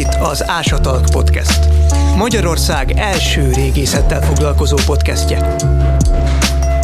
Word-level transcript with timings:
itt 0.00 0.14
az 0.20 0.48
Ásatalk 0.48 1.04
Podcast. 1.10 1.58
Magyarország 2.16 2.92
első 2.96 3.52
régészettel 3.52 4.22
foglalkozó 4.22 4.76
podcastje. 4.86 5.56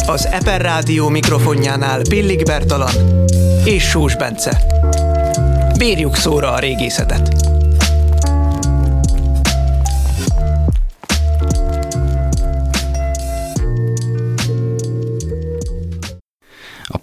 Az 0.05 0.27
Eper 0.31 0.61
Rádió 0.61 1.09
mikrofonjánál 1.09 2.01
Pillig 2.09 2.43
Bertalan 2.43 3.23
és 3.63 3.83
Sós 3.83 4.15
Bence. 4.15 4.61
Bírjuk 5.77 6.15
szóra 6.15 6.51
a 6.51 6.59
régészetet! 6.59 7.46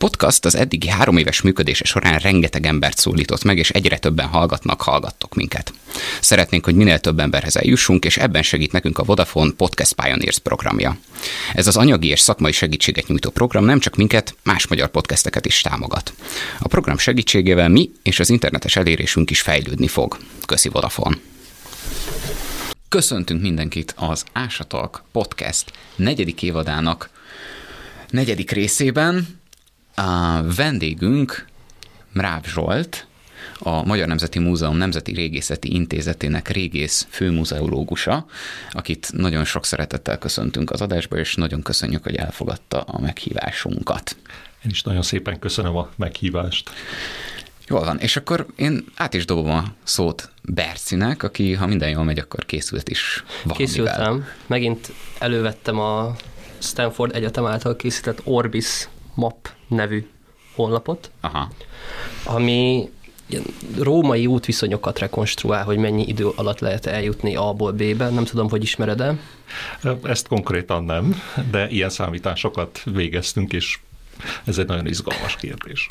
Podcast 0.05 0.45
az 0.45 0.55
eddigi 0.55 0.89
három 0.89 1.17
éves 1.17 1.41
működése 1.41 1.85
során 1.85 2.19
rengeteg 2.19 2.67
embert 2.67 2.99
szólított 2.99 3.45
meg, 3.45 3.59
és 3.59 3.71
egyre 3.71 3.99
többen 3.99 4.27
hallgatnak, 4.27 4.83
hallgattok 4.83 5.35
minket. 5.35 5.73
Szeretnénk, 6.21 6.65
hogy 6.65 6.75
minél 6.75 6.99
több 6.99 7.19
emberhez 7.19 7.57
eljussunk, 7.57 8.05
és 8.05 8.17
ebben 8.17 8.43
segít 8.43 8.73
nekünk 8.73 8.98
a 8.98 9.03
Vodafone 9.03 9.53
Podcast 9.57 9.93
Pioneers 9.93 10.39
programja. 10.39 10.98
Ez 11.55 11.67
az 11.67 11.77
anyagi 11.77 12.09
és 12.09 12.21
szakmai 12.21 12.53
segítséget 12.53 13.07
nyújtó 13.07 13.31
program 13.31 13.65
nem 13.65 13.79
csak 13.79 13.97
minket, 13.97 14.37
más 14.43 14.67
magyar 14.67 14.89
podcasteket 14.89 15.47
is 15.47 15.61
támogat. 15.61 16.15
A 16.59 16.69
program 16.69 16.98
segítségével 16.98 17.69
mi 17.69 17.91
és 18.03 18.21
az 18.21 18.31
internetes 18.31 18.77
elérésünk 18.77 19.31
is 19.31 19.41
fejlődni 19.41 19.87
fog. 19.87 20.17
Köszi 20.47 20.69
Vodafone! 20.69 21.17
Köszöntünk 22.89 23.41
mindenkit 23.41 23.95
az 23.97 24.25
Ásatalk 24.33 25.03
Podcast 25.12 25.71
negyedik 25.97 26.43
évadának 26.43 27.11
negyedik 28.11 28.51
részében. 28.51 29.43
A 29.95 30.43
vendégünk 30.57 31.47
Mráv 32.12 32.45
Zsolt, 32.45 33.06
a 33.59 33.84
Magyar 33.84 34.06
Nemzeti 34.06 34.39
Múzeum 34.39 34.77
Nemzeti 34.77 35.12
Régészeti 35.12 35.75
Intézetének 35.75 36.48
régész 36.48 37.06
főmuzeológusa, 37.11 38.27
akit 38.70 39.12
nagyon 39.12 39.45
sok 39.45 39.65
szeretettel 39.65 40.19
köszöntünk 40.19 40.70
az 40.70 40.81
adásba, 40.81 41.17
és 41.17 41.34
nagyon 41.34 41.62
köszönjük, 41.62 42.03
hogy 42.03 42.15
elfogadta 42.15 42.81
a 42.81 43.00
meghívásunkat. 43.00 44.17
Én 44.65 44.70
is 44.70 44.83
nagyon 44.83 45.03
szépen 45.03 45.39
köszönöm 45.39 45.77
a 45.77 45.89
meghívást. 45.97 46.70
Jól 47.69 47.84
van, 47.84 47.98
és 47.98 48.17
akkor 48.17 48.47
én 48.56 48.84
át 48.95 49.15
is 49.15 49.25
dobom 49.25 49.50
a 49.50 49.65
szót 49.83 50.31
Bercinek, 50.42 51.22
aki, 51.22 51.53
ha 51.53 51.67
minden 51.67 51.89
jól 51.89 52.05
megy, 52.05 52.19
akkor 52.19 52.47
készült 52.47 52.89
is 52.89 53.25
valamivel. 53.42 53.67
Készültem. 53.67 54.25
Megint 54.47 54.92
elővettem 55.19 55.78
a 55.78 56.17
Stanford 56.59 57.15
Egyetem 57.15 57.47
által 57.47 57.77
készített 57.77 58.20
Orbis 58.25 58.89
Map 59.15 59.48
nevű 59.69 60.07
honlapot, 60.55 61.11
Aha. 61.20 61.48
ami 62.25 62.89
ilyen 63.27 63.45
római 63.79 64.27
útviszonyokat 64.27 64.98
rekonstruál, 64.98 65.65
hogy 65.65 65.77
mennyi 65.77 66.06
idő 66.06 66.29
alatt 66.29 66.59
lehet 66.59 66.87
eljutni 66.87 67.37
A-ból 67.37 67.73
B-be. 67.73 68.11
Nem 68.11 68.25
tudom, 68.25 68.48
hogy 68.48 68.62
ismered-e. 68.62 69.19
Ezt 70.03 70.29
konkrétan 70.29 70.84
nem, 70.84 71.23
de 71.51 71.69
ilyen 71.69 71.91
számításokat 71.91 72.83
végeztünk, 72.84 73.53
és 73.53 73.79
ez 74.45 74.59
egy 74.59 74.67
nagyon 74.67 74.87
izgalmas 74.87 75.37
kérdés. 75.37 75.89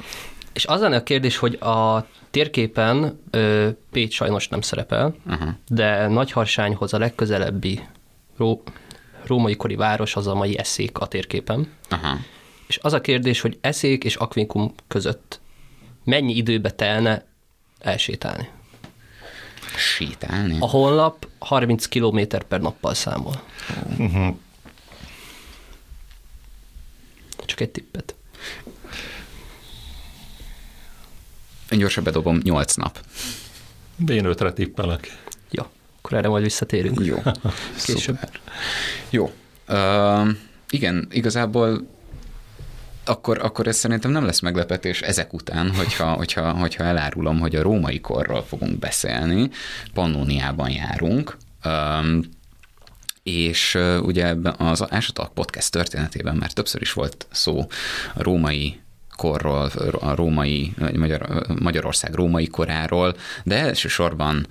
És 0.53 0.65
az 0.65 0.81
lenne 0.81 0.95
a 0.95 1.03
kérdés, 1.03 1.37
hogy 1.37 1.53
a 1.53 2.07
térképen 2.31 3.19
ö, 3.31 3.69
Pécs 3.91 4.13
sajnos 4.13 4.47
nem 4.47 4.61
szerepel, 4.61 5.15
Aha. 5.27 5.55
de 5.67 6.07
Nagyharsányhoz 6.07 6.93
a 6.93 6.97
legközelebbi 6.97 7.79
ró, 8.37 8.63
római 9.25 9.55
kori 9.55 9.75
város 9.75 10.15
az 10.15 10.27
a 10.27 10.35
mai 10.35 10.57
eszék 10.57 10.97
a 10.97 11.07
térképen. 11.07 11.71
Aha. 11.89 12.17
És 12.73 12.79
az 12.81 12.93
a 12.93 13.01
kérdés, 13.01 13.41
hogy 13.41 13.57
eszék 13.61 14.03
és 14.03 14.15
akvinkum 14.15 14.73
között 14.87 15.39
mennyi 16.03 16.35
időbe 16.35 16.71
telne 16.71 17.25
elsétálni. 17.79 18.49
Sétálni? 19.77 20.57
A 20.59 20.65
honlap 20.69 21.27
30 21.39 21.85
km 21.85 22.19
per 22.47 22.61
nappal 22.61 22.93
számol. 22.93 23.43
Uh-huh. 23.97 24.35
Csak 27.45 27.59
egy 27.59 27.69
tippet. 27.69 28.15
Én 31.69 31.79
gyorsan 31.79 32.03
bedobom 32.03 32.39
8 32.43 32.73
nap. 32.73 33.05
De 33.95 34.13
én 34.13 34.25
ötre 34.25 34.53
tippelek. 34.53 35.17
Jó, 35.49 35.63
akkor 35.97 36.17
erre 36.17 36.27
majd 36.27 36.43
visszatérünk. 36.43 37.05
Jó. 37.05 37.17
Később. 37.85 38.17
Szuper. 38.19 38.39
Jó. 39.09 39.31
Uh, 39.67 40.29
igen, 40.69 41.07
igazából 41.11 41.91
akkor, 43.05 43.39
akkor 43.41 43.67
ez 43.67 43.77
szerintem 43.77 44.11
nem 44.11 44.25
lesz 44.25 44.39
meglepetés 44.39 45.01
ezek 45.01 45.33
után, 45.33 45.75
hogyha, 45.75 46.11
hogyha, 46.13 46.51
hogyha 46.51 46.83
elárulom, 46.83 47.39
hogy 47.39 47.55
a 47.55 47.61
római 47.61 48.01
korról 48.01 48.43
fogunk 48.43 48.79
beszélni, 48.79 49.49
Pannóniában 49.93 50.69
járunk, 50.69 51.37
és 53.23 53.77
ugye 54.01 54.27
ebben 54.27 54.55
az 54.57 54.91
Ásatalk 54.91 55.33
podcast 55.33 55.71
történetében 55.71 56.35
már 56.35 56.51
többször 56.51 56.81
is 56.81 56.93
volt 56.93 57.27
szó 57.31 57.67
a 58.13 58.23
római 58.23 58.81
korról, 59.15 59.71
a 59.99 60.15
római, 60.15 60.73
Magyar, 60.95 61.45
Magyarország 61.59 62.13
római 62.13 62.47
koráról, 62.47 63.15
de 63.43 63.57
elsősorban 63.59 64.47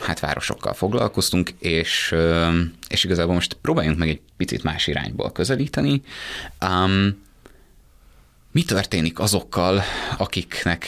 hát 0.00 0.20
városokkal 0.20 0.72
foglalkoztunk, 0.72 1.50
és, 1.58 2.14
és 2.88 3.04
igazából 3.04 3.34
most 3.34 3.56
próbáljunk 3.62 3.98
meg 3.98 4.08
egy 4.08 4.20
picit 4.36 4.62
más 4.62 4.86
irányból 4.86 5.32
közelíteni. 5.32 6.02
Um, 6.66 7.22
mi 8.54 8.64
történik 8.64 9.18
azokkal, 9.18 9.82
akiknek 10.18 10.86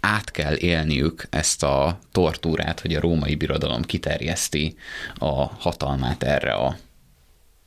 át 0.00 0.30
kell 0.30 0.56
élniük 0.56 1.26
ezt 1.30 1.62
a 1.62 1.98
tortúrát, 2.12 2.80
hogy 2.80 2.94
a 2.94 3.00
római 3.00 3.34
birodalom 3.34 3.82
kiterjeszti 3.82 4.76
a 5.14 5.44
hatalmát 5.44 6.22
erre 6.22 6.52
a, 6.52 6.76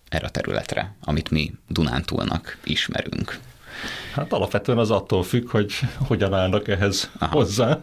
erre 0.09 0.25
a 0.25 0.29
területre, 0.29 0.95
amit 1.01 1.29
mi 1.29 1.51
Dunántúlnak 1.67 2.59
ismerünk? 2.63 3.39
Hát 4.14 4.34
alapvetően 4.34 4.78
az 4.78 4.92
attól 4.92 5.24
függ, 5.24 5.50
hogy 5.50 5.74
hogyan 6.08 6.34
állnak 6.34 6.68
ehhez 6.68 7.12
Aha. 7.19 7.36
hozzá, 7.36 7.80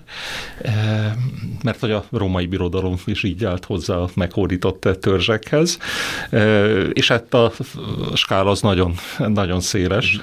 mert 1.65 1.81
hogy 1.81 1.91
a 1.91 2.05
római 2.11 2.47
birodalom 2.47 2.95
is 3.05 3.23
így 3.23 3.45
állt 3.45 3.65
hozzá 3.65 3.95
a 3.95 4.09
meghódított 4.15 4.89
törzsekhez, 5.01 5.79
és 6.93 7.09
hát 7.09 7.35
a 7.35 7.53
skála 8.15 8.51
az 8.51 8.61
nagyon, 8.61 8.95
nagyon 9.19 9.61
széles. 9.61 10.21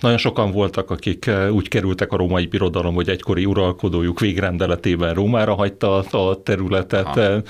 Nagyon 0.00 0.18
sokan 0.18 0.50
voltak, 0.50 0.90
akik 0.90 1.30
úgy 1.50 1.68
kerültek 1.68 2.12
a 2.12 2.16
római 2.16 2.46
birodalom, 2.46 2.94
hogy 2.94 3.08
egykori 3.08 3.44
uralkodójuk 3.44 4.20
végrendeletében 4.20 5.14
Rómára 5.14 5.54
hagyta 5.54 5.96
a 5.96 6.42
területet. 6.42 7.16
Aha. 7.16 7.42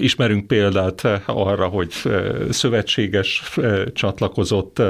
Ismerünk 0.00 0.46
példát 0.46 1.08
arra, 1.26 1.66
hogy 1.66 1.92
szövetséges 2.50 3.42
csatlakozott, 3.92 4.82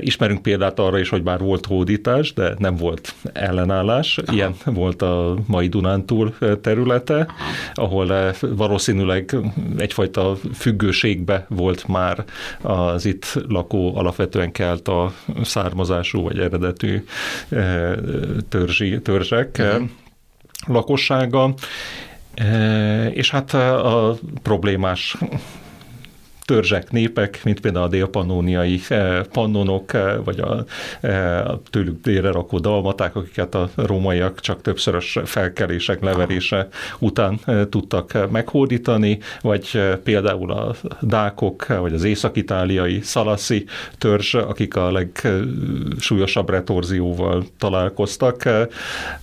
Ismerünk 0.00 0.42
példát 0.42 0.78
arra 0.78 0.98
is, 0.98 1.08
hogy 1.08 1.22
már 1.22 1.38
volt 1.38 1.66
hódítás, 1.66 2.32
de 2.32 2.54
nem 2.58 2.76
volt 2.76 3.14
ellenállás. 3.32 4.18
Aha. 4.18 4.36
Ilyen 4.36 4.54
volt 4.64 5.02
a 5.02 5.36
mai 5.46 5.68
Dunántúl 5.68 6.34
területe, 6.60 7.26
ahol 7.74 8.34
valószínűleg 8.40 9.36
egyfajta 9.76 10.36
függőségbe 10.54 11.46
volt 11.48 11.88
már 11.88 12.24
az 12.62 13.04
itt 13.04 13.38
lakó 13.48 13.96
alapvetően 13.96 14.52
kelt 14.52 14.88
a 14.88 15.12
származású 15.42 16.22
vagy 16.22 16.38
eredetű 16.38 17.04
törzsi, 18.48 19.00
törzsek 19.00 19.56
uh-huh. 19.60 19.88
lakossága. 20.66 21.54
És 23.10 23.30
hát 23.30 23.54
a 23.54 24.18
problémás 24.42 25.16
törzsek, 26.48 26.90
népek, 26.90 27.40
mint 27.44 27.60
például 27.60 27.84
a 27.84 27.88
délpannóniai 27.88 28.80
eh, 28.88 29.20
pannonok, 29.32 29.92
eh, 29.92 30.14
vagy 30.24 30.40
a, 30.40 30.64
eh, 31.00 31.50
a 31.50 31.60
tőlük 31.70 32.00
délre 32.02 32.30
rakó 32.30 32.58
dalmaták, 32.58 33.16
akiket 33.16 33.54
a 33.54 33.68
rómaiak 33.74 34.40
csak 34.40 34.62
többszörös 34.62 35.18
felkelések, 35.24 36.02
leverése 36.02 36.68
után 36.98 37.40
tudtak 37.70 38.30
meghódítani, 38.30 39.18
vagy 39.40 39.82
például 40.02 40.52
a 40.52 40.74
dákok, 41.00 41.66
vagy 41.66 41.92
az 41.92 42.04
észak-itáliai 42.04 43.00
szalaszi 43.02 43.64
törzs, 43.98 44.34
akik 44.34 44.76
a 44.76 44.92
legsúlyosabb 44.92 46.50
retorzióval 46.50 47.44
találkoztak, 47.58 48.48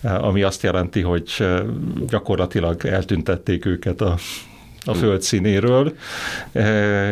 ami 0.01 0.41
azt 0.41 0.63
jelenti, 0.63 1.01
hogy 1.01 1.45
gyakorlatilag 2.07 2.85
eltüntették 2.85 3.65
őket 3.65 4.01
a 4.01 4.15
a 4.85 4.93
föld 4.93 5.21
színéről, 5.21 5.95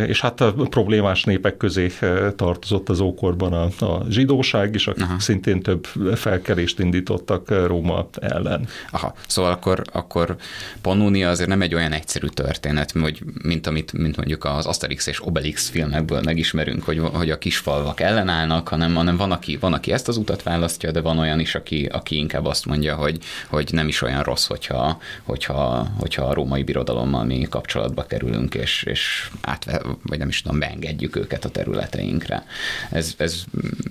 és 0.07 0.21
hát 0.21 0.41
a 0.41 0.53
problémás 0.53 1.23
népek 1.23 1.57
közé 1.57 1.91
tartozott 2.35 2.89
az 2.89 2.99
ókorban 2.99 3.53
a, 3.53 3.85
a 3.85 4.05
zsidóság 4.09 4.75
is, 4.75 4.87
akik 4.87 5.03
Aha. 5.03 5.19
szintén 5.19 5.61
több 5.61 5.85
felkelést 6.15 6.79
indítottak 6.79 7.67
Róma 7.67 8.07
ellen. 8.21 8.67
Aha, 8.91 9.13
szóval 9.27 9.51
akkor, 9.51 9.81
akkor 9.91 10.35
Pannonia 10.81 11.29
azért 11.29 11.49
nem 11.49 11.61
egy 11.61 11.75
olyan 11.75 11.91
egyszerű 11.91 12.27
történet, 12.27 12.91
hogy, 12.91 13.23
mint 13.41 13.67
amit 13.67 13.93
mint 13.93 14.17
mondjuk 14.17 14.45
az 14.45 14.65
Asterix 14.65 15.07
és 15.07 15.25
Obelix 15.25 15.69
filmekből 15.69 16.21
megismerünk, 16.21 16.83
hogy, 16.83 16.99
hogy 17.13 17.29
a 17.29 17.37
kisfalvak 17.37 17.99
ellenállnak, 17.99 18.67
hanem, 18.67 18.95
hanem 18.95 19.17
van, 19.17 19.31
aki, 19.31 19.57
van, 19.57 19.73
aki 19.73 19.91
ezt 19.91 20.07
az 20.07 20.17
utat 20.17 20.43
választja, 20.43 20.91
de 20.91 21.01
van 21.01 21.17
olyan 21.17 21.39
is, 21.39 21.55
aki, 21.55 21.85
aki 21.85 22.15
inkább 22.15 22.45
azt 22.45 22.65
mondja, 22.65 22.95
hogy, 22.95 23.17
hogy 23.47 23.69
nem 23.71 23.87
is 23.87 24.01
olyan 24.01 24.23
rossz, 24.23 24.47
hogyha, 24.47 24.97
hogyha, 25.23 25.87
hogyha 25.99 26.23
a 26.23 26.33
római 26.33 26.63
birodalommal 26.63 27.23
mi 27.23 27.35
kapcsolatba 27.63 28.03
kerülünk, 28.03 28.55
és, 28.55 28.83
és 28.83 29.29
átve, 29.41 29.81
vagy 30.05 30.17
nem 30.17 30.27
is 30.27 30.41
tudom, 30.41 30.59
beengedjük 30.59 31.15
őket 31.15 31.45
a 31.45 31.49
területeinkre. 31.49 32.43
Ez, 32.91 33.13
ez 33.17 33.43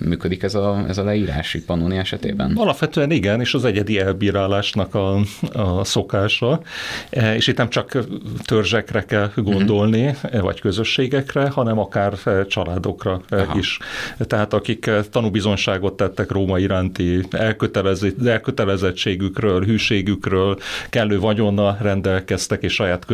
működik 0.05 0.43
ez 0.43 0.55
a, 0.55 0.85
ez 0.87 0.97
a 0.97 1.03
leírási 1.03 1.63
Pannoni 1.63 1.97
esetében? 1.97 2.53
Alapvetően 2.55 3.11
igen, 3.11 3.39
és 3.39 3.53
az 3.53 3.65
egyedi 3.65 3.99
elbírálásnak 3.99 4.95
a, 4.95 5.19
a 5.53 5.83
szokása, 5.83 6.61
e, 7.09 7.35
és 7.35 7.47
itt 7.47 7.57
nem 7.57 7.69
csak 7.69 7.97
törzsekre 8.43 9.05
kell 9.05 9.31
gondolni, 9.35 10.07
uh-huh. 10.07 10.41
vagy 10.41 10.59
közösségekre, 10.59 11.49
hanem 11.49 11.79
akár 11.79 12.13
családokra 12.47 13.21
Aha. 13.29 13.57
is. 13.57 13.79
Tehát 14.17 14.53
akik 14.53 14.89
tanúbizonságot 15.11 15.93
tettek 15.93 16.31
Róma 16.31 16.59
iránti 16.59 17.25
elkötelezettségükről, 17.31 19.65
hűségükről, 19.65 20.57
kellő 20.89 21.19
vagyonnal 21.19 21.77
rendelkeztek, 21.81 22.63
és 22.63 22.73
saját 22.73 23.05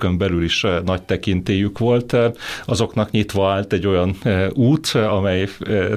közösségükön 0.00 0.18
belül 0.18 0.44
is 0.44 0.66
nagy 0.84 1.02
tekintélyük 1.02 1.78
volt, 1.78 2.16
azoknak 2.64 3.10
nyitva 3.10 3.52
állt 3.52 3.72
egy 3.72 3.86
olyan 3.86 4.16
út, 4.54 4.86
amely 4.88 5.48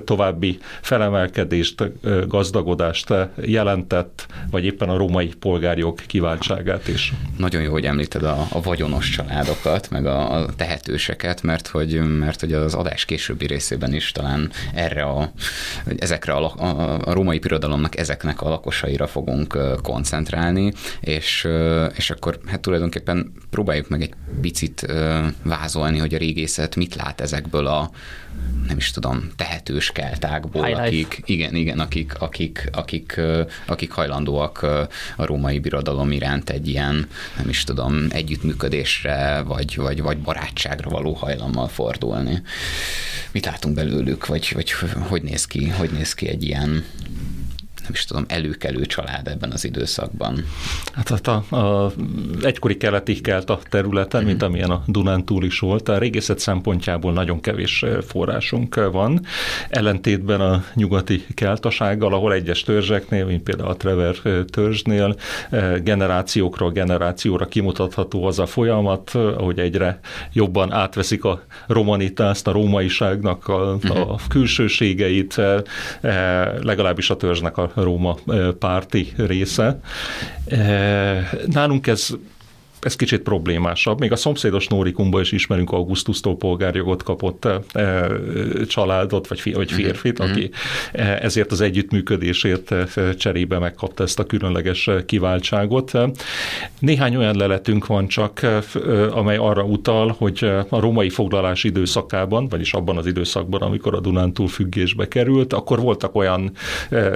további 0.04 0.58
felemelkedést, 0.82 1.92
gazdagodást 2.28 3.14
jelentett, 3.42 4.26
vagy 4.52 4.66
éppen 4.66 4.90
a 4.90 4.98
római 4.98 5.32
polgárjog 5.40 6.06
kiváltságát 6.06 6.88
is. 6.88 7.14
Nagyon 7.38 7.62
jó, 7.62 7.72
hogy 7.72 7.86
említed 7.86 8.24
a, 8.24 8.48
a 8.50 8.62
vagyonos 8.62 9.10
családokat, 9.10 9.90
meg 9.90 10.06
a, 10.06 10.34
a 10.34 10.46
tehetőseket, 10.56 11.42
mert 11.42 11.68
hogy, 11.68 12.02
mert 12.20 12.40
hogy 12.40 12.54
az 12.54 12.74
adás 12.74 13.06
későbbi 13.06 13.46
részében 13.46 13.94
is 13.94 14.12
talán 14.12 14.52
erre 14.74 15.04
a, 15.04 15.32
ezekre 15.98 16.34
a, 16.34 16.54
a, 16.58 17.00
a 17.06 17.14
római 17.14 17.40
pirodalomnak 17.40 17.98
ezeknek 17.98 18.42
a 18.42 18.50
lakosaira 18.50 19.08
fogunk 19.08 19.58
koncentrálni, 19.82 20.74
és, 21.02 21.48
és 21.96 22.10
akkor 22.10 22.40
hát 22.46 22.60
tulajdonképpen 22.60 23.32
próbáljuk 23.50 23.90
meg 23.94 24.02
egy 24.02 24.14
picit 24.42 24.86
vázolni, 25.44 25.98
hogy 25.98 26.14
a 26.14 26.18
régészet 26.18 26.76
mit 26.76 26.96
lát 26.96 27.22
ezekből 27.22 27.68
a 27.68 27.92
nem 28.68 28.78
is 28.78 28.92
tudom, 28.92 29.32
tehetős 29.36 29.92
keltákból, 29.92 30.66
High 30.66 30.80
akik, 30.80 31.16
life. 31.16 31.22
igen, 31.26 31.56
igen, 31.56 31.80
akik, 31.80 32.14
akik, 32.20 32.70
akik, 32.72 33.22
akik 33.66 33.92
hajlandóak 33.92 34.62
a 35.16 35.26
római 35.26 35.60
birodalom 35.60 36.12
iránt 36.12 36.50
egy 36.50 36.68
ilyen, 36.68 37.08
nem 37.38 37.50
is 37.50 37.64
tudom, 37.64 38.06
együttműködésre, 38.10 39.42
vagy, 39.42 39.76
vagy, 39.76 40.02
vagy 40.02 40.18
barátságra 40.18 40.90
való 40.90 41.14
hajlammal 41.14 41.68
fordulni. 41.68 42.42
Mit 43.32 43.46
látunk 43.46 43.76
belőlük, 43.76 44.26
vagy, 44.26 44.52
vagy 44.54 44.72
hogy 45.00 45.22
néz 45.24 45.46
ki, 45.46 45.68
hogy 45.68 45.92
néz 45.92 46.14
ki 46.14 46.28
egy 46.28 46.44
ilyen 46.44 46.84
nem 47.84 47.92
is 47.92 48.06
tudom, 48.06 48.26
előkelő 48.28 48.86
család 48.86 49.28
ebben 49.28 49.52
az 49.52 49.66
időszakban. 49.66 50.46
Hát, 50.94 51.10
hát 51.10 51.28
a, 51.28 51.56
a 51.56 51.92
egykori 52.42 52.78
keleti 52.78 53.22
kelt 53.22 53.50
a 53.50 53.60
területen, 53.70 54.20
mm-hmm. 54.20 54.30
mint 54.30 54.44
amilyen 54.44 54.70
a 54.70 54.84
Dunán 54.88 55.26
túl 55.26 55.46
is 55.46 55.60
volt, 55.60 55.90
a 55.90 55.98
régészet 55.98 56.40
szempontjából 56.40 57.14
nagyon 57.14 57.42
kevés 57.42 57.86
forrásunk 58.08 58.76
van, 58.92 59.26
ellentétben 59.70 60.42
a 60.42 60.64
nyugati 60.74 61.26
keltasággal, 61.34 62.14
ahol 62.14 62.34
egyes 62.34 62.62
törzseknél, 62.62 63.26
mint 63.26 63.44
például 63.44 63.70
a 63.70 63.78
Trever 63.78 64.16
törzsnél, 64.46 65.16
generációkról 65.84 66.72
generációra 66.72 67.46
kimutatható 67.46 68.26
az 68.26 68.40
a 68.40 68.46
folyamat, 68.46 69.10
ahogy 69.14 69.60
egyre 69.60 70.00
jobban 70.34 70.72
átveszik 70.72 71.24
a 71.24 71.42
romanitást, 71.68 72.48
a 72.48 72.52
rómaiságnak 72.52 73.48
a, 73.48 73.72
a 73.72 73.76
mhm. 73.76 74.14
külsőségeit, 74.28 75.42
legalábbis 76.62 77.10
a 77.10 77.16
törzsnek 77.16 77.58
a 77.58 77.72
Róma 77.74 78.18
párti 78.60 79.14
része. 79.18 79.80
Nálunk 81.46 81.88
ez 81.88 82.10
ez 82.86 82.96
kicsit 82.96 83.22
problémásabb. 83.22 84.00
Még 84.00 84.12
a 84.12 84.16
szomszédos 84.16 84.68
Nórikumban 84.68 85.22
is 85.22 85.32
ismerünk 85.32 85.72
Augusztusztól 85.72 86.38
polgárjogot 86.38 87.04
kapott 87.04 87.46
e, 87.46 88.08
családot, 88.68 89.28
vagy, 89.28 89.54
vagy 89.54 89.72
mhm. 89.72 89.82
férfit, 89.82 90.24
mm-hmm. 90.24 90.32
aki 90.32 90.50
e, 90.92 91.20
ezért 91.22 91.52
az 91.52 91.62
együttműködésért 91.62 92.72
e, 92.72 92.86
cserébe 93.16 93.60
megkapta 93.60 94.04
ezt 94.04 94.20
a 94.20 94.26
különleges 94.26 94.90
kiváltságot. 95.06 95.92
Néhány 96.80 97.16
olyan 97.16 97.36
leletünk 97.36 97.86
van 97.86 98.08
csak, 98.08 98.48
amely 99.12 99.38
arra 99.38 99.64
utal, 99.64 100.16
hogy 100.18 100.52
a 100.70 100.80
római 100.80 101.10
foglalás 101.10 101.64
időszakában, 101.64 102.48
vagyis 102.48 102.74
abban 102.74 102.98
az 102.98 103.06
időszakban, 103.06 103.62
amikor 103.62 103.96
a 103.96 104.00
Dunántúl 104.00 104.48
függésbe 104.48 105.08
került, 105.08 105.54
akkor 105.54 105.80
voltak 105.80 106.16
olyan 106.16 106.52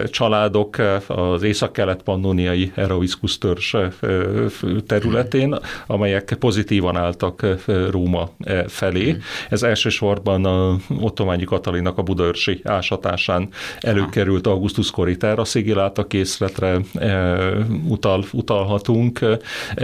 családok 0.10 0.78
az 1.08 1.44
észak-kelet-pannoniai 1.44 2.72
törzs 3.40 3.75
területén, 4.88 5.56
amelyek 5.88 6.36
pozitívan 6.39 6.95
álltak 6.95 7.45
Róma 7.89 8.30
felé. 8.68 9.12
Mm. 9.12 9.18
Ez 9.50 9.63
elsősorban 9.63 10.45
a 10.45 10.75
Ottományi 11.00 11.44
Katalinak 11.44 11.98
a 11.98 12.01
budaörsi 12.01 12.62
ásatásán 12.63 13.50
előkerült 13.80 14.48
augusztuskori 14.48 15.18
terraszigilát 15.18 15.98
készletre 16.07 16.77
utal, 17.88 18.24
utalhatunk, 18.31 19.19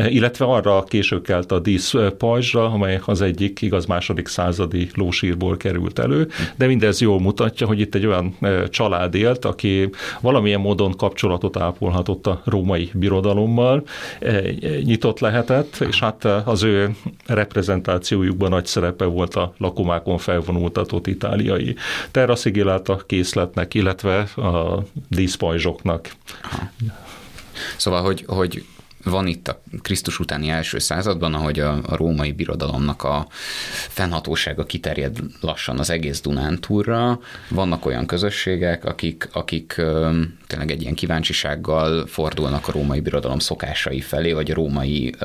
illetve 0.08 0.46
arra 0.46 0.84
később 0.84 1.24
kelt 1.24 1.52
a 1.52 1.60
dísz 1.60 1.94
pajzsra, 2.18 2.66
amely 2.66 3.00
az 3.06 3.22
egyik 3.22 3.62
igaz 3.62 3.86
második 3.86 4.28
századi 4.28 4.90
lósírból 4.94 5.58
került 5.58 6.00
elő, 6.00 6.28
de 6.56 6.68
mindez 6.68 7.02
jól 7.02 7.20
mutatja, 7.20 7.68
hogy 7.68 7.80
itt 7.80 7.96
egy 7.96 8.06
olyan 8.06 8.38
család 8.70 9.16
élt, 9.16 9.46
aki 9.46 9.90
valamilyen 10.22 10.60
módon 10.60 10.96
kapcsolatot 10.96 11.58
ápolhatott 11.58 12.28
a 12.28 12.42
római 12.46 12.90
birodalommal, 12.94 13.84
nyitott 14.84 15.20
lehetett, 15.20 15.63
lett, 15.64 15.88
és 15.90 16.00
hát 16.00 16.26
eh, 16.26 16.48
az 16.48 16.64
ő 16.64 16.96
reprezentációjukban 17.26 18.50
nagy 18.50 18.66
szerepe 18.66 19.06
volt 19.06 19.36
a 19.36 19.54
lakomákon 19.58 20.18
felvonultatott 20.18 21.08
itáliai 21.08 21.76
terraszigiláta 22.12 22.98
készletnek, 23.06 23.74
illetve 23.74 24.20
a 24.20 24.84
díszpajzsoknak. 25.10 26.12
Szóval, 27.78 28.02
hogy, 28.02 28.24
hogy 28.28 28.66
van 29.04 29.28
itt 29.28 29.48
a 29.48 29.62
Krisztus 29.82 30.20
utáni 30.20 30.50
első 30.50 30.80
században, 30.80 31.34
ahogy 31.34 31.60
a, 31.60 31.80
a 31.86 31.96
római 31.96 32.32
birodalomnak 32.32 33.04
a 33.04 33.28
fennhatósága 33.88 34.66
kiterjed 34.66 35.18
lassan 35.42 35.80
az 35.80 35.90
egész 35.90 36.22
Dunántúrra. 36.22 37.20
Vannak 37.50 37.86
olyan 37.86 38.06
közösségek, 38.06 38.86
akik, 38.86 39.30
akik 39.32 39.74
tényleg 40.48 40.72
egy 40.72 40.82
ilyen 40.82 40.96
kíváncsisággal 40.96 42.08
fordulnak 42.08 42.68
a 42.68 42.72
római 42.72 43.00
birodalom 43.00 43.40
szokásai 43.40 44.02
felé, 44.02 44.34
vagy 44.34 44.52
a 44.52 44.54
római 44.54 45.16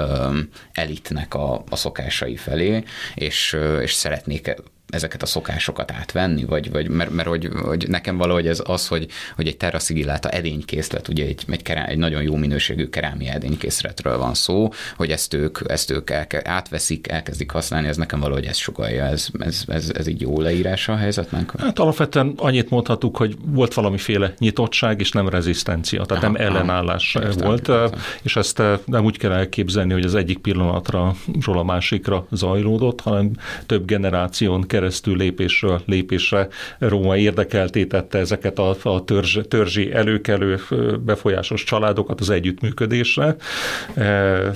elitnek 0.72 1.34
a, 1.34 1.64
a 1.70 1.76
szokásai 1.76 2.36
felé, 2.36 2.84
és, 3.14 3.56
és 3.80 3.92
szeretnék 3.92 4.54
ezeket 4.88 5.22
a 5.22 5.26
szokásokat 5.26 5.92
átvenni, 5.92 6.44
vagy, 6.44 6.70
vagy 6.70 6.88
mert, 6.88 7.10
mert 7.10 7.28
hogy, 7.28 7.48
hogy, 7.62 7.88
nekem 7.88 8.16
valahogy 8.16 8.46
ez 8.46 8.62
az, 8.64 8.86
hogy, 8.86 9.06
hogy 9.36 9.46
egy 9.46 9.56
terraszigilláta 9.56 10.28
edénykészlet, 10.28 11.08
ugye 11.08 11.24
egy, 11.24 11.44
egy, 11.48 11.62
kerá, 11.62 11.84
egy 11.84 11.98
nagyon 11.98 12.22
jó 12.22 12.36
minőségű 12.36 12.88
kerámia 12.88 13.32
edénykészletről 13.32 14.18
van 14.18 14.34
szó, 14.34 14.68
hogy 14.96 15.10
ezt 15.10 15.34
ők, 15.34 15.58
ezt 15.66 15.90
ők 15.90 16.10
el, 16.10 16.26
átveszik, 16.44 17.08
elkezdik 17.08 17.50
használni, 17.50 17.88
ez 17.88 17.96
nekem 17.96 18.20
valahogy 18.20 18.44
ezt 18.44 18.58
sugalja, 18.58 19.04
ez, 19.04 19.26
ez, 19.38 19.62
ez, 19.66 19.90
ez 19.94 20.06
így 20.06 20.20
jó 20.20 20.40
leírása 20.40 20.92
a 20.92 20.96
helyzetnek? 20.96 21.52
Hát 21.58 21.78
alapvetően 21.78 22.32
annyit 22.36 22.70
mondhatuk, 22.70 23.16
hogy 23.16 23.36
volt 23.44 23.74
valamiféle 23.74 24.34
nyitottság, 24.38 25.00
és 25.00 25.12
nem 25.12 25.28
rezisztencia, 25.28 26.04
tehát 26.04 26.22
aha, 26.22 26.32
nem 26.32 26.46
ellenállás 26.46 27.14
aha, 27.14 27.32
volt, 27.32 27.68
értem. 27.68 28.00
és 28.22 28.36
ezt 28.36 28.60
eh, 28.60 28.78
nem 28.84 29.04
úgy 29.04 29.18
kell 29.18 29.32
elképzelni, 29.32 29.92
hogy 29.92 30.04
az 30.04 30.14
egyik 30.14 30.38
pillanatra 30.38 31.14
a 31.44 31.62
másikra 31.62 32.26
zajlódott, 32.30 33.00
hanem 33.00 33.30
több 33.66 33.84
generáción 33.84 34.60
keresztül 34.60 34.77
lépésről 35.16 35.80
lépésre 35.84 36.48
Róma 36.78 37.16
érdekelté 37.16 37.84
tette 37.84 38.18
ezeket 38.18 38.58
a, 38.58 38.76
a 38.82 39.04
törzs, 39.04 39.38
törzsi 39.48 39.92
előkelő 39.92 40.60
befolyásos 41.04 41.64
családokat 41.64 42.20
az 42.20 42.30
együttműködésre. 42.30 43.36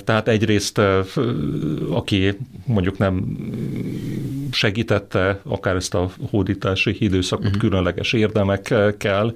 Tehát 0.03 0.27
egyrészt, 0.27 0.81
aki 1.89 2.37
mondjuk 2.65 2.97
nem 2.97 3.37
segítette 4.53 5.39
akár 5.43 5.75
ezt 5.75 5.93
a 5.93 6.09
hódítási 6.29 6.95
időszakot 6.99 7.45
uh-huh. 7.45 7.61
különleges 7.61 8.13
érdemekkel, 8.13 9.33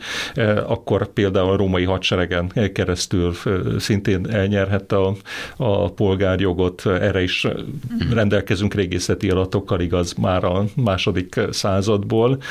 akkor 0.66 1.08
például 1.08 1.50
a 1.50 1.56
római 1.56 1.84
hadseregen 1.84 2.52
keresztül 2.74 3.34
szintén 3.80 4.28
elnyerhette 4.30 4.96
a, 4.96 5.16
a 5.58 5.92
polgárjogot, 5.92 6.86
erre 6.86 7.22
is 7.22 7.44
uh-huh. 7.44 8.14
rendelkezünk 8.14 8.74
régészeti 8.74 9.30
adatokkal, 9.30 9.80
igaz, 9.80 10.14
már 10.14 10.44
a 10.44 10.66
második 10.76 11.40
századból, 11.50 12.42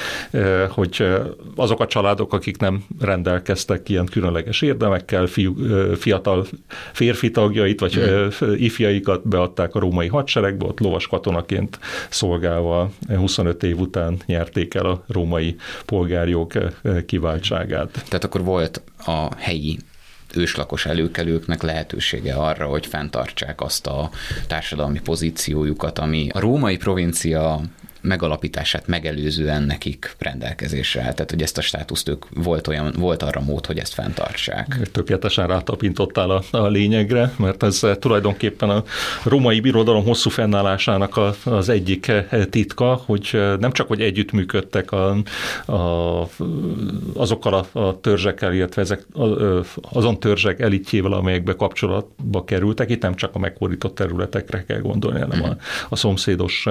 hogy 0.69 1.07
azok 1.57 1.81
a 1.81 1.87
családok, 1.87 2.33
akik 2.33 2.59
nem 2.59 2.85
rendelkeztek 3.01 3.89
ilyen 3.89 4.07
különleges 4.07 4.63
érdemekkel, 4.63 5.27
fiú, 5.27 5.55
fiatal 5.97 6.47
férfi 6.93 7.31
tagjait, 7.31 7.81
vagy 7.81 7.97
uh-huh. 7.97 8.63
ifjaikat 8.63 9.29
beadták 9.29 9.75
a 9.75 9.79
római 9.79 10.09
hadseregbe, 10.09 10.65
ott 10.65 10.81
lovas 10.81 11.07
katonaként 11.07 11.79
szolgálva 12.57 12.91
25 13.17 13.63
év 13.63 13.79
után 13.79 14.19
nyerték 14.27 14.75
el 14.75 14.87
a 14.87 15.05
római 15.09 15.57
polgárjog 15.87 16.73
kiváltságát. 17.07 17.91
Tehát 17.93 18.25
akkor 18.25 18.45
volt 18.45 18.83
a 19.07 19.29
helyi 19.37 19.79
őslakos 20.35 20.87
előkelőknek 20.87 21.63
lehetősége 21.63 22.35
arra, 22.35 22.67
hogy 22.67 22.87
fenntartsák 22.87 23.61
azt 23.61 23.87
a 23.87 24.11
társadalmi 24.47 25.01
pozíciójukat, 25.01 25.99
ami 25.99 26.29
a 26.33 26.41
római 26.41 26.77
provincia 26.77 27.61
megalapítását 28.07 28.87
megelőzően 28.87 29.63
nekik 29.63 30.15
rendelkezésre 30.19 31.03
állt. 31.03 31.15
Tehát, 31.15 31.31
hogy 31.31 31.43
ezt 31.43 31.59
a 31.59 31.61
státuszt 31.61 32.09
ők 32.09 32.25
volt, 32.35 32.67
olyan, 32.67 32.95
volt 32.99 33.23
arra 33.23 33.41
mód, 33.41 33.67
hogy 33.67 33.79
ezt 33.79 33.95
fenntartsák. 33.95 34.79
Tökéletesen 34.93 35.47
rátapintottál 35.47 36.31
a, 36.31 36.43
a 36.51 36.67
lényegre, 36.67 37.33
mert 37.39 37.63
ez 37.63 37.83
tulajdonképpen 37.99 38.71
a 38.71 38.85
római 39.25 39.61
birodalom 39.61 40.05
hosszú 40.05 40.31
fennállásának 40.31 41.17
a, 41.17 41.35
az 41.45 41.69
egyik 41.69 42.13
titka, 42.51 43.03
hogy 43.07 43.41
nem 43.61 43.73
csak, 43.73 43.89
hogy 43.89 44.01
együttműködtek 44.01 44.93
a, 44.93 45.17
a, 45.67 46.29
azokkal 47.15 47.55
a, 47.55 47.79
a 47.81 48.01
törzsekkel, 48.01 48.55
illetve 48.55 48.83
ezek, 48.83 49.07
azon 49.93 50.21
törzsek 50.21 50.61
elitjével, 50.61 51.13
amelyekbe 51.13 51.55
kapcsolatba 51.55 52.45
kerültek, 52.45 52.91
itt 52.91 53.03
nem 53.03 53.15
csak 53.15 53.35
a 53.35 53.39
meghódított 53.39 53.95
területekre 53.95 54.65
kell 54.65 54.81
gondolni, 54.81 55.21
hanem 55.21 55.43
a, 55.43 55.57
a 55.89 55.97
szomszédos 55.97 56.69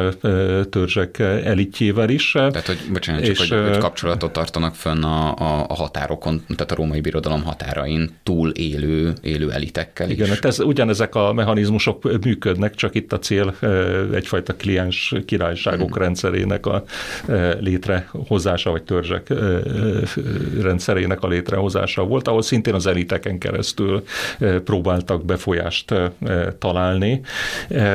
törzsek 0.70 1.24
elitjével 1.44 2.10
is. 2.10 2.32
Tehát, 2.32 2.66
hogy, 2.66 2.80
bocsánat, 2.94 3.22
csak 3.24 3.32
és, 3.32 3.50
hogy, 3.50 3.68
hogy 3.68 3.78
kapcsolatot 3.78 4.32
tartanak 4.32 4.76
fönn 4.76 5.04
a, 5.04 5.36
a, 5.36 5.66
a 5.68 5.74
határokon, 5.74 6.44
tehát 6.56 6.72
a 6.72 6.76
római 6.76 7.02
birodalom 7.02 7.44
határain 7.44 8.10
túl 8.24 8.50
élő, 8.50 9.14
élő 9.22 9.52
elitekkel 9.52 10.10
igen, 10.10 10.26
is. 10.26 10.38
Igen, 10.38 10.50
ez, 10.50 10.60
ugyanezek 10.60 11.16
a 11.16 11.34
mechanizmusok 11.34 12.24
működnek, 12.24 12.76
csak 12.76 12.96
itt 12.96 13.14
a 13.14 13.20
cél 13.20 13.56
egyfajta 14.14 14.56
kliens 14.56 15.14
királyságok 15.26 15.98
mm. 15.98 16.02
rendszerének 16.02 16.66
a 16.66 16.84
létrehozása, 17.60 18.72
vagy 18.72 18.84
törzsek 18.84 19.34
rendszerének 20.62 21.24
a 21.24 21.28
létrehozása 21.28 22.04
volt, 22.04 22.28
ahol 22.28 22.42
szintén 22.42 22.74
az 22.74 22.88
eliteken 22.88 23.38
keresztül 23.38 24.04
próbáltak 24.64 25.26
befolyást 25.26 25.94
találni. 26.60 27.22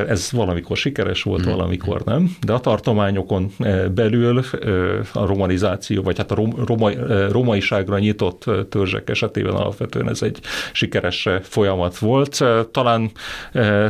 Ez 0.08 0.28
valamikor 0.32 0.76
sikeres 0.76 1.22
volt, 1.22 1.46
mm. 1.46 1.50
valamikor 1.50 2.02
nem, 2.04 2.36
de 2.40 2.52
a 2.52 2.60
tartományok 2.60 3.09
hagyományokon 3.10 3.50
eh, 3.58 3.88
belül 3.88 4.44
eh, 4.52 5.22
a 5.22 5.26
romanizáció, 5.26 6.02
vagy 6.02 6.16
hát 6.16 6.30
a 6.30 6.34
roma, 6.66 6.90
eh, 6.90 7.28
romaiságra 7.30 7.98
nyitott 7.98 8.44
törzsek 8.68 9.10
esetében 9.10 9.54
alapvetően 9.54 10.08
ez 10.08 10.22
egy 10.22 10.38
sikeres 10.72 11.28
folyamat 11.42 11.98
volt. 11.98 12.44
Talán 12.70 13.10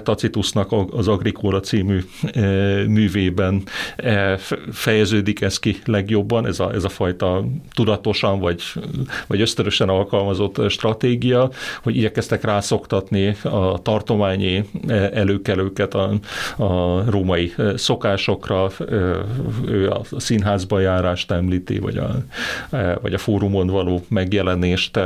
Tacitusnak 0.02 0.72
az 0.90 1.08
Agricola 1.08 1.60
című 1.60 2.00
művében 2.86 3.62
fejeződik 4.72 5.40
ez 5.40 5.58
ki 5.58 5.76
legjobban, 5.84 6.46
ez 6.46 6.60
a, 6.60 6.72
ez 6.72 6.84
a 6.84 6.88
fajta 6.88 7.44
tudatosan 7.74 8.40
vagy, 8.40 8.62
vagy 9.26 9.40
ösztörösen 9.40 9.88
alkalmazott 9.88 10.70
stratégia, 10.70 11.50
hogy 11.82 11.96
igyekeztek 11.96 12.44
rászoktatni 12.44 13.36
a 13.42 13.78
tartományi 13.82 14.64
előkelőket 15.12 15.94
a, 15.94 16.10
a 16.56 17.02
római 17.10 17.54
szokásokra, 17.74 18.70
ő 19.66 19.90
a 19.90 20.00
színházba 20.18 20.80
járást 20.80 21.30
említi, 21.30 21.78
vagy 21.78 21.96
a, 21.96 22.10
vagy 23.02 23.14
a 23.14 23.18
fórumon 23.18 23.66
való 23.66 24.04
megjelenést, 24.08 25.00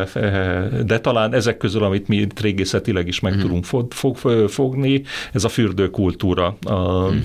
de 0.85 0.99
talán 1.01 1.35
ezek 1.35 1.57
közül, 1.57 1.85
amit 1.85 2.09
mi 2.09 2.27
régészetileg 2.41 3.09
is 3.09 3.21
meg 3.21 3.37
mm. 3.37 3.41
tudunk 3.41 3.65
fog, 3.65 3.93
fog, 3.93 4.17
fogni, 4.49 5.03
ez 5.33 5.45
a 5.45 5.49
fürdőkultúra, 5.49 6.57
a 6.63 7.09
mm. 7.11 7.19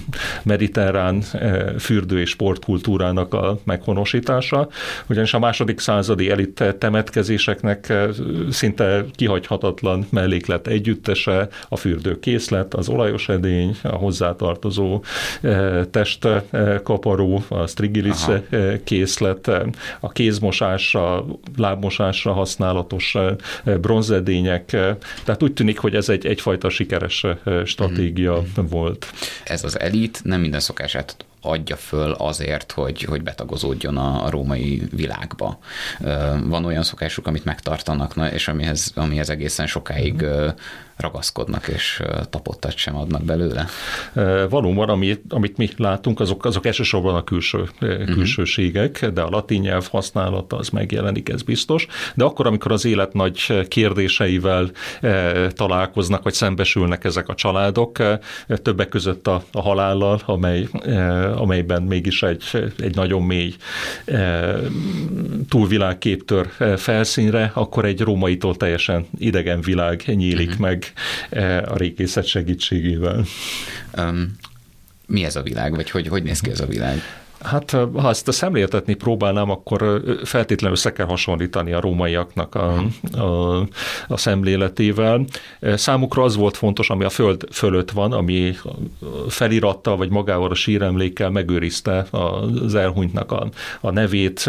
mediterrán 0.43 1.21
fürdő- 1.79 2.19
és 2.19 2.29
sportkultúrának 2.29 3.33
a 3.33 3.59
meghonosítása, 3.63 4.67
ugyanis 5.09 5.33
a 5.33 5.39
második 5.39 5.79
századi 5.79 6.29
elit 6.29 6.63
temetkezéseknek 6.77 7.93
szinte 8.49 9.05
kihagyhatatlan 9.15 10.07
melléklet 10.09 10.67
együttese, 10.67 11.47
a 11.69 11.75
fürdőkészlet, 11.75 12.73
az 12.73 12.89
olajos 12.89 13.29
edény, 13.29 13.75
a 13.83 13.95
hozzátartozó 13.95 15.03
test 15.91 16.27
kaparó, 16.83 17.43
a 17.47 17.67
strigilis 17.67 18.23
Aha. 18.23 18.39
készlet, 18.83 19.47
a 19.99 20.11
kézmosásra, 20.11 21.25
lábmosásra 21.57 22.33
használatos 22.33 23.15
bronzedények, 23.63 24.65
tehát 25.23 25.43
úgy 25.43 25.53
tűnik, 25.53 25.79
hogy 25.79 25.95
ez 25.95 26.09
egy, 26.09 26.25
egyfajta 26.25 26.69
sikeres 26.69 27.25
stratégia 27.65 28.41
mm. 28.41 28.65
volt. 28.69 29.11
Ez 29.43 29.63
az 29.63 29.79
elit 29.79 30.21
nem 30.23 30.41
minden 30.41 30.59
szokását 30.59 31.15
adja 31.41 31.75
föl 31.75 32.11
azért, 32.11 32.71
hogy, 32.71 33.01
hogy 33.01 33.23
betagozódjon 33.23 33.97
a, 33.97 34.25
a 34.25 34.29
római 34.29 34.81
világba. 34.91 35.59
Van 36.43 36.65
olyan 36.65 36.83
szokásuk, 36.83 37.27
amit 37.27 37.45
megtartanak, 37.45 38.13
és 38.33 38.47
amihez, 38.47 38.91
amihez 38.95 39.29
egészen 39.29 39.67
sokáig 39.67 40.21
uh-huh 40.21 40.53
ragaszkodnak, 40.99 41.67
és 41.67 42.01
tapottat 42.29 42.77
sem 42.77 42.95
adnak 42.95 43.23
belőle. 43.23 43.65
Valóban, 44.49 44.89
amit, 44.89 45.21
amit 45.29 45.57
mi 45.57 45.69
látunk, 45.77 46.19
azok, 46.19 46.45
azok 46.45 46.65
elsősorban 46.65 47.15
a 47.15 47.23
külső, 47.23 47.69
uh-huh. 47.81 48.05
külsőségek, 48.05 49.05
de 49.05 49.21
a 49.21 49.29
latin 49.29 49.61
nyelv 49.61 49.87
használata 49.87 50.57
az 50.57 50.69
megjelenik, 50.69 51.29
ez 51.29 51.41
biztos. 51.41 51.87
De 52.15 52.23
akkor, 52.23 52.47
amikor 52.47 52.71
az 52.71 52.85
élet 52.85 53.13
nagy 53.13 53.65
kérdéseivel 53.67 54.71
találkoznak, 55.49 56.23
vagy 56.23 56.33
szembesülnek 56.33 57.03
ezek 57.03 57.27
a 57.29 57.35
családok, 57.35 57.97
többek 58.47 58.89
között 58.89 59.27
a, 59.27 59.43
a 59.51 59.61
halállal, 59.61 60.21
amely, 60.25 60.67
amelyben 61.35 61.83
mégis 61.83 62.23
egy, 62.23 62.43
egy 62.79 62.95
nagyon 62.95 63.21
mély 63.21 63.55
túlvilágkép 65.49 66.25
tör 66.25 66.77
felszínre, 66.77 67.51
akkor 67.53 67.85
egy 67.85 68.01
rómaitól 68.01 68.55
teljesen 68.55 69.05
idegen 69.17 69.61
világ 69.61 70.03
nyílik 70.05 70.47
uh-huh. 70.47 70.61
meg 70.61 70.88
a 71.65 71.77
régészet 71.77 72.25
segítségével. 72.25 73.25
Um, 73.97 74.35
mi 75.05 75.23
ez 75.23 75.35
a 75.35 75.41
világ, 75.41 75.75
vagy 75.75 75.89
hogy, 75.89 76.07
hogy 76.07 76.23
néz 76.23 76.39
ki 76.39 76.49
ez 76.49 76.59
a 76.59 76.65
világ? 76.65 77.01
Hát 77.43 77.71
ha 77.71 78.09
ezt 78.09 78.27
a 78.27 78.31
szemléltetni 78.31 78.93
próbálnám, 78.93 79.49
akkor 79.49 80.01
feltétlenül 80.23 80.75
össze 80.75 80.91
kell 80.91 81.05
hasonlítani 81.05 81.71
a 81.71 81.79
rómaiaknak 81.79 82.55
a, 82.55 82.83
a, 83.17 83.59
a 84.07 84.17
szemléletével. 84.17 85.25
Számukra 85.61 86.23
az 86.23 86.35
volt 86.35 86.57
fontos, 86.57 86.89
ami 86.89 87.03
a 87.03 87.09
föld 87.09 87.47
fölött 87.51 87.91
van, 87.91 88.11
ami 88.11 88.55
felirattal 89.27 89.97
vagy 89.97 90.09
magával 90.09 90.49
a 90.49 90.55
síremlékkel 90.55 91.29
megőrizte 91.29 92.05
az 92.11 92.75
elhunytnak 92.75 93.31
a, 93.31 93.49
a 93.81 93.91
nevét, 93.91 94.39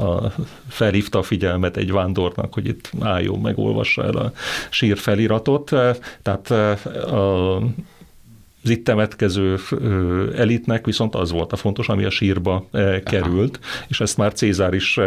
a, 0.00 0.32
felhívta 0.68 1.18
a 1.18 1.22
figyelmet 1.22 1.76
egy 1.76 1.92
vándornak, 1.92 2.54
hogy 2.54 2.66
itt 2.66 2.90
álljon, 3.00 3.40
megolvassa 3.40 4.04
el 4.04 4.16
a 4.16 4.32
sír 4.70 4.98
feliratot. 4.98 5.74
Tehát 6.22 6.50
a 7.10 7.58
az 8.62 8.70
itt 8.70 8.84
temetkező 8.84 9.58
elitnek 10.36 10.84
viszont 10.84 11.14
az 11.14 11.32
volt 11.32 11.52
a 11.52 11.56
fontos, 11.56 11.88
ami 11.88 12.04
a 12.04 12.10
sírba 12.10 12.66
került, 13.04 13.58
Aha. 13.62 13.84
és 13.88 14.00
ezt 14.00 14.16
már 14.16 14.32
Cézár 14.32 14.74
is 14.74 14.98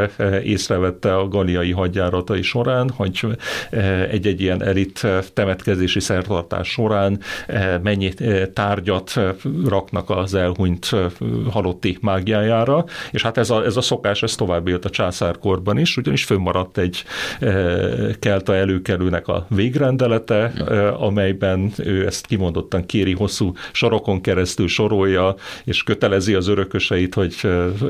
észrevette 0.43 1.15
a 1.15 1.27
galiai 1.27 1.71
hadjáratai 1.71 2.41
során, 2.41 2.89
hogy 2.89 3.25
egy-egy 4.09 4.41
ilyen 4.41 4.63
elit 4.63 5.07
temetkezési 5.33 5.99
szertartás 5.99 6.67
során 6.67 7.19
mennyi 7.81 8.13
tárgyat 8.53 9.19
raknak 9.67 10.09
az 10.09 10.33
elhunyt 10.33 10.95
halotti 11.49 11.97
mágiájára, 12.01 12.85
és 13.11 13.21
hát 13.21 13.37
ez 13.37 13.49
a, 13.49 13.65
ez 13.65 13.77
a 13.77 13.81
szokás, 13.81 14.23
ez 14.23 14.35
tovább 14.35 14.67
élt 14.67 14.85
a 14.85 14.89
császárkorban 14.89 15.77
is, 15.77 15.97
ugyanis 15.97 16.23
fönnmaradt 16.23 16.77
egy 16.77 17.03
kelta 18.19 18.55
előkelőnek 18.55 19.27
a 19.27 19.45
végrendelete, 19.49 20.43
amelyben 20.97 21.71
ő 21.77 22.05
ezt 22.05 22.25
kimondottan 22.25 22.85
kéri 22.85 23.13
hosszú 23.13 23.42
hosszú 23.43 23.55
sorokon 23.71 24.21
keresztül 24.21 24.67
sorolja, 24.67 25.35
és 25.63 25.83
kötelezi 25.83 26.33
az 26.33 26.47
örököseit, 26.47 27.13
hogy 27.13 27.35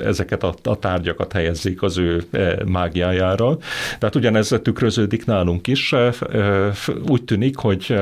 ezeket 0.03 0.43
a, 0.43 0.53
a 0.63 0.79
tárgyakat 0.79 1.31
helyezzék 1.31 1.81
az 1.81 1.97
ő 1.97 2.23
mágiájára. 2.65 3.57
Tehát 3.99 4.15
ugyanez 4.15 4.59
tükröződik 4.63 5.25
nálunk 5.25 5.67
is. 5.67 5.95
Úgy 7.07 7.23
tűnik, 7.23 7.57
hogy 7.57 7.95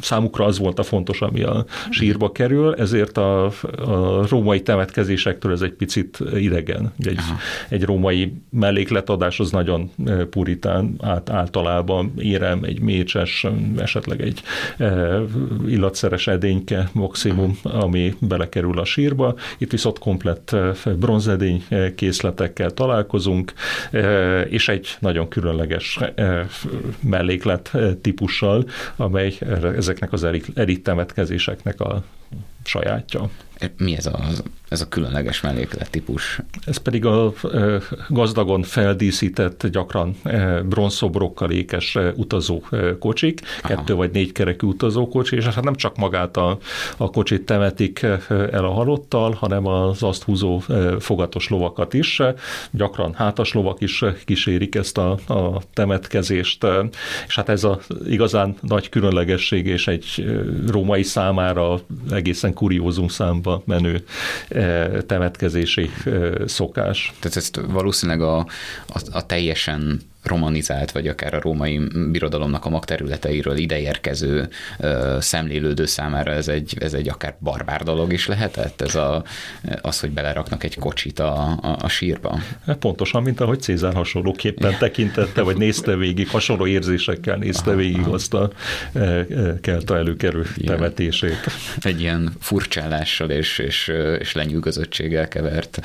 számukra 0.00 0.44
az 0.44 0.58
volt 0.58 0.78
a 0.78 0.82
fontos, 0.82 1.20
ami 1.20 1.42
a 1.42 1.64
sírba 1.90 2.32
kerül, 2.32 2.74
ezért 2.74 3.16
a, 3.18 3.44
a 3.46 4.26
római 4.28 4.62
temetkezésektől 4.62 5.52
ez 5.52 5.60
egy 5.60 5.72
picit 5.72 6.18
idegen. 6.34 6.92
Egy, 6.98 7.20
egy 7.68 7.84
római 7.84 8.32
mellékletadás 8.50 9.40
az 9.40 9.50
nagyon 9.50 9.90
puritán, 10.30 10.94
át, 11.00 11.30
általában 11.30 12.12
érem, 12.18 12.62
egy 12.62 12.80
mécses, 12.80 13.46
esetleg 13.78 14.20
egy 14.20 14.42
e, 14.78 15.20
illatszeres 15.96 16.26
edényke 16.26 16.88
maximum, 16.92 17.58
ami 17.62 18.14
belekerül 18.20 18.78
a 18.78 18.84
sírba. 18.84 19.34
Itt 19.58 19.70
viszont 19.70 19.98
komplett 19.98 20.56
bronzedény 20.96 21.64
készletekkel 21.94 22.70
találkozunk, 22.70 23.52
e, 23.90 24.40
és 24.40 24.68
egy 24.68 24.96
nagyon 24.98 25.28
különleges 25.28 25.98
melléklet 27.00 27.72
típussal, 28.02 28.64
amely 28.96 29.34
ezeknek 29.76 30.12
az 30.12 30.26
elit 30.54 30.82
temetkezéseknek 30.82 31.80
a 31.80 32.04
sajátja. 32.64 33.30
Mi 33.76 33.96
ez 33.96 34.06
a, 34.06 34.18
ez 34.68 34.80
a 34.80 34.88
különleges 34.88 35.40
melléklet 35.40 35.90
típus? 35.90 36.40
Ez 36.64 36.76
pedig 36.76 37.04
a 37.04 37.32
gazdagon 38.08 38.62
feldíszített, 38.62 39.66
gyakran 39.66 40.16
bronzszobrokkal 40.64 41.50
ékes 41.50 41.98
utazó 42.14 42.62
kocsik, 42.98 43.40
Aha. 43.62 43.74
kettő 43.74 43.94
vagy 43.94 44.10
négy 44.10 44.32
kerekű 44.32 44.66
utazókocsi, 44.66 45.36
és 45.36 45.44
hát 45.44 45.64
nem 45.64 45.74
csak 45.74 45.96
magát 45.96 46.36
a, 46.36 46.58
a 46.96 47.10
kocsit 47.10 47.42
temetik 47.42 48.02
el 48.28 48.64
a 48.64 48.72
halottal, 48.72 49.32
hanem 49.32 49.66
az 49.66 50.02
azt 50.02 50.22
húzó 50.22 50.62
fogatos 50.98 51.48
lovakat 51.48 51.94
is. 51.94 52.22
Gyakran 52.70 53.14
hátas 53.14 53.52
lovak 53.52 53.80
is 53.80 54.04
kísérik 54.24 54.74
ezt 54.74 54.98
a, 54.98 55.10
a 55.26 55.62
temetkezést, 55.72 56.66
és 57.26 57.34
hát 57.34 57.48
ez 57.48 57.64
a 57.64 57.80
igazán 58.06 58.56
nagy 58.60 58.88
különlegesség, 58.88 59.66
és 59.66 59.88
egy 59.88 60.38
római 60.66 61.02
számára 61.02 61.80
egészen 62.10 62.54
kuriózum 62.54 63.08
számba 63.46 63.62
menő 63.64 64.04
eh, 64.48 64.88
temetkezési 65.06 65.90
eh, 66.04 66.32
szokás. 66.46 67.12
Tehát 67.20 67.36
ezt 67.36 67.60
valószínűleg 67.66 68.20
a, 68.22 68.38
a, 68.86 69.00
a 69.12 69.26
teljesen 69.26 70.00
romanizált, 70.26 70.92
vagy 70.92 71.08
akár 71.08 71.34
a 71.34 71.40
római 71.40 71.80
birodalomnak 72.10 72.64
a 72.64 72.68
magterületeiről 72.68 73.56
ideérkező 73.56 74.48
ö, 74.78 75.16
szemlélődő 75.20 75.86
számára 75.86 76.30
ez 76.30 76.48
egy, 76.48 76.76
ez 76.80 76.94
egy 76.94 77.08
akár 77.08 77.36
barbár 77.40 77.82
dolog 77.82 78.12
is 78.12 78.26
lehetett, 78.26 78.80
ez 78.80 78.94
a, 78.94 79.24
az, 79.80 80.00
hogy 80.00 80.10
beleraknak 80.10 80.64
egy 80.64 80.76
kocsit 80.78 81.18
a, 81.18 81.58
a, 81.62 81.76
a 81.80 81.88
sírba. 81.88 82.38
Hát 82.66 82.76
pontosan, 82.76 83.22
mint 83.22 83.40
ahogy 83.40 83.60
Cézár 83.60 83.94
hasonlóképpen 83.94 84.78
tekintette, 84.86 85.42
vagy 85.42 85.56
nézte 85.56 85.96
végig, 85.96 86.28
hasonló 86.28 86.66
érzésekkel 86.66 87.36
nézte 87.36 87.70
aha, 87.70 87.78
végig 87.78 88.00
aha. 88.00 88.12
azt 88.12 88.34
a 88.34 88.50
e, 88.92 89.00
e, 89.00 89.26
kelta 89.60 89.96
előkerül 89.96 90.44
ilyen, 90.56 90.76
temetését. 90.76 91.46
Egy 91.80 92.00
ilyen 92.00 92.32
furcsálással 92.40 93.30
és, 93.30 93.58
és, 93.58 93.92
és 94.18 94.32
lenyűgözöttséggel 94.32 95.28
kevert, 95.28 95.80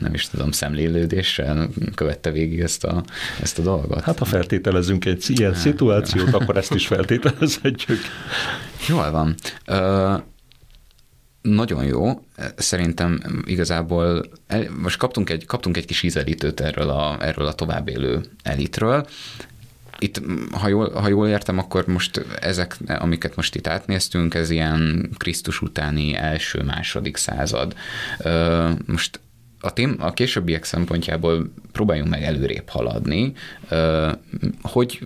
nem 0.00 0.10
is 0.14 0.28
tudom, 0.28 0.50
szemlélődéssel 0.50 1.68
követte 1.94 2.30
végig 2.30 2.60
ezt 2.60 2.84
a, 2.84 3.04
ezt 3.48 3.58
a 3.58 3.62
dolgot. 3.62 4.00
Hát 4.00 4.18
ha 4.18 4.24
feltételezünk 4.24 5.04
egy 5.04 5.24
ilyen 5.26 5.52
hát, 5.52 5.60
szituációt, 5.60 6.34
akkor 6.34 6.56
ezt 6.56 6.74
is 6.74 6.86
feltételezhetjük. 6.86 7.98
Jól 8.88 9.10
van. 9.10 9.34
Ö, 9.64 10.14
nagyon 11.42 11.84
jó. 11.84 12.24
Szerintem 12.56 13.42
igazából 13.44 14.24
most 14.78 14.98
kaptunk 14.98 15.30
egy, 15.30 15.46
kaptunk 15.46 15.76
egy 15.76 15.84
kis 15.84 16.02
ízelítőt 16.02 16.60
erről 16.60 16.88
a, 16.88 17.16
erről 17.20 17.46
a 17.46 17.52
továbbélő 17.52 18.20
elitről. 18.42 19.06
Itt, 19.98 20.20
ha 20.52 20.68
jól, 20.68 20.90
ha 20.90 21.08
jól 21.08 21.28
értem, 21.28 21.58
akkor 21.58 21.86
most 21.86 22.26
ezek, 22.40 22.76
amiket 22.86 23.36
most 23.36 23.54
itt 23.54 23.66
átnéztünk, 23.66 24.34
ez 24.34 24.50
ilyen 24.50 25.10
Krisztus 25.16 25.60
utáni 25.60 26.14
első-második 26.14 27.16
század. 27.16 27.74
Most 28.86 29.20
a, 29.60 29.72
tém, 29.72 29.96
a 29.98 30.12
későbbiek 30.12 30.64
szempontjából 30.64 31.52
próbáljunk 31.72 32.10
meg 32.10 32.22
előrébb 32.22 32.68
haladni, 32.68 33.32
hogy 34.62 35.00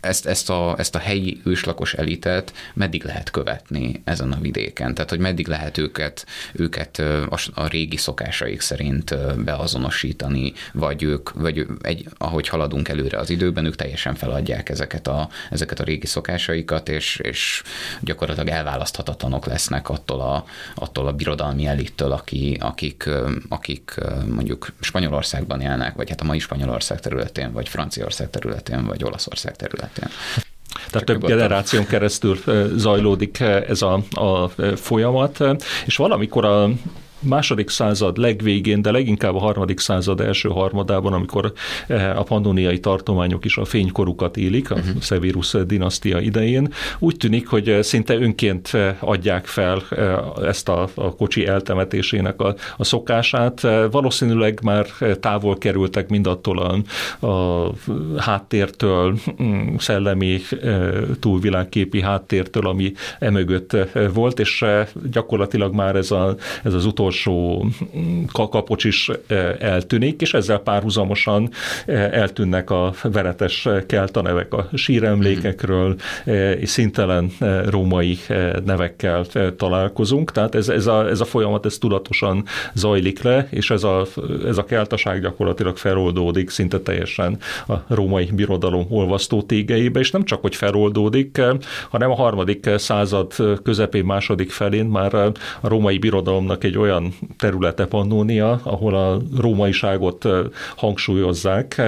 ezt, 0.00 0.26
ezt, 0.26 0.50
a, 0.50 0.74
ezt 0.78 0.94
a 0.94 0.98
helyi 0.98 1.40
őslakos 1.44 1.94
elitet 1.94 2.52
meddig 2.74 3.04
lehet 3.04 3.30
követni 3.30 4.02
ezen 4.04 4.32
a 4.32 4.40
vidéken? 4.40 4.94
Tehát, 4.94 5.10
hogy 5.10 5.18
meddig 5.18 5.48
lehet 5.48 5.78
őket, 5.78 6.26
őket 6.52 6.98
a, 7.28 7.38
a 7.54 7.66
régi 7.66 7.96
szokásaik 7.96 8.60
szerint 8.60 9.16
beazonosítani, 9.44 10.52
vagy 10.72 11.02
ők, 11.02 11.30
vagy 11.30 11.66
egy, 11.82 12.08
ahogy 12.18 12.48
haladunk 12.48 12.88
előre 12.88 13.18
az 13.18 13.30
időben, 13.30 13.64
ők 13.64 13.76
teljesen 13.76 14.14
feladják 14.14 14.68
ezeket 14.68 15.06
a, 15.06 15.28
ezeket 15.50 15.80
a 15.80 15.84
régi 15.84 16.06
szokásaikat, 16.06 16.88
és, 16.88 17.16
és 17.16 17.62
gyakorlatilag 18.00 18.48
elválaszthatatlanok 18.48 19.46
lesznek 19.46 19.88
attól 19.88 20.20
a, 20.20 20.44
attól 20.74 21.06
a 21.06 21.12
birodalmi 21.12 21.66
elittől, 21.66 22.12
aki, 22.12 22.56
akik, 22.60 23.08
akik 23.48 23.94
mondjuk 24.28 24.72
Spanyolországban 24.80 25.60
élnek, 25.60 25.94
vagy 25.94 26.08
hát 26.08 26.20
a 26.20 26.24
mai 26.24 26.38
Spanyolország 26.38 27.00
területén, 27.00 27.52
vagy 27.52 27.68
Franciaország 27.68 28.30
területén, 28.30 28.86
vagy 28.86 29.04
Olaszország 29.04 29.56
területén 29.56 29.89
területén. 29.92 30.48
Tehát 30.90 31.06
több 31.06 31.26
generáción 31.26 31.86
keresztül 31.86 32.38
zajlódik 32.76 33.40
ez 33.40 33.82
a, 33.82 34.02
a 34.10 34.48
folyamat, 34.76 35.44
és 35.86 35.96
valamikor 35.96 36.44
a 36.44 36.70
második 37.20 37.68
század 37.68 38.16
legvégén, 38.16 38.82
de 38.82 38.90
leginkább 38.90 39.34
a 39.34 39.38
harmadik 39.38 39.78
század 39.78 40.20
első 40.20 40.48
harmadában, 40.48 41.12
amikor 41.12 41.52
eh, 41.86 42.18
a 42.18 42.22
pandóniai 42.22 42.80
tartományok 42.80 43.44
is 43.44 43.56
a 43.56 43.64
fénykorukat 43.64 44.36
élik, 44.36 44.70
a 44.70 44.74
uh-huh. 44.74 45.00
Severus 45.00 45.54
dinasztia 45.66 46.18
idején, 46.18 46.72
úgy 46.98 47.16
tűnik, 47.16 47.48
hogy 47.48 47.68
eh, 47.68 47.82
szinte 47.82 48.14
önként 48.14 48.68
eh, 48.72 48.96
adják 49.00 49.46
fel 49.46 49.82
ezt 50.42 50.68
a, 50.68 50.88
a 50.94 51.14
kocsi 51.14 51.46
eltemetésének 51.46 52.40
a, 52.40 52.54
a 52.76 52.84
szokását. 52.84 53.60
Valószínűleg 53.90 54.60
már 54.62 54.86
távol 55.20 55.58
kerültek 55.58 56.08
mindattól 56.08 56.58
a, 56.58 57.26
a 57.26 57.72
háttértől, 58.16 59.18
mm, 59.42 59.74
szellemi 59.76 60.40
túlvilágképi 61.20 62.00
háttértől, 62.00 62.66
ami 62.66 62.92
emögött 63.18 63.76
volt, 64.14 64.38
és 64.38 64.64
gyakorlatilag 65.10 65.74
már 65.74 65.96
ez, 65.96 66.10
a, 66.10 66.36
ez 66.62 66.74
az 66.74 66.84
utolsó 66.84 67.09
utolsó 67.10 67.66
kapocs 68.32 68.84
is 68.84 69.10
e, 69.26 69.56
eltűnik, 69.58 70.20
és 70.20 70.34
ezzel 70.34 70.58
párhuzamosan 70.58 71.50
e, 71.86 71.92
eltűnnek 71.92 72.70
a 72.70 72.92
veretes 73.02 73.68
kelta 73.86 74.22
nevek 74.22 74.54
a 74.54 74.68
síremlékekről, 74.74 75.96
e, 76.24 76.52
és 76.52 76.68
szintelen 76.68 77.30
római 77.64 78.18
nevekkel 78.64 79.24
találkozunk. 79.56 80.32
Tehát 80.32 80.54
ez, 80.54 80.68
ez, 80.68 80.86
a, 80.86 81.08
ez 81.08 81.20
a 81.20 81.24
folyamat 81.24 81.66
ez 81.66 81.78
tudatosan 81.78 82.44
zajlik 82.74 83.22
le, 83.22 83.48
és 83.50 83.70
ez 83.70 83.84
a, 83.84 84.06
ez 84.46 84.58
a 84.58 84.64
keltaság 84.64 85.20
gyakorlatilag 85.20 85.76
feloldódik 85.76 86.50
szinte 86.50 86.80
teljesen 86.80 87.38
a 87.66 87.74
római 87.88 88.28
birodalom 88.32 88.86
olvasztó 88.88 89.42
tégeibe, 89.42 90.00
és 90.00 90.10
nem 90.10 90.24
csak, 90.24 90.40
hogy 90.40 90.54
feloldódik, 90.54 91.40
hanem 91.90 92.10
a 92.10 92.14
harmadik 92.14 92.70
század 92.76 93.32
közepén, 93.62 94.04
második 94.04 94.50
felén 94.50 94.86
már 94.86 95.14
a 95.14 95.32
római 95.60 95.98
birodalomnak 95.98 96.64
egy 96.64 96.78
olyan 96.78 96.99
olyan 97.00 97.14
területe 97.36 97.86
Pannónia, 97.86 98.60
ahol 98.62 98.94
a 98.94 99.20
rómaiságot 99.36 100.28
hangsúlyozzák 100.76 101.82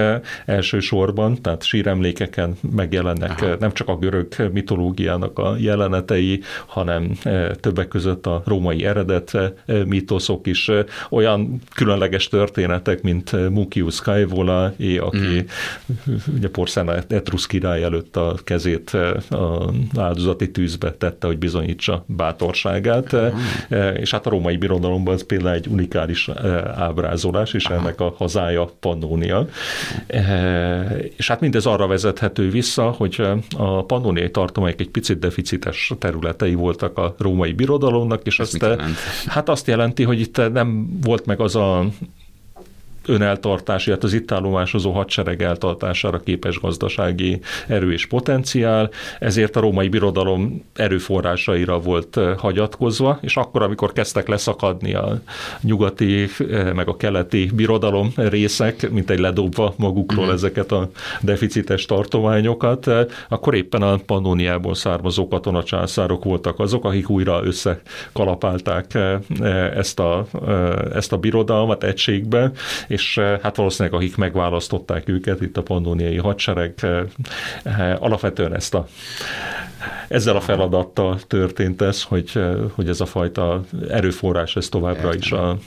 elsősorban, 0.45 1.41
tehát 1.41 1.63
síremlékeken 1.63 2.55
megjelennek 2.75 3.41
Aha. 3.41 3.55
nem 3.59 3.71
csak 3.71 3.87
a 3.87 3.97
görög 3.97 4.27
mitológiának 4.51 5.39
a 5.39 5.55
jelenetei, 5.57 6.41
hanem 6.65 7.11
többek 7.59 7.87
között 7.87 8.25
a 8.25 8.41
római 8.45 8.85
eredet 8.85 9.37
mítoszok 9.85 10.47
is, 10.47 10.71
olyan 11.09 11.61
különleges 11.75 12.27
történetek, 12.27 13.01
mint 13.01 13.49
Mucius 13.49 13.95
Scaevola, 13.95 14.73
aki 14.99 15.45
mm. 16.09 16.13
ugye 16.35 16.49
Porszena 16.49 16.95
Etrusz 17.07 17.45
király 17.45 17.83
előtt 17.83 18.15
a 18.15 18.35
kezét 18.43 18.89
a 19.29 19.73
áldozati 19.97 20.51
tűzbe 20.51 20.91
tette, 20.91 21.27
hogy 21.27 21.37
bizonyítsa 21.37 22.03
bátorságát, 22.07 23.15
mm. 23.15 23.37
és 23.95 24.11
hát 24.11 24.25
a 24.25 24.29
római 24.29 24.57
birodalom 24.57 25.02
Múzeumban 25.03 25.13
ez 25.13 25.25
például 25.25 25.55
egy 25.55 25.67
unikális 25.67 26.27
eh, 26.27 26.79
ábrázolás, 26.79 27.53
és 27.53 27.65
Aha. 27.65 27.75
ennek 27.75 27.99
a 27.99 28.13
hazája 28.17 28.69
Pannonia. 28.79 29.47
Eh, 30.07 30.91
és 31.17 31.27
hát 31.27 31.39
mindez 31.39 31.65
arra 31.65 31.87
vezethető 31.87 32.49
vissza, 32.49 32.89
hogy 32.89 33.15
eh, 33.17 33.37
a 33.57 33.85
pannoniai 33.85 34.31
tartományok 34.31 34.79
egy 34.79 34.89
picit 34.89 35.19
deficites 35.19 35.91
területei 35.99 36.53
voltak 36.53 36.97
a 36.97 37.15
római 37.17 37.53
birodalomnak, 37.53 38.21
és 38.23 38.39
Ez 38.39 38.53
ezt, 38.53 38.65
hát 39.25 39.49
azt 39.49 39.67
jelenti, 39.67 40.03
hogy 40.03 40.19
itt 40.19 40.51
nem 40.51 40.99
volt 41.01 41.25
meg 41.25 41.39
az 41.39 41.55
a 41.55 41.85
öneltartás, 43.07 43.87
illetve 43.87 44.07
az 44.07 44.13
itt 44.13 44.31
állomásozó 44.31 44.91
hadsereg 44.91 45.41
eltartására 45.41 46.19
képes 46.19 46.59
gazdasági 46.59 47.39
erő 47.67 47.91
és 47.91 48.05
potenciál, 48.05 48.89
ezért 49.19 49.55
a 49.55 49.59
római 49.59 49.87
birodalom 49.87 50.65
erőforrásaira 50.75 51.79
volt 51.79 52.19
hagyatkozva, 52.37 53.17
és 53.21 53.37
akkor, 53.37 53.61
amikor 53.61 53.93
kezdtek 53.93 54.27
leszakadni 54.27 54.93
a 54.93 55.21
nyugati, 55.61 56.27
meg 56.75 56.87
a 56.87 56.97
keleti 56.97 57.49
birodalom 57.53 58.11
részek, 58.15 58.89
mint 58.91 59.09
egy 59.09 59.19
ledobva 59.19 59.73
magukról 59.77 60.19
uh-huh. 60.19 60.33
ezeket 60.33 60.71
a 60.71 60.89
deficites 61.21 61.85
tartományokat, 61.85 62.89
akkor 63.29 63.55
éppen 63.55 63.81
a 63.81 63.97
Pannoniából 64.05 64.75
származó 64.75 65.27
katonacsászárok 65.27 66.23
voltak 66.23 66.59
azok, 66.59 66.85
akik 66.85 67.09
újra 67.09 67.41
összekalapálták 67.43 68.97
ezt 69.75 69.99
a, 69.99 70.25
ezt 70.93 71.13
a 71.13 71.17
birodalmat 71.17 71.83
egységbe, 71.83 72.51
és 72.93 73.19
hát 73.41 73.55
valószínűleg 73.55 73.99
akik 73.99 74.17
megválasztották 74.17 75.09
őket, 75.09 75.41
itt 75.41 75.57
a 75.57 75.63
pannoniai 75.63 76.17
hadsereg, 76.17 76.73
alapvetően 77.99 78.55
ezt 78.55 78.73
a 78.73 78.87
ezzel 80.07 80.35
a 80.35 80.41
feladattal 80.41 81.19
történt 81.27 81.81
ez, 81.81 82.03
hogy, 82.03 82.31
hogy 82.73 82.89
ez 82.89 83.01
a 83.01 83.05
fajta 83.05 83.63
erőforrás 83.89 84.55
ez 84.55 84.69
továbbra 84.69 85.15
is 85.15 85.31
a 85.31 85.57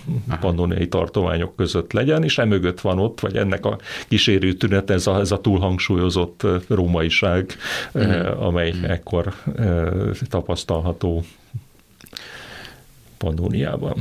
pannoniai 0.41 0.89
tartományok 0.89 1.57
között 1.57 1.93
legyen, 1.93 2.23
és 2.23 2.39
emögött 2.39 2.81
van 2.81 2.99
ott, 2.99 3.21
vagy 3.21 3.37
ennek 3.37 3.67
a 3.67 3.79
kísérő 4.09 4.53
tünet 4.53 4.91
ez 4.91 5.07
a, 5.07 5.19
ez 5.19 5.31
a 5.31 5.41
túlhangsúlyozott 5.41 6.43
rómaiság, 6.69 7.57
uh-huh. 7.93 8.47
amely 8.47 8.71
uh-huh. 8.71 8.91
ekkor 8.91 9.35
tapasztalható 10.29 11.25
Pannóniában. 13.19 13.95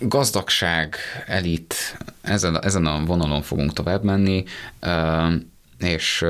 Gazdagság, 0.00 0.96
elit, 1.26 1.74
ezen, 2.20 2.62
ezen 2.62 2.86
a 2.86 3.04
vonalon 3.04 3.42
fogunk 3.42 3.72
tovább 3.72 4.04
menni, 4.04 4.44
és 5.78 6.24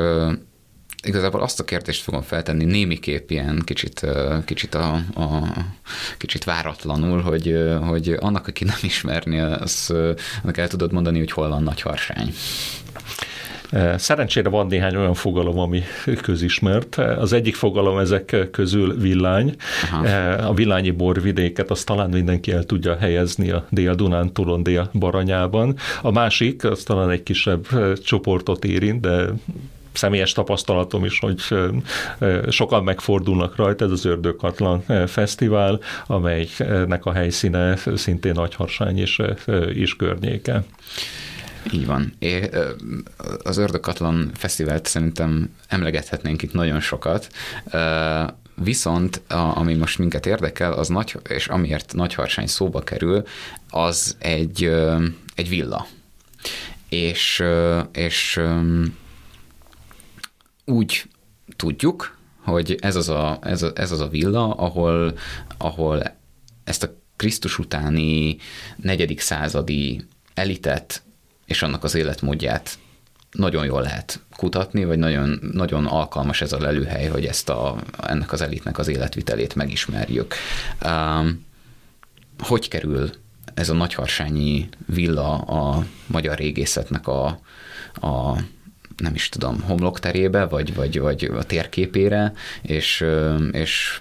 igazából 1.03 1.43
azt 1.43 1.61
a 1.61 1.65
kérdést 1.65 2.03
fogom 2.03 2.23
feltenni 2.23 2.65
némiképp 2.65 3.31
ilyen 3.31 3.63
kicsit, 3.65 4.07
kicsit, 4.45 4.75
a, 4.75 4.95
a, 5.15 5.55
kicsit 6.17 6.45
váratlanul, 6.45 7.21
hogy, 7.21 7.57
hogy 7.87 8.17
annak, 8.21 8.47
aki 8.47 8.65
nem 8.65 8.79
ismerni, 8.83 9.39
az, 9.41 9.95
annak 10.43 10.57
el 10.57 10.69
tudod 10.69 10.93
mondani, 10.93 11.19
hogy 11.19 11.31
hol 11.31 11.49
van 11.49 11.63
nagy 11.63 11.81
harsány. 11.81 12.35
Szerencsére 13.97 14.49
van 14.49 14.67
néhány 14.67 14.97
olyan 14.97 15.15
fogalom, 15.15 15.59
ami 15.59 15.83
közismert. 16.23 16.95
Az 16.97 17.33
egyik 17.33 17.55
fogalom 17.55 17.99
ezek 17.99 18.49
közül 18.51 19.01
villány. 19.01 19.55
Aha. 19.93 20.07
A 20.49 20.55
villányi 20.55 20.91
borvidéket 20.91 21.71
azt 21.71 21.87
talán 21.87 22.11
mindenki 22.11 22.53
el 22.53 22.65
tudja 22.65 22.97
helyezni 22.97 23.51
a 23.51 23.67
Dél-Dunántúlon, 23.71 24.63
Dél-Baranyában. 24.63 25.77
A 26.03 26.11
másik, 26.11 26.65
az 26.65 26.83
talán 26.83 27.11
egy 27.11 27.23
kisebb 27.23 27.67
csoportot 28.05 28.65
érint, 28.65 29.01
de 29.01 29.25
személyes 29.93 30.33
tapasztalatom 30.33 31.05
is, 31.05 31.19
hogy 31.19 31.41
sokan 32.49 32.85
megfordulnak 32.85 33.57
rajta, 33.57 33.85
ez 33.85 33.91
az 33.91 34.05
Ördögkatlan 34.05 34.85
Fesztivál, 35.07 35.81
amelynek 36.07 37.05
a 37.05 37.13
helyszíne 37.13 37.77
szintén 37.95 38.33
Nagyharsány 38.33 38.99
és, 38.99 39.23
és 39.75 39.97
környéke. 39.97 40.65
Így 41.73 41.87
van. 41.87 42.13
É, 42.19 42.51
az 43.43 43.57
Ördögkatlan 43.57 44.31
Fesztivált 44.35 44.87
szerintem 44.87 45.55
emlegethetnénk 45.69 46.43
itt 46.43 46.53
nagyon 46.53 46.81
sokat. 46.81 47.29
Viszont, 48.55 49.23
a, 49.29 49.57
ami 49.57 49.75
most 49.75 49.99
minket 49.99 50.27
érdekel, 50.27 50.73
az 50.73 50.89
nagy, 50.89 51.17
és 51.29 51.49
amiért 51.49 51.95
Nagyharsány 51.95 52.47
szóba 52.47 52.81
kerül, 52.81 53.23
az 53.71 54.17
egy, 54.19 54.65
egy 55.35 55.49
villa. 55.49 55.87
És, 56.89 57.43
és 57.93 58.41
úgy 60.65 61.05
tudjuk, 61.57 62.19
hogy 62.43 62.77
ez 62.81 62.97
az 62.97 63.09
a, 63.09 63.39
ez, 63.43 63.63
a, 63.63 63.71
ez 63.75 63.93
az 63.93 64.01
a 64.01 64.09
villa, 64.09 64.55
ahol, 64.55 65.19
ahol 65.59 66.17
ezt 66.65 66.83
a 66.83 66.95
Krisztus 67.17 67.59
utáni 67.59 68.37
negyedik 68.77 69.21
századi 69.21 70.05
elitet 70.35 71.03
és 71.47 71.63
annak 71.63 71.85
az 71.85 71.95
életmódját 71.95 72.79
nagyon 73.31 73.65
jól 73.65 73.83
lehet 73.83 74.21
kutatni, 74.37 74.85
vagy 74.85 74.99
nagyon, 74.99 75.41
nagyon 75.53 75.87
alkalmas 75.87 76.41
ez 76.41 76.53
a 76.53 76.61
lelőhely, 76.61 77.07
hogy 77.07 77.25
ezt 77.25 77.49
a, 77.49 77.77
ennek 78.03 78.33
az 78.33 78.41
elitnek 78.41 78.79
az 78.79 78.89
életvitelét 78.89 79.55
megismerjük. 79.55 80.35
Um, 80.85 81.45
hogy 82.39 82.69
kerül 82.69 83.11
ez 83.55 83.69
a 83.69 83.75
nagyharsányi 83.75 84.69
villa 84.87 85.39
a 85.39 85.85
magyar 86.07 86.37
régészetnek 86.37 87.07
a, 87.09 87.27
a 87.95 88.39
nem 88.97 89.15
is 89.15 89.29
tudom, 89.29 89.61
homlokterébe, 89.61 90.45
vagy, 90.45 90.75
vagy, 90.75 90.99
vagy 90.99 91.25
a 91.25 91.43
térképére, 91.43 92.33
és, 92.63 93.05
és 93.51 94.01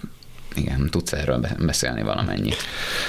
igen, 0.58 0.90
tudsz 0.90 1.14
erről 1.14 1.48
beszélni 1.60 2.02
valamennyit. 2.02 2.56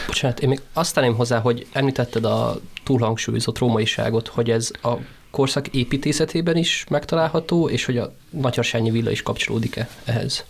Bocsánat, 0.06 0.40
én 0.40 0.48
még 0.48 0.61
azt 0.72 0.94
tenném 0.94 1.14
hozzá, 1.14 1.38
hogy 1.38 1.66
említetted 1.72 2.24
a 2.24 2.56
túlhangsúlyozott 2.85 3.59
rómaiságot, 3.59 4.28
hogy 4.28 4.50
ez 4.50 4.70
a 4.82 4.92
korszak 5.30 5.68
építészetében 5.68 6.56
is 6.56 6.85
megtalálható, 6.88 7.68
és 7.68 7.85
hogy 7.85 7.98
a 7.98 8.12
Nagyarsányi 8.40 8.90
villa 8.90 9.11
is 9.11 9.22
kapcsolódik-e 9.22 9.88
ehhez? 10.05 10.44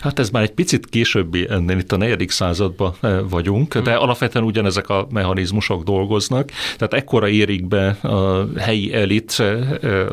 Hát 0.00 0.18
ez 0.18 0.30
már 0.30 0.42
egy 0.42 0.52
picit 0.52 0.86
későbbi 0.86 1.46
ennél, 1.50 1.78
itt 1.78 1.92
a 1.92 1.96
negyedik 1.96 2.30
században 2.30 2.94
eh, 3.00 3.18
vagyunk, 3.28 3.72
hmm. 3.72 3.82
de 3.82 3.94
alapvetően 3.94 4.44
ugyanezek 4.44 4.88
a 4.88 5.06
mechanizmusok 5.10 5.82
dolgoznak, 5.82 6.50
tehát 6.76 6.94
ekkora 6.94 7.28
érik 7.28 7.66
be 7.66 7.88
a 7.88 8.48
helyi 8.56 8.94
elit, 8.94 9.34
eh, 9.38 9.70
eh, 9.82 10.06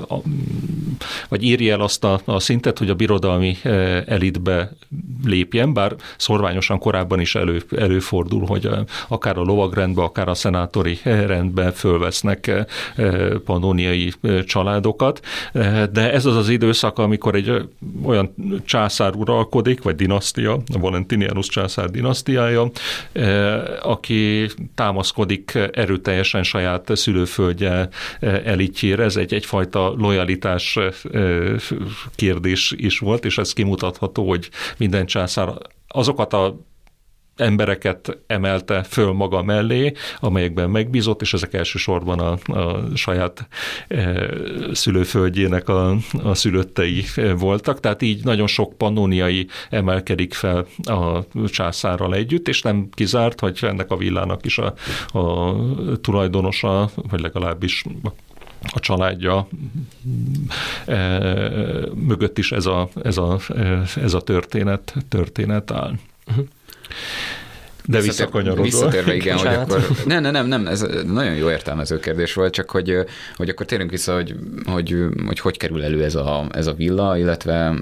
vagy 1.30 1.44
éri 1.44 1.70
el 1.70 1.82
azt 1.82 2.04
a, 2.04 2.22
a 2.26 2.40
szintet, 2.40 2.78
hogy 2.78 2.90
a 2.90 2.96
birodalmi 2.96 3.58
elitbe 4.06 4.72
lépjen, 5.26 5.74
bár 5.74 5.96
szorványosan 6.18 6.80
korábban 6.80 7.20
is 7.20 7.36
elő, 7.36 7.64
előfordul, 7.78 8.46
hogy 8.46 8.70
akár 9.08 9.38
a 9.38 9.42
lovagrendbe, 9.42 10.02
akár 10.02 10.28
a 10.28 10.34
szenátori 10.34 11.00
rendbe 11.04 11.72
fölvesznek 11.72 12.52
pannoniai 13.46 14.14
családokat, 14.46 15.20
de 15.92 16.12
ez 16.12 16.26
az 16.26 16.36
az 16.36 16.50
időszak, 16.50 17.00
amikor 17.16 17.36
egy 17.36 17.70
olyan 18.04 18.36
császár 18.66 19.16
uralkodik, 19.16 19.84
vagy 19.84 19.96
dinasztia, 19.96 20.54
a 20.54 20.80
Valentinianus 20.80 21.48
császár 21.48 21.90
dinasztiája, 21.90 22.72
aki 23.82 24.50
támaszkodik 24.76 25.58
erőteljesen 25.72 26.44
saját 26.44 26.92
szülőföldje 26.96 27.90
elitjére, 28.20 29.04
ez 29.04 29.16
egy, 29.16 29.34
egyfajta 29.34 29.94
lojalitás 29.98 30.80
kérdés 32.16 32.74
is 32.78 33.00
volt, 33.00 33.26
és 33.26 33.38
ez 33.38 33.54
kimutatható, 33.54 34.28
hogy 34.28 34.50
minden 34.78 35.06
császár 35.06 35.50
azokat 35.88 36.34
a 36.34 36.60
embereket 37.36 38.18
emelte 38.28 38.84
föl 38.84 39.12
maga 39.12 39.44
mellé, 39.44 39.94
amelyekben 40.20 40.70
megbízott, 40.70 41.22
és 41.22 41.34
ezek 41.34 41.54
elsősorban 41.54 42.20
a, 42.20 42.60
a 42.60 42.96
saját 42.96 43.48
e, 43.88 44.28
szülőföldjének 44.74 45.70
a, 45.70 45.98
a 46.24 46.34
szülöttei 46.34 47.06
voltak, 47.38 47.80
tehát 47.80 48.02
így 48.02 48.24
nagyon 48.24 48.48
sok 48.48 48.78
pannoniai 48.78 49.48
emelkedik 49.70 50.34
fel 50.34 50.66
a 50.84 51.20
császárral 51.48 52.16
együtt, 52.16 52.48
és 52.48 52.62
nem 52.62 52.90
kizárt, 52.92 53.40
hogy 53.40 53.60
ennek 53.62 53.92
a 53.92 53.98
villának 53.98 54.46
is 54.46 54.58
a, 54.58 54.74
a 55.20 55.56
tulajdonosa, 56.02 56.90
vagy 57.10 57.20
legalábbis 57.20 57.84
a 58.74 58.80
családja 58.80 59.48
e, 60.86 61.20
mögött 61.96 62.38
is 62.38 62.52
ez 62.52 62.66
a, 62.66 62.90
ez 63.04 63.18
a, 63.18 63.40
ez 63.96 64.14
a 64.14 64.22
történet, 64.22 64.94
történet 65.10 65.72
áll. 65.72 65.94
Uh-huh. 66.28 66.46
De 67.88 68.02
visszakanyarodva. 68.02 68.64
Visszatérve, 68.64 69.16
igen, 69.16 69.38
hogy 69.38 69.48
akkor... 69.48 69.88
Nem, 70.06 70.22
nem, 70.22 70.32
nem, 70.32 70.48
nem, 70.48 70.68
ez 70.68 70.86
nagyon 71.06 71.36
jó 71.36 71.50
értelmező 71.50 72.00
kérdés 72.00 72.34
volt, 72.34 72.54
csak 72.54 72.70
hogy, 72.70 72.98
hogy 73.36 73.50
akkor 73.50 73.66
térünk 73.66 73.90
vissza, 73.90 74.14
hogy 74.14 74.36
hogy, 74.66 74.96
hogy, 75.26 75.40
hogy 75.40 75.58
kerül 75.58 75.84
elő 75.84 76.04
ez 76.04 76.16
a, 76.16 76.48
ez 76.52 76.68
a 76.68 76.74
villa, 76.74 77.18
illetve 77.18 77.74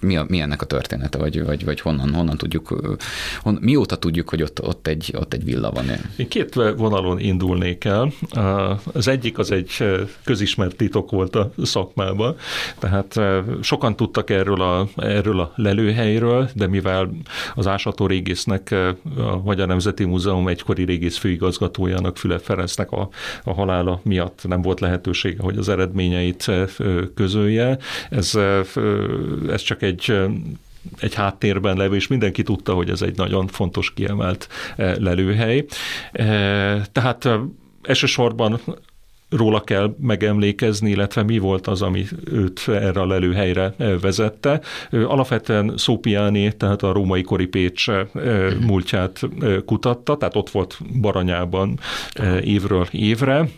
mi, 0.00 0.16
a, 0.16 0.24
mi 0.28 0.40
ennek 0.40 0.62
a 0.62 0.66
története, 0.66 1.18
vagy, 1.18 1.44
vagy, 1.44 1.64
vagy 1.64 1.80
honnan, 1.80 2.14
honnan 2.14 2.36
tudjuk, 2.36 2.96
hon, 3.40 3.58
mióta 3.60 3.96
tudjuk, 3.96 4.28
hogy 4.28 4.42
ott, 4.42 4.62
ott, 4.62 4.86
egy, 4.86 5.14
ott 5.16 5.32
egy 5.32 5.44
villa 5.44 5.70
van? 5.70 5.84
Én 6.16 6.28
két 6.28 6.54
vonalon 6.54 7.20
indulnék 7.20 7.84
el. 7.84 8.12
Az 8.92 9.08
egyik 9.08 9.38
az 9.38 9.50
egy 9.50 9.84
közismert 10.24 10.76
titok 10.76 11.10
volt 11.10 11.36
a 11.36 11.52
szakmában, 11.62 12.36
tehát 12.78 13.20
sokan 13.60 13.96
tudtak 13.96 14.30
erről 14.30 14.62
a, 14.62 14.88
erről 14.96 15.40
a 15.40 15.52
lelőhelyről, 15.56 16.50
de 16.54 16.66
mivel 16.66 17.10
az 17.54 17.66
ásató 17.66 18.06
régésznek, 18.06 18.70
a 19.16 19.40
Magyar 19.44 19.66
Nemzeti 19.66 20.04
Múzeum 20.04 20.48
egykori 20.48 20.84
régész 20.84 21.16
főigazgatójának 21.16 22.16
Füle 22.16 22.38
Ferencnek 22.38 22.90
a, 22.90 23.08
a 23.44 23.54
halála 23.54 24.00
miatt 24.02 24.40
nem 24.48 24.62
volt 24.62 24.80
lehetősége, 24.80 25.42
hogy 25.42 25.58
az 25.58 25.68
eredményeit 25.68 26.50
közölje. 27.14 27.78
Ez 28.10 28.38
ez 29.48 29.62
csak 29.62 29.82
egy 29.82 30.12
egy 30.98 31.14
háttérben 31.14 31.76
levő, 31.76 31.94
és 31.94 32.06
mindenki 32.06 32.42
tudta, 32.42 32.74
hogy 32.74 32.90
ez 32.90 33.02
egy 33.02 33.16
nagyon 33.16 33.46
fontos 33.46 33.92
kiemelt 33.94 34.48
lelőhely. 34.76 35.64
Tehát 36.92 37.28
elsősorban 37.82 38.60
róla 39.30 39.60
kell 39.60 39.94
megemlékezni, 40.00 40.90
illetve 40.90 41.22
mi 41.22 41.38
volt 41.38 41.66
az, 41.66 41.82
ami 41.82 42.04
őt 42.24 42.68
erre 42.68 43.00
a 43.00 43.06
lelőhelyre 43.06 43.74
vezette. 44.00 44.60
Alapvetően 44.90 45.72
Szópiáni, 45.76 46.56
tehát 46.56 46.82
a 46.82 46.92
római 46.92 47.22
kori 47.22 47.46
Pécs 47.46 47.86
múltját 48.60 49.20
kutatta, 49.64 50.16
tehát 50.16 50.36
ott 50.36 50.50
volt 50.50 50.78
Baranyában 51.00 51.78
évről 52.40 52.86
évre, 52.90 53.48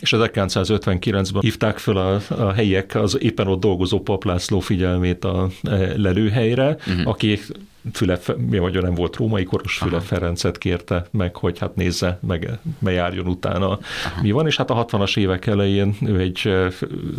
és 0.00 0.14
1959-ben 0.16 1.40
hívták 1.40 1.78
fel 1.78 1.96
a, 1.96 2.20
a 2.28 2.52
helyiek 2.52 2.94
az 2.94 3.18
éppen 3.20 3.46
ott 3.46 3.60
dolgozó 3.60 4.00
paplászló 4.00 4.60
figyelmét 4.60 5.24
a 5.24 5.48
lelőhelyre, 5.96 6.76
uh-huh. 6.86 7.08
aki 7.08 7.40
Füle, 7.92 8.18
mi 8.36 8.58
vagy 8.58 8.82
nem 8.82 8.94
volt 8.94 9.16
római 9.16 9.44
koros, 9.44 9.76
Füle 9.76 9.96
Aha. 9.96 10.04
Ferencet 10.04 10.58
kérte 10.58 11.06
meg, 11.10 11.36
hogy 11.36 11.58
hát 11.58 11.76
nézze, 11.76 12.18
meg 12.26 12.58
bejárjon 12.78 13.26
utána 13.26 13.66
Aha. 13.66 13.78
mi 14.22 14.30
van, 14.30 14.46
és 14.46 14.56
hát 14.56 14.70
a 14.70 14.86
60-as 14.86 15.18
évek 15.18 15.46
elején 15.46 15.96
ő 16.06 16.18
egy 16.20 16.52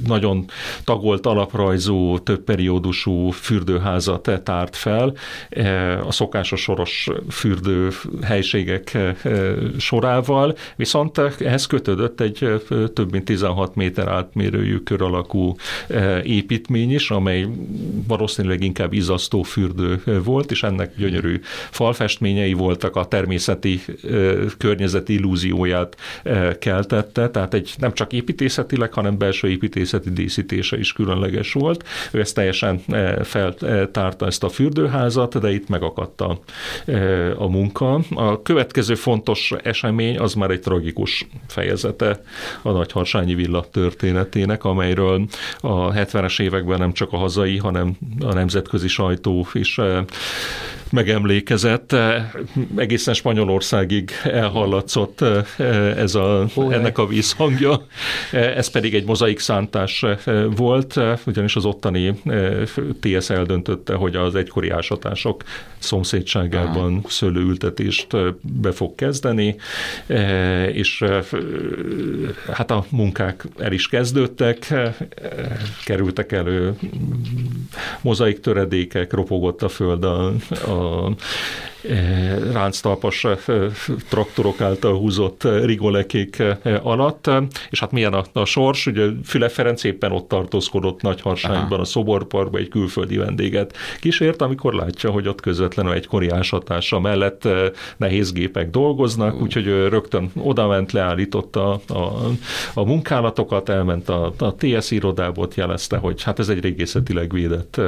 nagyon 0.08 0.45
tagolt 0.84 1.25
alaprajzú, 1.25 2.19
több 2.19 2.43
periódusú 2.43 3.29
fürdőházat 3.29 4.41
tárt 4.43 4.75
fel, 4.75 5.13
a 6.05 6.12
szokásos 6.12 6.62
soros 6.62 7.10
fürdő 7.29 7.89
helységek 8.23 8.97
sorával, 9.77 10.55
viszont 10.75 11.17
ehhez 11.39 11.65
kötődött 11.65 12.21
egy 12.21 12.63
több 12.93 13.12
mint 13.12 13.25
16 13.25 13.75
méter 13.75 14.08
átmérőjű 14.08 14.77
kör 14.77 15.01
alakú 15.01 15.55
építmény 16.23 16.93
is, 16.93 17.12
amely 17.12 17.47
valószínűleg 18.08 18.63
inkább 18.63 18.93
izasztó 18.93 19.41
fürdő 19.41 20.01
volt, 20.23 20.51
és 20.51 20.58
és 20.59 20.65
ennek 20.65 20.95
gyönyörű 20.97 21.39
falfestményei 21.69 22.53
voltak, 22.53 22.95
a 22.95 23.05
természeti 23.05 23.81
környezet 24.57 25.09
illúzióját 25.09 25.95
keltette, 26.59 27.29
tehát 27.29 27.53
egy 27.53 27.73
nem 27.77 27.93
csak 27.93 28.13
építészetileg, 28.13 28.93
hanem 28.93 29.17
belső 29.17 29.49
építészeti 29.49 30.09
díszítése 30.09 30.77
is 30.77 30.93
különleges 30.93 31.53
volt. 31.53 31.83
Ő 32.11 32.19
ezt 32.19 32.35
teljesen 32.35 32.81
feltárta 33.23 34.25
ezt 34.25 34.43
a 34.43 34.49
fürdőházat, 34.49 35.39
de 35.39 35.51
itt 35.51 35.69
megakadt 35.69 36.21
a, 36.21 36.39
a 37.37 37.47
munka. 37.47 38.01
A 38.15 38.41
következő 38.41 38.95
fontos 38.95 39.53
esemény 39.63 40.17
az 40.19 40.33
már 40.33 40.51
egy 40.51 40.61
tragikus 40.61 41.27
fejezete 41.47 42.21
a 42.61 42.71
Nagyharsányi 42.71 43.35
villa 43.35 43.65
történetének, 43.71 44.63
amelyről 44.63 45.25
a 45.59 45.91
70-es 45.91 46.41
években 46.41 46.79
nem 46.79 46.93
csak 46.93 47.13
a 47.13 47.17
hazai, 47.17 47.57
hanem 47.57 47.97
a 48.19 48.33
nemzetközi 48.33 48.87
sajtó 48.87 49.47
is 49.53 49.79
megemlékezett, 50.91 51.95
egészen 52.75 53.13
Spanyolországig 53.13 54.12
elhallatszott 54.23 55.21
ez 55.97 56.15
a, 56.15 56.45
ennek 56.69 56.97
a 56.97 57.08
vízhangja. 57.08 57.86
Ez 58.32 58.69
pedig 58.69 58.95
egy 58.95 59.06
mozaik 59.06 59.39
szántás 59.39 60.06
volt, 60.56 60.99
ugyanis 61.25 61.56
az 61.56 61.65
ottani 61.65 62.21
TS 62.99 63.30
eldöntötte, 63.30 63.93
hogy 63.93 64.15
az 64.15 64.36
egykori 64.36 64.69
ásatások 64.69 65.43
szomszédságában 65.78 67.04
szőlőültetést 67.08 68.08
be 68.41 68.71
fog 68.71 68.95
kezdeni, 68.95 69.56
és 70.71 71.06
hát 72.52 72.71
a 72.71 72.86
munkák 72.89 73.47
el 73.58 73.71
is 73.71 73.88
kezdődtek, 73.88 74.73
kerültek 75.86 76.32
elő 76.32 76.73
mozaik 78.02 78.39
töredékek, 78.39 79.13
ropogott 79.13 79.63
a 79.63 79.69
föld 79.69 80.04
a, 80.04 80.28
a 80.29 81.15
Eh, 81.78 81.78
ránctalpas 82.51 83.23
eh, 83.23 83.37
traktorok 84.09 84.61
által 84.61 84.97
húzott 84.97 85.43
eh, 85.43 85.63
rigolekék 85.63 86.43
alatt, 86.81 87.29
és 87.69 87.79
hát 87.79 87.91
milyen 87.91 88.13
a, 88.13 88.23
a 88.33 88.45
sors, 88.45 88.85
ugye 88.85 89.07
Füle 89.25 89.49
Ferenc 89.49 89.83
éppen 89.83 90.11
ott 90.11 90.27
tartózkodott 90.27 91.01
Nagyharsányban, 91.01 91.79
a 91.79 91.83
szoborparkban 91.83 92.61
egy 92.61 92.67
külföldi 92.67 93.17
vendéget 93.17 93.77
kísért, 93.99 94.41
amikor 94.41 94.73
látja, 94.73 95.09
hogy 95.11 95.27
ott 95.27 95.41
közvetlenül 95.41 95.93
egy 95.93 96.07
kori 96.07 96.29
ásatása 96.29 96.99
mellett 96.99 97.47
nehéz 97.97 98.31
gépek 98.31 98.69
dolgoznak, 98.69 99.41
úgyhogy 99.41 99.65
rögtön 99.65 100.31
odament, 100.35 100.91
leállította 100.91 101.71
a, 101.87 102.29
a 102.73 102.85
munkálatokat, 102.85 103.69
elment 103.69 104.09
a, 104.09 104.33
a 104.37 104.55
TS 104.55 104.91
irodába, 104.91 105.41
ott 105.41 105.55
jelezte, 105.55 105.97
hogy 105.97 106.23
hát 106.23 106.39
ez 106.39 106.49
egy 106.49 106.61
régészetileg 106.61 107.31
védett 107.31 107.81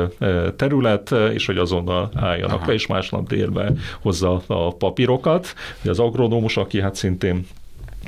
terület, 0.56 1.12
és 1.34 1.46
hogy 1.46 1.58
azonnal 1.58 2.12
álljanak 2.16 2.58
Aha. 2.58 2.68
le, 2.68 2.74
és 2.74 2.88
másnap 2.88 3.28
délben 3.28 3.80
hozza 4.02 4.44
a 4.48 4.76
papírokat. 4.76 5.54
Az 5.86 6.00
agronómus, 6.00 6.58
aki 6.58 6.82
hát 6.82 6.96
szintén 6.96 7.48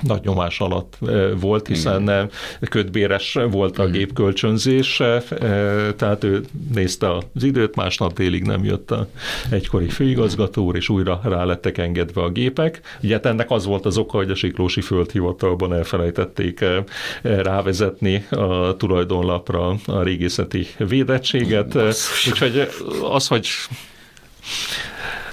nagy 0.01 0.21
nyomás 0.23 0.59
alatt 0.59 0.97
volt, 1.39 1.67
hiszen 1.67 2.01
Igen. 2.01 2.29
ködbéres 2.69 3.37
volt 3.51 3.79
a 3.79 3.87
gépkölcsönzés, 3.87 5.01
tehát 5.95 6.23
ő 6.23 6.43
nézte 6.73 7.15
az 7.15 7.43
időt, 7.43 7.75
másnap 7.75 8.13
délig 8.13 8.43
nem 8.43 8.63
jött 8.63 8.91
a 8.91 9.07
egykori 9.49 9.89
főigazgató 9.89 10.63
úr, 10.63 10.75
és 10.75 10.89
újra 10.89 11.21
rá 11.23 11.43
lettek 11.43 11.77
engedve 11.77 12.21
a 12.21 12.29
gépek. 12.29 12.81
Ugye 13.03 13.13
hát 13.13 13.25
ennek 13.25 13.51
az 13.51 13.65
volt 13.65 13.85
az 13.85 13.97
oka, 13.97 14.17
hogy 14.17 14.31
a 14.31 14.35
Siklósi 14.35 14.81
Földhivatalban 14.81 15.73
elfelejtették 15.73 16.65
rávezetni 17.21 18.25
a 18.29 18.75
tulajdonlapra 18.77 19.75
a 19.85 20.03
régészeti 20.03 20.67
védettséget. 20.77 21.75
Úgyhogy 22.27 22.67
az, 23.11 23.27
hogy 23.27 23.47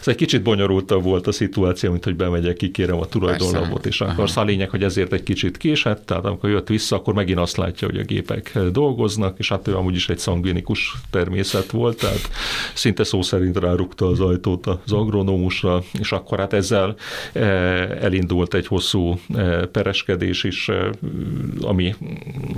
ez 0.01 0.09
egy 0.09 0.15
kicsit 0.15 0.43
bonyolultabb 0.43 1.03
volt 1.03 1.27
a 1.27 1.33
szituáció, 1.33 1.91
mint 1.91 2.05
hogy 2.05 2.17
bemegyek, 2.17 2.57
kikérem 2.57 3.01
a 3.01 3.07
tulajdonlapot, 3.07 3.87
és 3.87 4.01
akarsz. 4.01 4.37
A 4.37 4.45
lényeg, 4.45 4.71
hogy 4.71 4.83
ezért 4.83 5.13
egy 5.13 5.23
kicsit 5.23 5.57
késett, 5.57 6.07
tehát 6.07 6.25
amikor 6.25 6.51
jött 6.51 6.69
vissza, 6.69 6.97
akkor 6.97 7.15
megint 7.15 7.39
azt 7.39 7.57
látja, 7.57 7.89
hogy 7.89 7.99
a 7.99 8.03
gépek 8.03 8.59
dolgoznak, 8.73 9.39
és 9.39 9.49
hát 9.49 9.69
ő 9.69 9.77
amúgy 9.77 9.95
is 9.95 10.09
egy 10.09 10.19
szangvinikus 10.19 10.95
természet 11.11 11.71
volt, 11.71 11.99
tehát 11.99 12.31
szinte 12.75 13.05
szó 13.05 13.23
szerint 13.23 13.59
rárukta 13.59 14.07
az 14.07 14.21
ajtót 14.21 14.67
az 14.67 14.93
agronómusra, 14.93 15.83
és 15.99 16.13
akkor 16.13 16.39
hát 16.39 16.53
ezzel 16.53 16.95
eh, 17.33 18.03
elindult 18.03 18.55
egy 18.55 18.67
hosszú 18.67 19.19
eh, 19.35 19.63
pereskedés 19.63 20.45
is, 20.45 20.69
eh, 20.69 20.89
ami 21.61 21.95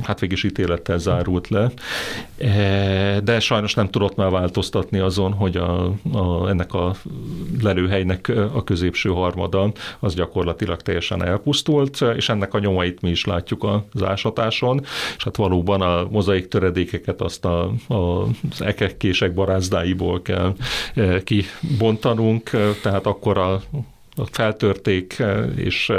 hát 0.03 0.21
végig 0.21 0.37
is 0.37 0.45
ítélettel 0.45 0.99
zárult 0.99 1.49
le, 1.49 1.73
de 3.25 3.41
sajnos 3.41 3.75
nem 3.75 3.91
tudott 3.91 4.17
már 4.17 4.31
változtatni 4.31 4.99
azon, 4.99 5.33
hogy 5.33 5.57
a, 5.57 5.85
a, 6.13 6.49
ennek 6.49 6.75
a 6.75 6.95
lelőhelynek 7.63 8.33
a 8.55 8.65
középső 8.65 9.11
harmada 9.11 9.73
az 10.01 10.15
gyakorlatilag 10.15 10.83
teljesen 10.83 11.25
elpusztult, 11.25 12.01
és 12.17 12.29
ennek 12.29 12.55
a 12.55 12.59
nyomait 12.59 13.01
mi 13.01 13.11
is 13.11 13.25
látjuk 13.25 13.67
az 13.93 14.03
ásatáson, 14.03 14.81
és 15.17 15.25
hát 15.25 15.37
valóban 15.37 15.81
a 15.81 16.07
mozaik 16.11 16.49
töredékeket 16.49 17.21
azt 17.21 17.45
a, 17.45 17.73
a, 17.89 17.95
az 18.51 18.61
ekekkések 18.61 19.35
barázdáiból 19.35 20.23
kell 20.23 20.55
kibontanunk, 21.25 22.51
tehát 22.83 23.07
akkor 23.07 23.39
a 23.39 23.61
feltörték, 24.31 25.23
és 25.57 25.93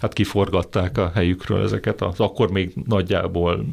hát 0.00 0.12
kiforgatták 0.12 0.98
a 0.98 1.10
helyükről 1.14 1.62
ezeket 1.62 2.02
az 2.02 2.20
akkor 2.20 2.50
még 2.50 2.72
nagyjából 2.86 3.64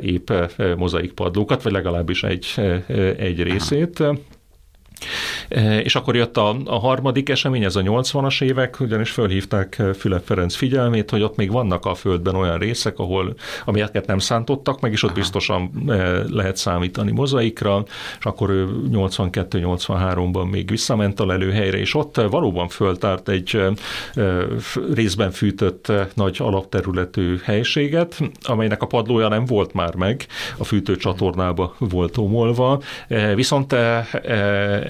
épp 0.00 0.30
mozaikpadlókat, 0.76 1.62
vagy 1.62 1.72
legalábbis 1.72 2.22
egy, 2.22 2.46
egy 3.18 3.42
részét. 3.42 4.02
E, 5.48 5.80
és 5.80 5.94
akkor 5.94 6.16
jött 6.16 6.36
a, 6.36 6.56
a 6.64 6.78
harmadik 6.78 7.28
esemény, 7.28 7.64
ez 7.64 7.76
a 7.76 7.80
80-as 7.80 8.42
évek, 8.42 8.80
ugyanis 8.80 9.10
fölhívták 9.10 9.82
Fülep 9.98 10.24
Ferenc 10.24 10.54
figyelmét, 10.54 11.10
hogy 11.10 11.22
ott 11.22 11.36
még 11.36 11.50
vannak 11.50 11.86
a 11.86 11.94
földben 11.94 12.34
olyan 12.34 12.58
részek, 12.58 12.98
ahol 12.98 13.34
amelyeket 13.64 14.06
nem 14.06 14.18
szántottak 14.18 14.80
meg, 14.80 14.92
és 14.92 15.02
ott 15.02 15.10
Aha. 15.10 15.18
biztosan 15.18 15.70
e, 15.88 15.92
lehet 16.28 16.56
számítani 16.56 17.10
mozaikra, 17.10 17.84
és 18.18 18.24
akkor 18.24 18.50
ő 18.50 18.68
82-83-ban 18.92 20.50
még 20.50 20.70
visszament 20.70 21.20
a 21.20 21.26
lelőhelyre, 21.26 21.78
és 21.78 21.94
ott 21.94 22.16
valóban 22.30 22.68
föltárt 22.68 23.28
egy 23.28 23.60
e, 24.14 24.22
részben 24.94 25.30
fűtött 25.30 25.92
nagy 26.14 26.36
alapterületű 26.38 27.38
helységet, 27.44 28.20
amelynek 28.42 28.82
a 28.82 28.86
padlója 28.86 29.28
nem 29.28 29.44
volt 29.44 29.72
már 29.72 29.94
meg, 29.94 30.26
a 30.58 30.64
fűtőcsatornába 30.64 31.74
volt 31.78 32.16
omolva, 32.16 32.80
viszont 33.34 33.72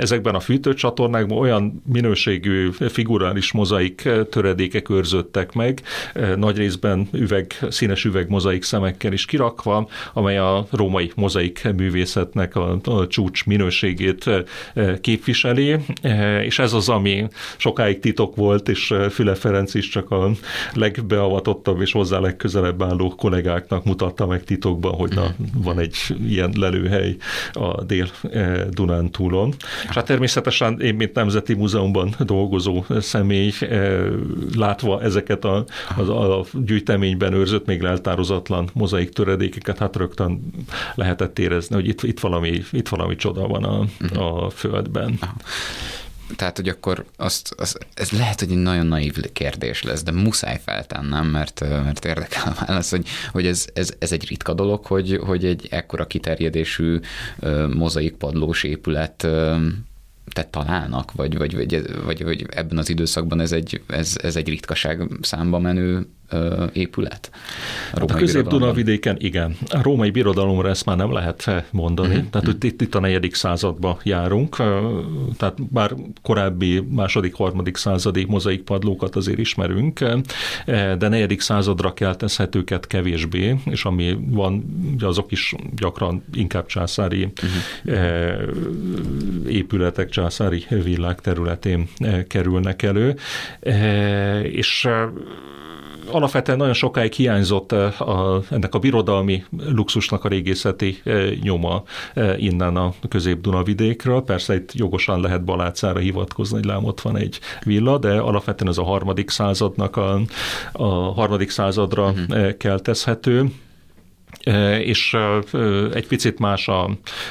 ezekben 0.05 0.35
a 0.35 0.41
fűtőcsatornákban 0.41 1.39
olyan 1.39 1.83
minőségű 1.93 2.71
figurális 2.71 3.53
mozaik 3.53 4.09
töredékek 4.31 4.91
őrződtek 4.91 5.53
meg, 5.53 5.83
nagy 6.37 6.57
részben 6.57 7.09
üveg, 7.13 7.59
színes 7.69 8.05
üveg 8.05 8.29
mozaik 8.29 8.63
szemekkel 8.63 9.13
is 9.13 9.25
kirakva, 9.25 9.89
amely 10.13 10.39
a 10.39 10.67
római 10.71 11.13
mozaik 11.17 11.69
művészetnek 11.77 12.57
a, 12.57 12.79
a 12.85 13.07
csúcs 13.07 13.45
minőségét 13.47 14.31
képviseli, 15.01 15.77
és 16.43 16.59
ez 16.59 16.73
az, 16.73 16.89
ami 16.89 17.27
sokáig 17.57 17.99
titok 17.99 18.37
volt, 18.37 18.69
és 18.69 18.95
Füle 19.11 19.35
Ferenc 19.35 19.75
is 19.75 19.89
csak 19.89 20.11
a 20.11 20.31
legbeavatottabb 20.73 21.81
és 21.81 21.93
hozzá 21.93 22.19
legközelebb 22.19 22.83
álló 22.83 23.15
kollégáknak 23.15 23.85
mutatta 23.85 24.27
meg 24.27 24.45
titokban, 24.45 24.95
hogy 24.95 25.15
na, 25.15 25.35
van 25.55 25.79
egy 25.79 25.97
ilyen 26.29 26.53
lelőhely 26.57 27.17
a 27.53 27.83
Dél-Dunántúlon. 27.83 29.55
És 29.95 30.01
hát 30.01 30.09
természetesen 30.09 30.81
én, 30.81 30.95
mint 30.95 31.15
Nemzeti 31.15 31.55
Múzeumban 31.55 32.15
dolgozó 32.19 32.85
személy, 32.99 33.53
látva 34.57 35.03
ezeket 35.03 35.45
a, 35.45 35.65
a, 35.97 36.01
a 36.11 36.45
gyűjteményben 36.53 37.33
őrzött, 37.33 37.67
még 37.67 37.83
leltározatlan 37.83 38.69
mozaik 38.73 39.09
töredékeket, 39.09 39.79
hát 39.79 39.97
rögtön 39.97 40.41
lehetett 40.95 41.39
érezni, 41.39 41.75
hogy 41.75 41.89
itt, 41.89 42.03
itt, 42.03 42.21
valami, 42.21 42.63
itt 42.71 42.89
valami 42.89 43.17
csoda 43.17 43.47
van 43.47 43.65
a, 43.65 43.85
mhm. 43.99 44.19
a 44.19 44.51
földben. 44.51 45.19
Tehát, 46.37 46.57
hogy 46.57 46.69
akkor 46.69 47.05
azt, 47.17 47.55
azt, 47.57 47.87
ez 47.95 48.11
lehet, 48.11 48.41
hogy 48.41 48.51
egy 48.51 48.57
nagyon 48.57 48.87
naív 48.87 49.33
kérdés 49.33 49.83
lesz, 49.83 50.03
de 50.03 50.11
muszáj 50.11 50.61
feltennem, 50.65 51.27
mert, 51.27 51.61
mert 51.61 52.05
érdekel 52.05 52.43
a 52.57 52.65
válasz, 52.65 52.91
hogy, 52.91 53.09
hogy 53.33 53.47
ez, 53.47 53.67
ez, 53.75 53.93
ez, 53.99 54.13
egy 54.13 54.29
ritka 54.29 54.55
dolog, 54.55 54.85
hogy, 54.87 55.21
hogy 55.25 55.45
egy 55.45 55.67
ekkora 55.71 56.07
kiterjedésű 56.07 57.01
mozaikpadlós 57.75 58.63
épület 58.63 59.27
tehát 60.33 60.51
találnak, 60.51 61.13
vagy, 61.13 61.37
vagy, 61.37 61.55
vagy, 61.55 61.83
vagy, 62.05 62.25
vagy 62.25 62.47
ebben 62.51 62.79
az 62.79 62.89
időszakban 62.89 63.41
ez 63.41 63.53
egy, 63.53 63.83
ez, 63.87 64.17
ez 64.23 64.37
egy 64.37 64.49
ritkaság 64.49 65.09
számba 65.21 65.59
menő 65.59 66.07
épület? 66.73 67.31
A, 67.93 67.99
hát 67.99 68.11
a 68.11 68.15
közép 68.15 68.75
vidéken 68.75 69.17
igen. 69.19 69.57
A 69.69 69.83
római 69.83 70.11
birodalomra 70.11 70.69
ezt 70.69 70.85
már 70.85 70.97
nem 70.97 71.13
lehet 71.13 71.51
mondani. 71.71 72.09
Uh-huh. 72.09 72.31
Tehát 72.31 72.49
uh-huh. 72.49 72.65
itt, 72.65 72.81
itt 72.81 72.95
a 72.95 73.01
negyedik 73.01 73.35
századba 73.35 73.99
járunk. 74.03 74.57
Tehát 75.37 75.57
már 75.73 75.95
korábbi 76.23 76.81
második, 76.91 77.35
harmadik 77.35 77.77
századi 77.77 78.25
mozaik 78.29 78.63
padlókat 78.63 79.17
azért 79.17 79.39
ismerünk, 79.39 80.05
de 80.99 81.09
negyedik 81.09 81.41
századra 81.41 81.95
keltezhetőket 81.95 82.87
kevésbé, 82.87 83.57
és 83.65 83.85
ami 83.85 84.19
van, 84.29 84.65
azok 85.01 85.33
is 85.33 85.55
gyakran 85.77 86.25
inkább 86.33 86.67
császári 86.67 87.33
uh-huh. 87.85 88.03
épületek, 89.49 90.09
császári 90.09 90.67
villák 90.69 91.21
területén 91.21 91.89
kerülnek 92.29 92.83
elő. 92.83 93.17
És 94.43 94.89
alapvetően 96.11 96.59
nagyon 96.59 96.73
sokáig 96.73 97.13
hiányzott 97.13 97.73
a, 97.73 98.43
ennek 98.51 98.75
a 98.75 98.79
birodalmi 98.79 99.45
luxusnak 99.51 100.25
a 100.25 100.29
régészeti 100.29 101.03
nyoma 101.43 101.83
innen 102.37 102.77
a 102.77 102.93
közép-Dunavidékről. 103.09 104.23
Persze 104.23 104.55
itt 104.55 104.73
jogosan 104.73 105.21
lehet 105.21 105.45
Balácára 105.45 105.99
hivatkozni, 105.99 106.57
hogy 106.57 106.65
lám 106.65 106.85
ott 106.85 107.01
van 107.01 107.17
egy 107.17 107.39
villa, 107.65 107.99
de 107.99 108.19
alapvetően 108.19 108.71
ez 108.71 108.79
a 108.79 108.85
harmadik 108.85 109.31
századnak 109.31 109.97
a, 109.97 110.21
a 110.73 110.87
harmadik 111.13 111.51
századra 111.51 112.11
uh-huh. 112.11 112.57
keltezhető 112.57 113.51
és 114.81 115.17
egy 115.93 116.07
picit 116.07 116.39
más 116.39 116.69
a 116.69 116.91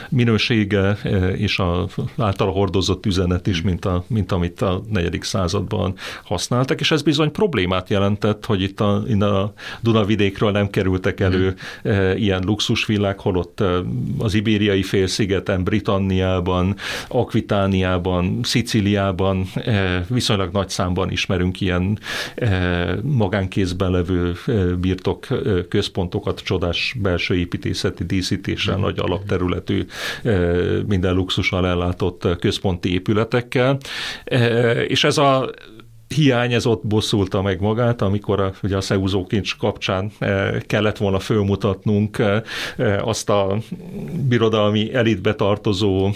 minősége 0.09 0.97
és 1.35 1.59
a 1.59 1.87
általa 2.17 2.51
hordozott 2.51 3.05
üzenet 3.05 3.47
is, 3.47 3.61
mint, 3.61 3.85
a, 3.85 4.03
mint 4.07 4.31
amit 4.31 4.61
a 4.61 4.81
negyedik 4.89 5.23
században 5.23 5.95
használtak, 6.23 6.79
és 6.79 6.91
ez 6.91 7.01
bizony 7.01 7.31
problémát 7.31 7.89
jelentett, 7.89 8.45
hogy 8.45 8.61
itt 8.61 8.79
a, 8.79 9.03
innen 9.07 9.29
a 9.29 9.53
Dunavidékről 9.81 10.51
nem 10.51 10.69
kerültek 10.69 11.19
elő 11.19 11.55
mm. 11.87 11.91
ilyen 12.15 12.41
luxusvillák, 12.45 13.19
holott 13.19 13.63
az 14.17 14.33
ibériai 14.33 14.83
félszigeten, 14.83 15.63
Britanniában, 15.63 16.75
Akvitániában, 17.07 18.39
Sziciliában 18.43 19.45
viszonylag 20.07 20.51
nagy 20.51 20.69
számban 20.69 21.11
ismerünk 21.11 21.61
ilyen 21.61 21.99
magánkézben 23.01 23.91
levő 23.91 24.33
birtok 24.79 25.27
központokat, 25.69 26.41
csodás 26.43 26.95
belső 27.03 27.35
építészeti 27.35 28.03
díszítéssel, 28.03 28.77
nagy 28.77 28.99
alapterületű, 28.99 29.85
minden 30.87 31.13
luxussal 31.13 31.67
ellátott 31.67 32.27
központi 32.39 32.93
épületekkel. 32.93 33.77
És 34.87 35.03
ez 35.03 35.17
a 35.17 35.49
hiány 36.13 36.53
ez 36.53 36.65
ott 36.65 36.87
bosszulta 36.87 37.41
meg 37.41 37.61
magát, 37.61 38.01
amikor 38.01 38.39
a, 38.39 38.51
ugye 38.63 38.77
a 38.77 38.81
Szeúzókincs 38.81 39.57
kapcsán 39.57 40.11
kellett 40.67 40.97
volna 40.97 41.19
fölmutatnunk 41.19 42.21
azt 42.99 43.29
a 43.29 43.57
birodalmi 44.27 44.93
elitbe 44.93 45.33
tartozó 45.33 46.09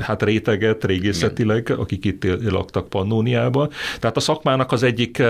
hát 0.00 0.22
réteget 0.22 0.84
régészetileg, 0.84 1.70
akik 1.70 2.04
itt 2.04 2.50
laktak 2.50 2.88
Pannóniába. 2.88 3.68
Tehát 4.00 4.16
a 4.16 4.20
szakmának 4.20 4.72
az 4.72 4.82
egyik 4.82 5.22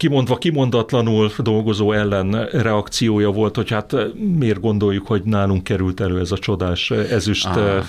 kimondva 0.00 0.36
kimondatlanul 0.36 1.30
dolgozó 1.38 1.92
ellen 1.92 2.44
reakciója 2.52 3.30
volt, 3.30 3.56
hogy 3.56 3.70
hát 3.70 3.92
eh, 3.92 4.06
miért 4.38 4.60
gondoljuk, 4.60 5.06
hogy 5.06 5.22
nálunk 5.24 5.64
került 5.64 6.00
elő 6.00 6.20
ez 6.20 6.32
a 6.32 6.38
csodás 6.38 6.90
eh, 6.90 7.12
ezüst 7.12 7.46
ah. 7.46 7.84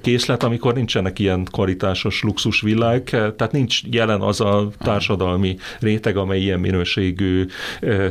készlet, 0.00 0.42
amikor 0.42 0.74
nincsenek 0.74 1.18
ilyen 1.18 1.44
kvalitásos 1.44 2.22
luxusvilág, 2.22 3.02
tehát 3.02 3.52
nincs 3.52 3.80
jelen 3.90 4.20
az 4.20 4.40
a 4.40 4.68
társadalmi 4.78 5.56
réteg, 5.80 6.16
amely 6.16 6.40
ilyen 6.40 6.60
minőségű 6.60 7.46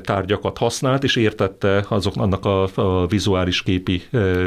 tárgyakat 0.01 0.57
használt, 0.57 1.03
és 1.03 1.15
értette 1.15 1.85
azok, 1.87 2.15
annak 2.15 2.45
a, 2.45 2.69
a 2.75 3.07
vizuális 3.07 3.63
képi 3.63 4.01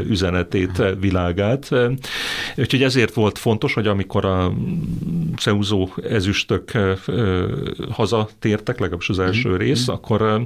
üzenetét, 0.08 0.82
világát. 1.00 1.68
Úgyhogy 2.56 2.82
ezért 2.82 3.14
volt 3.14 3.38
fontos, 3.38 3.74
hogy 3.74 3.86
amikor 3.86 4.24
a 4.24 4.52
szeúzó 5.36 5.88
ezüstök 6.08 6.72
hazatértek, 7.90 8.78
legalábbis 8.78 8.93
az 9.08 9.18
első 9.18 9.48
mm. 9.48 9.56
rész, 9.56 9.88
akkor, 9.88 10.42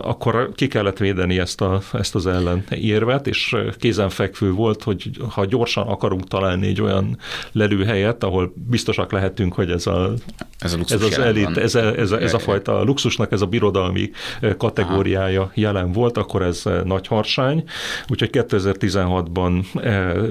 akkor 0.00 0.52
ki 0.54 0.66
kellett 0.66 0.98
védeni 0.98 1.38
ezt, 1.38 1.60
a, 1.60 1.80
ezt 1.92 2.14
az 2.14 2.26
ellenérvet, 2.26 3.26
és 3.26 3.56
kézenfekvő 3.78 4.52
volt, 4.52 4.82
hogy 4.82 5.10
ha 5.30 5.44
gyorsan 5.44 5.86
akarunk 5.86 6.28
találni 6.28 6.66
egy 6.66 6.82
olyan 6.82 7.18
lelőhelyet, 7.52 8.24
ahol 8.24 8.52
biztosak 8.54 9.12
lehetünk, 9.12 9.54
hogy 9.54 9.70
ez, 9.70 9.86
a, 9.86 10.12
ez, 10.58 10.72
a 10.72 10.78
ez 10.88 11.02
az 11.02 11.18
elit, 11.18 11.56
ez, 11.56 11.74
a, 11.74 11.98
ez, 11.98 12.10
a, 12.10 12.20
ez 12.20 12.34
a 12.34 12.38
fajta 12.38 12.82
luxusnak, 12.82 13.32
ez 13.32 13.40
a 13.40 13.46
birodalmi 13.46 14.10
kategóriája 14.56 15.40
Aha. 15.40 15.50
jelen 15.54 15.92
volt, 15.92 16.18
akkor 16.18 16.42
ez 16.42 16.62
nagy 16.84 17.06
harsány. 17.06 17.64
Úgyhogy 18.08 18.30
2016-ban 18.32 19.64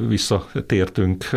visszatértünk 0.07 1.29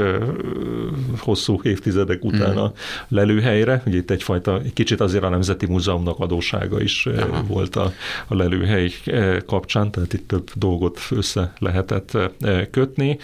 hosszú 1.19 1.61
évtizedek 1.63 2.25
után 2.25 2.57
a 2.57 2.73
lelőhelyre. 3.09 3.83
Ugye 3.87 3.97
itt 3.97 4.11
egyfajta, 4.11 4.61
egy 4.65 4.73
kicsit 4.73 5.01
azért 5.01 5.25
a 5.25 5.29
Nemzeti 5.29 5.67
Múzeumnak 5.75 6.19
adósága 6.19 6.81
is 6.81 7.07
eh, 7.07 7.31
Aha. 7.31 7.43
volt 7.43 7.77
a, 7.77 7.93
a 8.27 8.35
lelőhely 8.35 8.91
eh, 9.05 9.37
kapcsán, 9.47 9.91
tehát 9.91 10.13
itt 10.13 10.29
több 10.29 10.51
dolgot 10.55 11.01
össze 11.11 11.53
lehetett 11.59 12.15
eh, 12.41 12.67
kötni, 12.71 13.19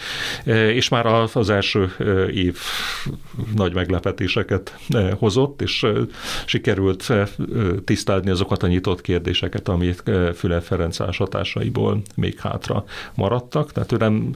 és 0.73 0.89
már 0.89 1.05
az 1.33 1.49
első 1.49 1.91
év 2.33 2.57
nagy 3.55 3.73
meglepetéseket 3.73 4.77
hozott, 5.17 5.61
és 5.61 5.85
sikerült 6.45 7.13
tisztázni 7.85 8.29
azokat 8.29 8.63
a 8.63 8.67
nyitott 8.67 9.01
kérdéseket, 9.01 9.67
amit 9.67 10.03
Füle 10.35 10.59
Ferenc 10.59 10.97
hatásaiból 10.97 12.01
még 12.15 12.39
hátra 12.39 12.83
maradtak. 13.15 13.71
Tehát 13.71 13.91
ő 13.91 13.97
nem, 13.97 14.35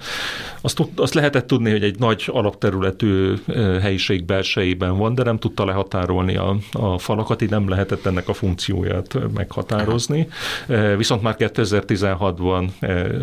azt, 0.62 0.82
azt 0.96 1.14
lehetett 1.14 1.48
tudni, 1.48 1.72
hogy 1.72 1.84
egy 1.84 2.00
nagy 2.00 2.30
alapterületű 2.32 3.34
helyiség 3.82 4.26
belsejében 4.26 4.98
van, 4.98 5.16
de 5.16 5.24
nem 5.24 5.38
tudta 5.38 5.66
lehatárolni 5.66 6.36
a, 6.36 6.58
a 6.72 6.98
falakat, 6.98 7.42
így 7.42 7.50
nem 7.50 7.70
lehetett 7.70 8.05
ennek 8.06 8.28
a 8.30 8.34
funkcióját 8.34 9.18
meghatározni. 9.34 10.28
Aha. 10.68 10.96
Viszont 10.96 11.22
már 11.22 11.36
2016-ban 11.38 12.70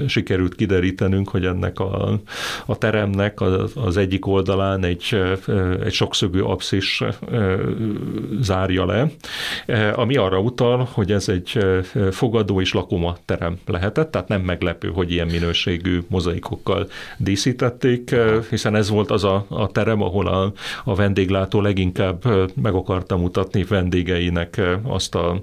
sikerült 0.09 0.55
kiderítenünk, 0.55 1.29
hogy 1.29 1.45
ennek 1.45 1.81
a, 1.81 2.21
a 2.67 2.79
teremnek 2.79 3.41
az 3.75 3.97
egyik 3.97 4.27
oldalán 4.27 4.85
egy, 4.85 5.19
egy 5.85 5.93
sokszögű 5.93 6.41
abszis 6.41 7.03
zárja 8.41 8.87
le, 8.87 9.11
ami 9.95 10.17
arra 10.17 10.39
utal, 10.39 10.89
hogy 10.93 11.13
ez 11.13 11.29
egy 11.29 11.59
fogadó 12.11 12.61
és 12.61 12.73
lakoma 12.73 13.17
terem 13.25 13.59
lehetett, 13.67 14.11
tehát 14.11 14.29
nem 14.29 14.41
meglepő, 14.41 14.89
hogy 14.89 15.13
ilyen 15.13 15.27
minőségű 15.27 16.01
mozaikokkal 16.09 16.89
díszítették, 17.17 18.15
hiszen 18.51 18.75
ez 18.75 18.89
volt 18.89 19.11
az 19.11 19.25
a, 19.25 19.47
a 19.49 19.67
terem, 19.67 20.03
ahol 20.03 20.27
a, 20.27 20.53
a 20.85 20.95
vendéglátó 20.95 21.61
leginkább 21.61 22.25
meg 22.63 22.75
akarta 22.75 23.17
mutatni 23.17 23.65
vendégeinek 23.65 24.61
azt 24.83 25.15
a 25.15 25.39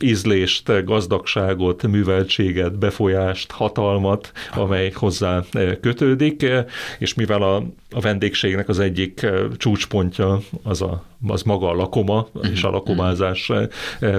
ízlést, 0.00 0.84
gazdagságot, 0.84 1.86
műveltséget, 1.86 2.78
befolyást, 2.78 3.50
hatalmat, 3.50 4.32
amely 4.54 4.90
hozzá 4.94 5.42
kötődik, 5.80 6.46
és 6.98 7.14
mivel 7.14 7.42
a, 7.42 7.56
a 7.90 8.00
vendégségnek 8.00 8.68
az 8.68 8.78
egyik 8.78 9.26
csúcspontja 9.56 10.40
az, 10.62 10.82
a, 10.82 11.04
az 11.26 11.42
maga 11.42 11.68
a 11.68 11.74
lakoma 11.74 12.28
uh-huh. 12.32 12.52
és 12.52 12.62
a 12.62 12.70
lakomázás 12.70 13.52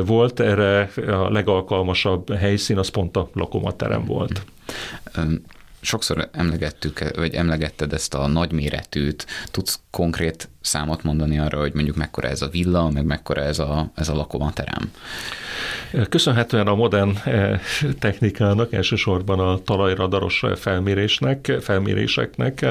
volt, 0.06 0.40
erre 0.40 0.90
a 1.08 1.30
legalkalmasabb 1.32 2.34
helyszín 2.34 2.78
az 2.78 2.88
pont 2.88 3.18
a 3.18 3.30
lakomaterem 3.34 4.06
volt. 4.06 4.46
Sokszor 5.84 6.30
emlegettük, 6.32 7.16
vagy 7.16 7.34
emlegetted 7.34 7.94
ezt 7.94 8.14
a 8.14 8.28
nagyméretűt, 8.28 9.26
tudsz 9.52 9.80
konkrét 9.92 10.50
számot 10.62 11.04
mondani 11.04 11.40
arra, 11.40 11.60
hogy 11.60 11.74
mondjuk 11.74 11.96
mekkora 11.96 12.28
ez 12.28 12.42
a 12.42 12.48
villa, 12.48 12.90
meg 12.90 13.06
mekkora 13.06 13.42
ez 13.42 13.60
a, 13.60 13.92
ez 13.96 14.10
a 14.10 14.16
lakomaterem? 14.16 14.92
Köszönhetően 16.10 16.68
a 16.68 16.76
modern 16.76 17.12
technikának, 18.00 18.74
elsősorban 18.74 19.40
a 19.40 19.58
talajradaros 19.58 20.44
felmérésnek, 20.56 21.52
felméréseknek, 21.62 22.66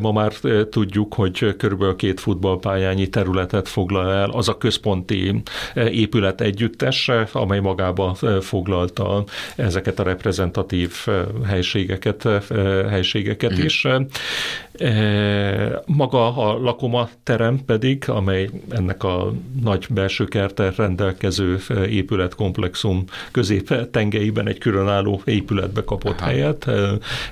ma 0.00 0.12
már 0.12 0.32
tudjuk, 0.70 1.14
hogy 1.14 1.56
körülbelül 1.56 1.96
két 1.96 2.20
futballpályányi 2.20 3.08
területet 3.08 3.68
foglal 3.68 4.12
el 4.12 4.30
az 4.30 4.48
a 4.48 4.58
központi 4.58 5.42
épület 5.74 6.40
együttes, 6.40 7.10
amely 7.32 7.60
magába 7.60 8.16
foglalta 8.40 9.24
ezeket 9.56 9.98
a 9.98 10.02
reprezentatív 10.02 10.92
helységeket, 11.46 12.28
helységeket 12.88 13.50
uh-huh. 13.50 13.64
is. 13.64 13.86
Maga 15.86 16.36
a 16.36 16.58
lakoma 16.58 17.08
terem 17.22 17.64
pedig, 17.66 18.04
amely 18.08 18.50
ennek 18.70 19.02
a 19.02 19.32
nagy 19.62 19.86
belső 19.90 20.24
kertel 20.24 20.72
rendelkező 20.76 21.58
épületkomplexum 21.88 23.04
közép 23.30 23.90
tengelyben 23.90 24.48
egy 24.48 24.58
különálló 24.58 25.22
épületbe 25.24 25.84
kapott 25.84 26.20
Aha. 26.20 26.30
helyet. 26.30 26.70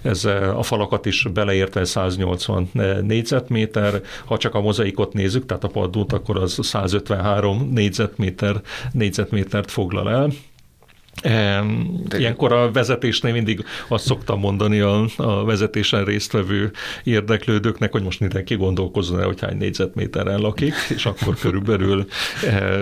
Ez 0.03 0.25
a 0.55 0.63
falakat 0.63 1.07
is 1.07 1.27
beleértve 1.35 1.85
180 1.85 2.71
négyzetméter, 3.03 4.01
ha 4.25 4.37
csak 4.37 4.55
a 4.55 4.61
mozaikot 4.61 5.13
nézzük, 5.13 5.47
tehát 5.47 5.65
a 5.65 5.69
padlót, 5.69 6.13
akkor 6.13 6.37
az 6.37 6.59
153 6.63 7.71
négyzetméter, 7.73 8.61
négyzetmétert 8.93 9.71
foglal 9.71 10.11
el. 10.11 10.31
Ilyenkor 12.17 12.53
a 12.53 12.71
vezetésnél 12.71 13.33
mindig 13.33 13.65
azt 13.89 14.05
szoktam 14.05 14.39
mondani 14.39 14.81
a, 14.81 15.07
a 15.17 15.45
vezetésen 15.45 16.05
résztvevő 16.05 16.73
érdeklődőknek, 17.05 17.93
hogy 17.93 18.03
most 18.03 18.21
mindenki 18.21 18.55
gondolkozzon 18.55 19.21
el, 19.21 19.27
hogy 19.27 19.41
hány 19.41 19.57
négyzetméteren 19.57 20.39
lakik, 20.39 20.75
és 20.89 21.07
akkor 21.07 21.35
körülbelül 21.39 22.07
eh, 22.45 22.81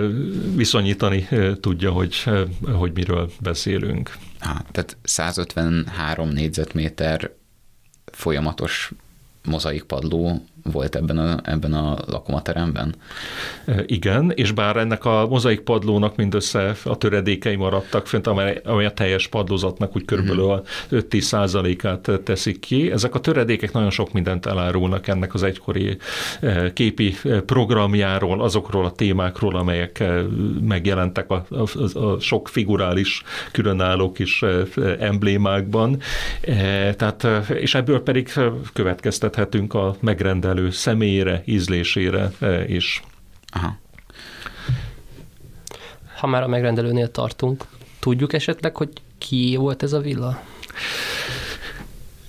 viszonyítani 0.55 1.27
eh, 1.31 1.55
tudja, 1.61 1.91
hogy, 1.91 2.23
eh, 2.27 2.43
hogy 2.73 2.93
miről 2.93 3.31
beszélünk. 3.41 4.17
Ha, 4.39 4.61
tehát 4.73 4.97
153 5.03 6.29
négyzetméter 6.29 7.31
folyamatos 8.05 8.91
mozaikpadló 9.45 10.45
volt 10.63 10.97
ebben 10.97 11.19
a, 11.19 11.41
ebben 11.45 11.73
a 11.73 11.97
lakomateremben? 12.07 12.95
Igen, 13.87 14.33
és 14.35 14.53
bár 14.53 14.77
ennek 14.77 15.05
a 15.05 15.27
mozaik 15.29 15.61
padlónak 15.61 16.17
mindössze 16.17 16.75
a 16.85 16.97
töredékei 16.97 17.57
maradtak 17.57 18.07
fönt, 18.07 18.27
amely, 18.27 18.61
amely 18.65 18.85
a 18.85 18.91
teljes 18.91 19.27
padlózatnak 19.27 19.97
úgy 19.97 20.05
körülbelül 20.05 20.51
a 20.51 20.63
5-10 20.91 21.21
százalékát 21.21 22.11
teszik 22.25 22.61
ki. 22.61 22.91
Ezek 22.91 23.15
a 23.15 23.21
töredékek 23.21 23.73
nagyon 23.73 23.91
sok 23.91 24.13
mindent 24.13 24.47
elárulnak 24.47 25.09
ennek 25.09 25.35
az 25.35 25.43
egykori 25.43 25.97
képi 26.75 27.17
programjáról, 27.47 28.43
azokról 28.43 28.85
a 28.85 28.93
témákról, 28.93 29.57
amelyek 29.57 30.05
megjelentek 30.61 31.31
a, 31.31 31.45
a, 31.51 31.99
a 31.99 32.21
sok 32.21 32.49
figurális 32.49 33.23
különálló 33.53 34.13
kis 34.13 34.45
emblémákban. 34.99 36.01
Tehát, 36.97 37.27
és 37.49 37.75
ebből 37.75 38.03
pedig 38.03 38.33
következtethetünk 38.73 39.75
a 39.75 39.97
megrendelő 40.01 40.50
megrendelő 40.51 40.71
személyére, 40.71 41.43
ízlésére 41.45 42.31
e, 42.41 42.65
is. 42.69 43.03
Aha. 43.53 43.79
Ha 46.17 46.27
már 46.27 46.43
a 46.43 46.49
megrendelőnél 46.49 47.11
tartunk, 47.11 47.65
tudjuk 47.99 48.33
esetleg, 48.33 48.77
hogy 48.77 48.89
ki 49.19 49.57
volt 49.57 49.83
ez 49.83 49.93
a 49.93 50.01
villa? 50.01 50.43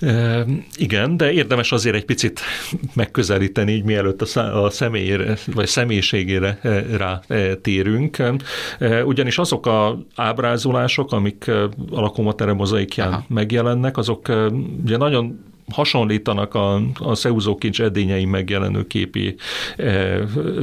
E, 0.00 0.44
igen, 0.74 1.16
de 1.16 1.32
érdemes 1.32 1.72
azért 1.72 1.96
egy 1.96 2.04
picit 2.04 2.40
megközelíteni, 2.94 3.72
így 3.72 3.84
mielőtt 3.84 4.22
a, 4.22 4.64
a 4.64 4.70
személyére, 4.70 5.36
vagy 5.46 5.66
személyiségére 5.66 6.58
e, 6.62 6.96
rá 6.96 7.20
térünk. 7.62 8.22
Ugyanis 9.04 9.38
azok 9.38 9.66
a 9.66 9.98
ábrázolások, 10.14 11.12
amik 11.12 11.48
a 11.48 12.00
lakomatere 12.00 12.52
mozaikján 12.52 13.12
Aha. 13.12 13.24
megjelennek, 13.28 13.96
azok 13.96 14.28
ugye 14.84 14.96
nagyon 14.96 15.51
hasonlítanak 15.72 16.54
a, 16.54 16.80
a 16.98 17.14
szeúzókincs 17.14 17.80
edényei 17.80 18.24
megjelenő 18.24 18.86
képi 18.86 19.34
e, 19.76 20.18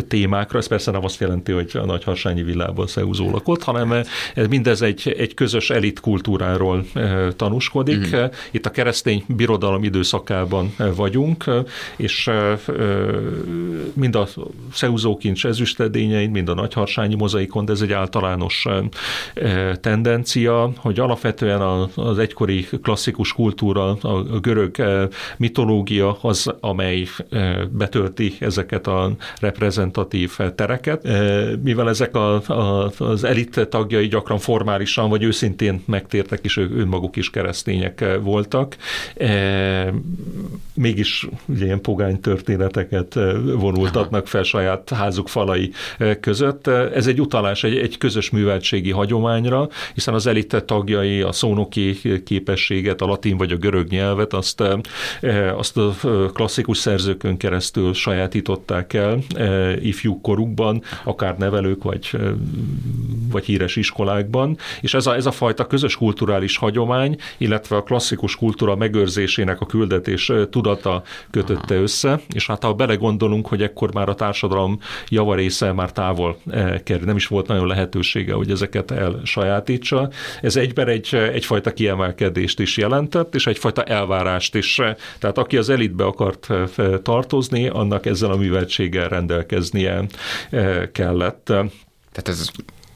témákra. 0.07 0.57
Ez 0.57 0.67
persze 0.67 0.91
nem 0.91 1.03
azt 1.03 1.19
jelenti, 1.19 1.51
hogy 1.51 1.71
a 1.73 1.85
nagy 1.85 2.03
harsányi 2.03 2.43
villában 2.43 2.87
szeúzó 2.87 3.31
lakott, 3.31 3.63
hanem 3.63 3.91
ez 4.33 4.47
mindez 4.47 4.81
egy, 4.81 5.15
egy 5.17 5.33
közös 5.33 5.69
elit 5.69 5.99
kultúráról 5.99 6.85
e, 6.93 7.31
tanúskodik. 7.31 8.15
Mm. 8.15 8.23
Itt 8.51 8.65
a 8.65 8.71
keresztény 8.71 9.23
birodalom 9.27 9.83
időszakában 9.83 10.75
vagyunk, 10.95 11.43
és 11.95 12.27
e, 12.27 12.59
mind 13.93 14.15
a 14.15 14.27
szeúzókincs 14.71 15.45
ezüstedényein, 15.45 16.29
mind 16.29 16.49
a 16.49 16.53
nagy 16.53 16.73
harsányi 16.73 17.15
mozaikon, 17.15 17.65
de 17.65 17.71
ez 17.71 17.81
egy 17.81 17.91
általános 17.91 18.65
e, 19.33 19.75
tendencia, 19.75 20.71
hogy 20.77 20.99
alapvetően 20.99 21.61
az 21.95 22.17
egykori 22.17 22.67
klasszikus 22.81 23.33
kultúra, 23.33 23.97
a 24.01 24.39
görög 24.39 24.79
mitológia 25.37 26.17
az, 26.21 26.53
amely 26.59 27.07
betölti 27.69 28.33
ezeket 28.39 28.87
a 28.87 29.11
reprezentatív 29.39 30.37
tereket. 30.55 31.07
Mivel 31.63 31.89
ezek 31.89 32.15
a, 32.15 32.35
a, 32.35 32.91
az 32.97 33.23
elit 33.23 33.67
tagjai 33.69 34.07
gyakran 34.07 34.37
formálisan 34.37 35.09
vagy 35.09 35.23
őszintén 35.23 35.83
megtértek, 35.85 36.39
és 36.43 36.57
önmaguk 36.57 37.15
is 37.15 37.29
keresztények 37.29 38.05
voltak, 38.21 38.75
mégis 40.73 41.27
ilyen 41.59 41.81
pogány 41.81 42.19
történeteket 42.19 43.13
vonultatnak 43.43 44.27
fel 44.27 44.43
saját 44.43 44.89
házuk 44.89 45.27
falai 45.27 45.71
között. 46.19 46.67
Ez 46.67 47.07
egy 47.07 47.21
utalás 47.21 47.63
egy, 47.63 47.77
egy 47.77 47.97
közös 47.97 48.29
műveltségi 48.29 48.91
hagyományra, 48.91 49.67
hiszen 49.93 50.13
az 50.13 50.27
elit 50.27 50.63
tagjai 50.65 51.21
a 51.21 51.31
szónoki 51.31 51.97
képességet, 52.25 53.01
a 53.01 53.05
latin 53.05 53.37
vagy 53.37 53.51
a 53.51 53.55
görög 53.55 53.87
nyelvet, 53.87 54.33
azt 54.33 54.63
azt 55.55 55.77
a 55.77 55.93
klasszikus 56.33 56.77
szerzőkön 56.77 57.37
keresztül 57.37 57.93
sajátították 57.93 58.93
el 58.93 59.19
eh, 59.35 59.85
ifjú 59.85 60.21
korukban, 60.21 60.83
akár 61.03 61.37
nevelők 61.37 61.83
vagy, 61.83 62.09
eh, 62.13 62.19
vagy 63.31 63.45
híres 63.45 63.75
iskolákban, 63.75 64.57
és 64.81 64.93
ez 64.93 65.07
a, 65.07 65.15
ez 65.15 65.25
a 65.25 65.31
fajta 65.31 65.67
közös 65.67 65.95
kulturális 65.95 66.57
hagyomány, 66.57 67.17
illetve 67.37 67.75
a 67.75 67.83
klasszikus 67.83 68.35
kultúra 68.35 68.75
megőrzésének 68.75 69.61
a 69.61 69.65
küldetés 69.65 70.31
tudata 70.49 71.03
kötötte 71.31 71.75
össze, 71.75 72.19
és 72.33 72.47
hát 72.47 72.63
ha 72.63 72.73
belegondolunk, 72.73 73.47
hogy 73.47 73.61
ekkor 73.61 73.93
már 73.93 74.09
a 74.09 74.15
társadalom 74.15 74.79
javarésze 75.07 75.71
már 75.71 75.91
távol 75.91 76.37
kerül, 76.83 77.05
nem 77.05 77.15
is 77.15 77.27
volt 77.27 77.47
nagyon 77.47 77.67
lehetősége, 77.67 78.33
hogy 78.33 78.51
ezeket 78.51 78.91
elsajátítsa. 78.91 80.09
Ez 80.41 80.55
egyben 80.55 80.87
egy, 80.87 81.15
egyfajta 81.15 81.73
kiemelkedést 81.73 82.59
is 82.59 82.77
jelentett, 82.77 83.35
és 83.35 83.47
egyfajta 83.47 83.83
elvárást 83.83 84.55
is 84.55 84.68
tehát 85.19 85.37
aki 85.37 85.57
az 85.57 85.69
elitbe 85.69 86.03
akart 86.05 86.47
eh, 86.49 86.67
tartozni, 87.03 87.67
annak 87.67 88.05
ezzel 88.05 88.31
a 88.31 88.37
műveltséggel 88.37 89.07
rendelkeznie 89.07 90.05
eh, 90.49 90.87
kellett. 90.91 91.45
Tehát 91.45 92.27
ez 92.27 92.49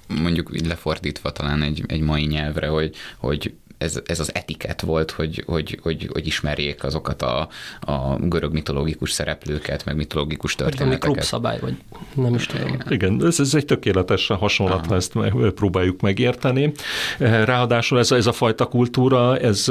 mondjuk 0.08 0.50
így 0.54 0.66
lefordítva 0.66 1.32
talán 1.32 1.62
egy, 1.62 1.84
egy 1.88 2.02
mai 2.02 2.26
nyelvre, 2.26 2.68
hogy, 2.68 2.96
hogy 3.18 3.54
ez, 3.78 4.00
ez 4.06 4.20
az 4.20 4.36
etiket 4.36 4.82
volt, 4.82 5.12
hogy, 5.12 5.44
hogy, 5.46 5.80
hogy, 5.82 6.10
hogy 6.12 6.28
ismerjék 6.28 6.84
azokat 6.84 7.22
a, 7.22 7.48
a 7.80 8.16
görög 8.20 8.54
mitológikus 8.54 9.12
szereplőket, 9.12 9.86
meg 9.86 9.96
mitológikus 9.96 10.56
történeteket. 10.56 11.04
Vagy 11.04 11.12
klubszabály, 11.12 11.60
vagy 11.60 11.76
nem 12.16 12.34
is 12.34 12.46
tudom. 12.46 12.78
Igen, 12.90 13.26
ez, 13.26 13.40
ez 13.40 13.54
egy 13.54 13.66
tökéletes 13.66 14.28
hasonlat, 14.28 14.86
ha 14.86 14.96
ezt 14.96 15.14
próbáljuk 15.56 16.02
megérteni. 16.02 16.72
Ráadásul 17.20 18.00
ez, 18.00 18.12
ez 18.12 18.28
a 18.28 18.32
fajta 18.32 18.66
kultúra, 18.66 19.38
ez, 19.38 19.70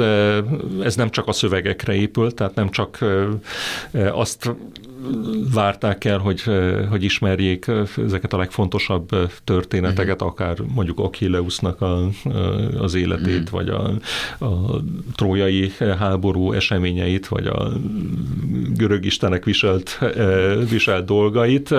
ez 0.83 0.95
nem 0.95 1.09
csak 1.09 1.27
a 1.27 1.31
szövegekre 1.31 1.93
épül, 1.93 2.33
tehát 2.33 2.55
nem 2.55 2.69
csak 2.69 3.05
azt 4.11 4.55
várták 5.53 6.05
el, 6.05 6.17
hogy, 6.17 6.43
hogy 6.89 7.03
ismerjék 7.03 7.71
ezeket 8.05 8.33
a 8.33 8.37
legfontosabb 8.37 9.09
történeteket, 9.43 10.21
uh-huh. 10.21 10.27
akár 10.27 10.57
mondjuk 10.73 10.99
Achilleusnak 10.99 11.81
a, 11.81 12.09
az 12.77 12.93
életét, 12.93 13.49
uh-huh. 13.49 13.49
vagy 13.49 13.69
a, 13.69 13.91
a 14.45 14.81
trójai 15.15 15.71
háború 15.99 16.51
eseményeit, 16.51 17.27
vagy 17.27 17.47
a 17.47 17.71
görög 18.75 19.05
istenek 19.05 19.43
viselt, 19.43 19.99
viselt 20.69 21.05
dolgait, 21.05 21.75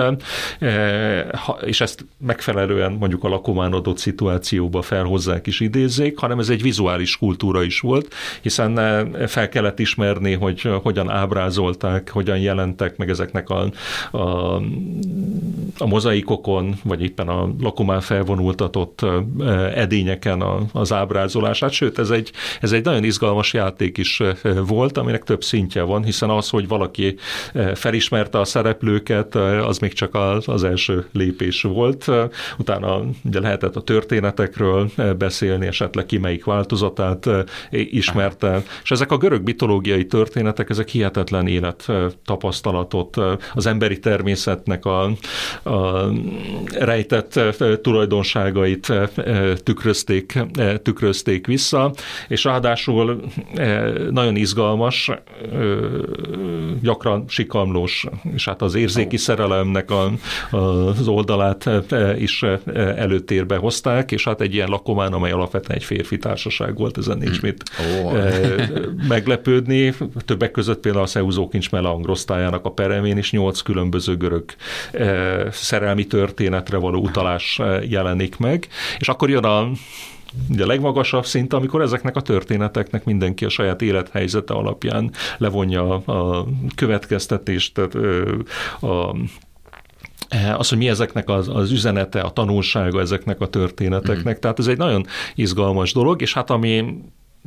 és 1.65 1.81
ezt 1.81 2.05
megfelelően 2.17 2.91
mondjuk 2.91 3.23
a 3.23 3.29
lakomán 3.29 3.73
adott 3.73 3.97
szituációba 3.97 4.81
felhozzák 4.81 5.47
is 5.47 5.59
idézzék, 5.59 6.17
hanem 6.17 6.39
ez 6.39 6.49
egy 6.49 6.61
vizuális 6.61 7.17
kultúra 7.17 7.63
is 7.63 7.79
volt, 7.79 8.13
hiszen 8.41 8.75
fel 9.27 9.49
kellett 9.49 9.79
ismerni, 9.79 10.33
hogy 10.33 10.69
hogyan 10.83 11.09
ábrázolták, 11.09 12.09
hogyan 12.09 12.37
jelentek 12.37 12.97
meg 12.97 13.09
ezeknek 13.15 13.49
a, 13.49 13.69
a, 14.11 14.55
a 15.77 15.87
mozaikokon, 15.87 16.75
vagy 16.83 17.01
éppen 17.01 17.27
a 17.27 17.49
lakomán 17.61 18.01
felvonultatott 18.01 19.05
edényeken 19.75 20.43
az 20.73 20.93
ábrázolását, 20.93 21.71
sőt, 21.71 21.99
ez 21.99 22.09
egy, 22.09 22.31
ez 22.61 22.71
egy 22.71 22.83
nagyon 22.83 23.03
izgalmas 23.03 23.53
játék 23.53 23.97
is 23.97 24.21
volt, 24.67 24.97
aminek 24.97 25.23
több 25.23 25.43
szintje 25.43 25.81
van, 25.81 26.03
hiszen 26.03 26.29
az, 26.29 26.49
hogy 26.49 26.67
valaki 26.67 27.15
felismerte 27.73 28.39
a 28.39 28.45
szereplőket, 28.45 29.35
az 29.35 29.77
még 29.77 29.93
csak 29.93 30.15
az, 30.15 30.47
az 30.47 30.63
első 30.63 31.05
lépés 31.11 31.61
volt. 31.61 32.11
Utána 32.57 33.01
ugye 33.23 33.39
lehetett 33.39 33.75
a 33.75 33.81
történetekről 33.81 34.91
beszélni, 35.17 35.67
esetleg 35.67 36.05
ki 36.05 36.17
melyik 36.17 36.45
változatát 36.45 37.29
ismerte, 37.69 38.63
és 38.83 38.91
ezek 38.91 39.11
a 39.11 39.17
görög 39.17 39.43
mitológiai 39.43 40.05
történetek, 40.05 40.69
ezek 40.69 40.87
hihetetlen 40.87 41.47
élet 41.47 41.91
tapasztalatot, 42.25 43.04
az 43.53 43.65
emberi 43.65 43.99
természetnek 43.99 44.85
a, 44.85 45.03
a 45.63 46.11
rejtett 46.79 47.39
tulajdonságait 47.81 48.93
tükrözték, 49.63 50.39
tükrözték 50.83 51.47
vissza, 51.47 51.93
és 52.27 52.43
ráadásul 52.43 53.21
nagyon 54.09 54.35
izgalmas, 54.35 55.11
gyakran 56.81 57.23
sikamlós, 57.27 58.05
és 58.33 58.45
hát 58.45 58.61
az 58.61 58.75
érzéki 58.75 59.17
szerelemnek 59.17 59.91
a, 59.91 60.11
az 60.51 61.07
oldalát 61.07 61.69
is 62.17 62.43
előtérbe 62.75 63.55
hozták, 63.55 64.11
és 64.11 64.23
hát 64.23 64.41
egy 64.41 64.53
ilyen 64.53 64.67
lakomán, 64.67 65.13
amely 65.13 65.31
alapvetően 65.31 65.77
egy 65.77 65.83
férfi 65.83 66.17
társaság 66.17 66.77
volt, 66.77 66.97
ezen 66.97 67.17
nincs 67.17 67.41
mit 67.41 67.63
oh. 68.03 68.17
meglepődni. 69.07 69.93
Többek 70.25 70.51
között 70.51 70.79
például 70.79 71.03
a 71.03 71.07
Szeuzó 71.07 71.47
kincs 71.47 71.71
melangrosztájának 71.71 72.65
a 72.65 72.69
peremén 72.95 73.17
is 73.17 73.31
nyolc 73.31 73.61
különböző 73.61 74.17
görög 74.17 74.45
szerelmi 75.51 76.07
történetre 76.07 76.77
való 76.77 77.01
utalás 77.01 77.61
jelenik 77.89 78.37
meg, 78.37 78.67
és 78.97 79.09
akkor 79.09 79.29
jön 79.29 79.43
a 79.43 79.69
ugye 80.49 80.63
a 80.63 80.67
legmagasabb 80.67 81.25
szint, 81.25 81.53
amikor 81.53 81.81
ezeknek 81.81 82.15
a 82.15 82.21
történeteknek 82.21 83.05
mindenki 83.05 83.45
a 83.45 83.49
saját 83.49 83.81
élethelyzete 83.81 84.53
alapján 84.53 85.11
levonja 85.37 85.95
a 85.95 86.47
következtetést, 86.75 87.73
tehát 87.73 87.95
a 88.81 89.15
az, 90.57 90.69
hogy 90.69 90.77
mi 90.77 90.89
ezeknek 90.89 91.29
az, 91.29 91.49
az 91.53 91.71
üzenete, 91.71 92.19
a 92.21 92.29
tanulsága 92.29 92.99
ezeknek 92.99 93.41
a 93.41 93.47
történeteknek. 93.47 94.37
Mm. 94.37 94.39
Tehát 94.39 94.59
ez 94.59 94.67
egy 94.67 94.77
nagyon 94.77 95.05
izgalmas 95.35 95.93
dolog, 95.93 96.21
és 96.21 96.33
hát 96.33 96.49
ami 96.49 97.01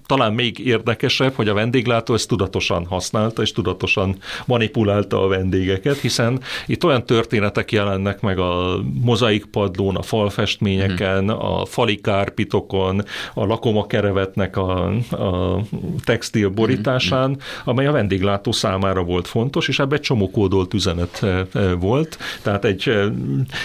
talán 0.07 0.33
még 0.33 0.59
érdekesebb, 0.59 1.35
hogy 1.35 1.49
a 1.49 1.55
vendéglátó 1.55 2.15
ezt 2.15 2.29
tudatosan 2.29 2.87
használta, 2.87 3.43
és 3.43 3.53
tudatosan 3.53 4.17
manipulálta 4.47 5.23
a 5.23 5.29
vendégeket, 5.29 5.97
hiszen 5.97 6.41
itt 6.67 6.85
olyan 6.85 7.07
történetek 7.07 7.73
jelennek 7.73 8.21
meg 8.21 8.39
a 8.39 8.81
mozaikpadlón, 9.03 9.97
a 9.97 10.03
falfestményeken, 10.03 11.21
hmm. 11.21 11.39
a 11.39 11.65
fali 11.65 11.97
kárpitokon, 11.97 13.05
a 13.35 13.45
lakomakerevetnek 13.45 14.57
a, 14.57 14.87
a 15.11 15.61
textil 16.05 16.49
borításán, 16.49 17.27
hmm. 17.27 17.39
amely 17.65 17.87
a 17.87 17.93
vendéglátó 17.93 18.53
számára 18.53 19.03
volt 19.03 19.27
fontos, 19.29 19.69
és 19.69 19.79
ebben 19.79 19.99
egy 19.99 20.05
csomó 20.05 20.31
kódolt 20.31 20.75
üzenet 20.75 21.23
eh, 21.23 21.41
eh, 21.53 21.73
volt. 21.81 22.19
Tehát 22.43 22.65
egy, 22.65 22.89
eh, 22.89 23.07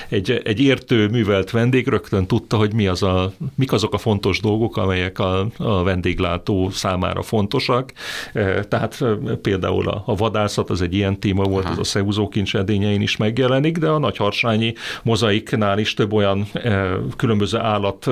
egy, 0.09 0.41
egy 0.43 0.59
értő, 0.59 1.07
művelt 1.07 1.51
vendég 1.51 1.88
rögtön 1.88 2.27
tudta, 2.27 2.57
hogy 2.57 2.73
mi 2.73 2.88
az 2.88 3.03
a, 3.03 3.34
mik 3.55 3.71
azok 3.71 3.93
a 3.93 3.97
fontos 3.97 4.39
dolgok, 4.39 4.77
amelyek 4.77 5.19
a, 5.19 5.47
a 5.57 5.84
vendéglátó 5.84 6.22
vendéglátó 6.24 6.69
számára 6.69 7.21
fontosak. 7.21 7.91
E, 8.34 8.63
tehát 8.63 9.01
e, 9.01 9.05
például 9.41 9.89
a, 9.89 10.03
a 10.05 10.15
vadászat 10.15 10.69
az 10.69 10.82
egy 10.82 10.93
ilyen 10.93 11.19
téma 11.19 11.43
volt, 11.43 11.63
Aha. 11.63 11.74
az 11.74 11.80
a 11.80 11.84
Szeúzó 11.84 12.30
kincs 12.30 12.55
edényein 12.55 13.01
is 13.01 13.17
megjelenik, 13.17 13.78
de 13.78 13.88
a 13.88 13.97
nagyharsányi 13.97 14.74
mozaiknál 15.03 15.80
is 15.80 15.93
több 15.93 16.13
olyan 16.13 16.45
e, 16.53 16.89
különböző 17.17 17.57
állat 17.57 18.07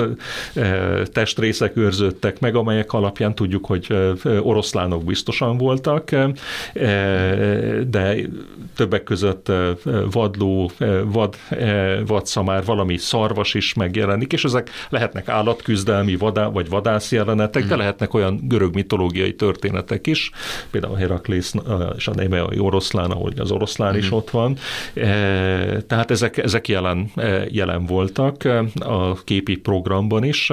testrészek 1.12 1.76
őrződtek 1.76 2.40
meg, 2.40 2.54
amelyek 2.54 2.92
alapján 2.92 3.34
tudjuk, 3.34 3.66
hogy 3.66 3.96
oroszlánok 4.40 5.04
biztosan 5.04 5.56
voltak, 5.56 6.10
de 7.88 8.14
többek 8.76 9.02
között 9.02 9.52
vadló, 10.10 10.70
vad, 11.04 11.36
vadszamár, 12.06 12.64
valami 12.64 12.96
szarvas 12.96 13.54
is 13.54 13.74
megjelenik, 13.74 14.32
és 14.32 14.44
ezek 14.44 14.70
lehetnek 14.88 15.28
állatküzdelmi 15.28 16.16
vadá, 16.16 16.46
vagy 16.46 16.68
vadász 16.68 17.12
jelenetek, 17.12 17.62
de 17.62 17.74
mhm. 17.74 17.84
Lehetnek 18.02 18.14
olyan 18.14 18.48
görög 18.48 18.74
mitológiai 18.74 19.34
történetek 19.34 20.06
is, 20.06 20.30
például 20.70 20.96
Heraklész 20.96 21.54
és 21.96 22.08
a 22.08 22.14
Nemeai 22.14 22.58
oroszlán, 22.58 23.10
ahogy 23.10 23.38
az 23.38 23.50
oroszlán 23.50 23.96
is 23.96 24.06
mhm. 24.06 24.14
ott 24.14 24.30
van. 24.30 24.56
E, 24.94 25.02
tehát 25.82 26.10
ezek, 26.10 26.36
ezek 26.36 26.68
jelen, 26.68 27.10
e, 27.16 27.46
jelen 27.50 27.86
voltak 27.86 28.44
e, 28.44 28.64
a 28.78 29.22
képi 29.24 29.56
programban 29.56 30.24
is, 30.24 30.52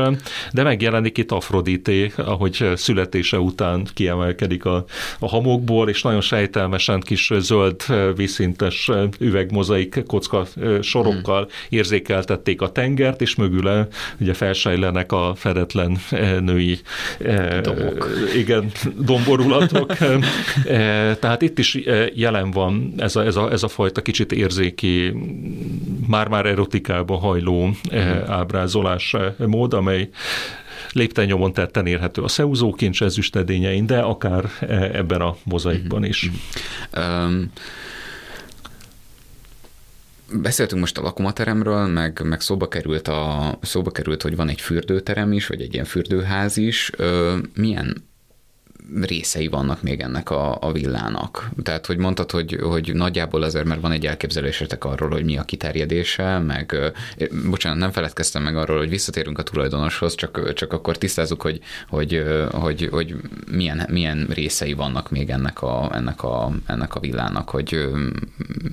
de 0.51 0.63
megjelenik 0.63 1.17
itt 1.17 1.31
Afrodité, 1.31 2.11
ahogy 2.15 2.71
születése 2.75 3.39
után 3.39 3.87
kiemelkedik 3.93 4.65
a, 4.65 4.85
a 5.19 5.27
hamokból, 5.27 5.89
és 5.89 6.01
nagyon 6.01 6.21
sejtelmesen 6.21 6.99
kis 6.99 7.31
zöld 7.39 7.83
vízszintes 8.15 8.91
üvegmozaik 9.19 10.03
kocka 10.07 10.45
sorokkal 10.81 11.41
mhm. 11.41 11.51
érzékeltették 11.69 12.61
a 12.61 12.71
tengert, 12.71 13.21
és 13.21 13.35
mögüle 13.35 13.87
ugye 14.19 14.33
felsejlenek 14.33 15.11
a 15.11 15.33
fedetlen 15.35 15.97
női 16.39 16.79
Domok. 17.61 18.09
igen, 18.35 18.71
domborulatok. 18.97 19.95
Tehát 21.19 21.41
itt 21.41 21.59
is 21.59 21.79
jelen 22.13 22.51
van 22.51 22.93
ez 22.97 23.15
a, 23.15 23.25
ez 23.25 23.35
a, 23.35 23.51
ez 23.51 23.63
a 23.63 23.67
fajta 23.67 24.01
kicsit 24.01 24.31
érzéki, 24.31 25.13
már-már 26.07 26.45
erotikába 26.45 27.17
hajló 27.17 27.65
mhm. 27.65 28.31
ábrázolás 28.31 29.15
mód, 29.37 29.73
amely 29.73 30.09
lépten 30.91 31.25
nyomon 31.25 31.53
tetten 31.53 31.85
érhető 31.85 32.21
a 32.21 32.27
szeúzó 32.27 32.73
kincs 32.73 33.01
ezüstedényein, 33.01 33.85
de 33.85 33.99
akár 33.99 34.45
ebben 34.93 35.21
a 35.21 35.35
mozaikban 35.43 36.03
is. 36.03 36.29
Um, 36.97 37.51
Beszéltünk 40.33 40.81
most 40.81 40.97
a 40.97 41.01
lakomateremről, 41.01 41.87
meg, 41.87 42.21
meg 42.23 42.41
szóba, 42.41 42.67
került 42.67 43.07
a, 43.07 43.57
szóba 43.61 43.91
került, 43.91 44.21
hogy 44.21 44.35
van 44.35 44.49
egy 44.49 44.61
fürdőterem 44.61 45.31
is, 45.31 45.47
vagy 45.47 45.61
egy 45.61 45.73
ilyen 45.73 45.85
fürdőház 45.85 46.57
is. 46.57 46.91
Milyen 47.53 48.08
részei 49.01 49.47
vannak 49.47 49.81
még 49.81 49.99
ennek 49.99 50.29
a, 50.29 50.57
a 50.61 50.71
villának. 50.71 51.49
Tehát, 51.63 51.85
hogy 51.85 51.97
mondtad, 51.97 52.31
hogy, 52.31 52.59
hogy 52.61 52.93
nagyjából 52.93 53.43
azért, 53.43 53.65
mert 53.65 53.81
van 53.81 53.91
egy 53.91 54.05
elképzelésetek 54.05 54.85
arról, 54.85 55.09
hogy 55.09 55.23
mi 55.23 55.37
a 55.37 55.43
kiterjedése, 55.43 56.39
meg, 56.39 56.93
bocsánat, 57.49 57.79
nem 57.79 57.91
feledkeztem 57.91 58.43
meg 58.43 58.57
arról, 58.57 58.77
hogy 58.77 58.89
visszatérünk 58.89 59.37
a 59.37 59.43
tulajdonoshoz, 59.43 60.15
csak, 60.15 60.53
csak 60.53 60.73
akkor 60.73 60.97
tisztázzuk, 60.97 61.41
hogy, 61.41 61.59
hogy, 61.87 62.23
hogy, 62.51 62.87
hogy 62.91 63.15
milyen, 63.51 63.87
milyen 63.89 64.27
részei 64.33 64.73
vannak 64.73 65.11
még 65.11 65.29
ennek 65.29 65.61
a, 65.61 65.89
ennek, 65.93 66.23
a, 66.23 66.51
ennek 66.65 66.95
a 66.95 66.99
villának, 66.99 67.49
hogy 67.49 67.89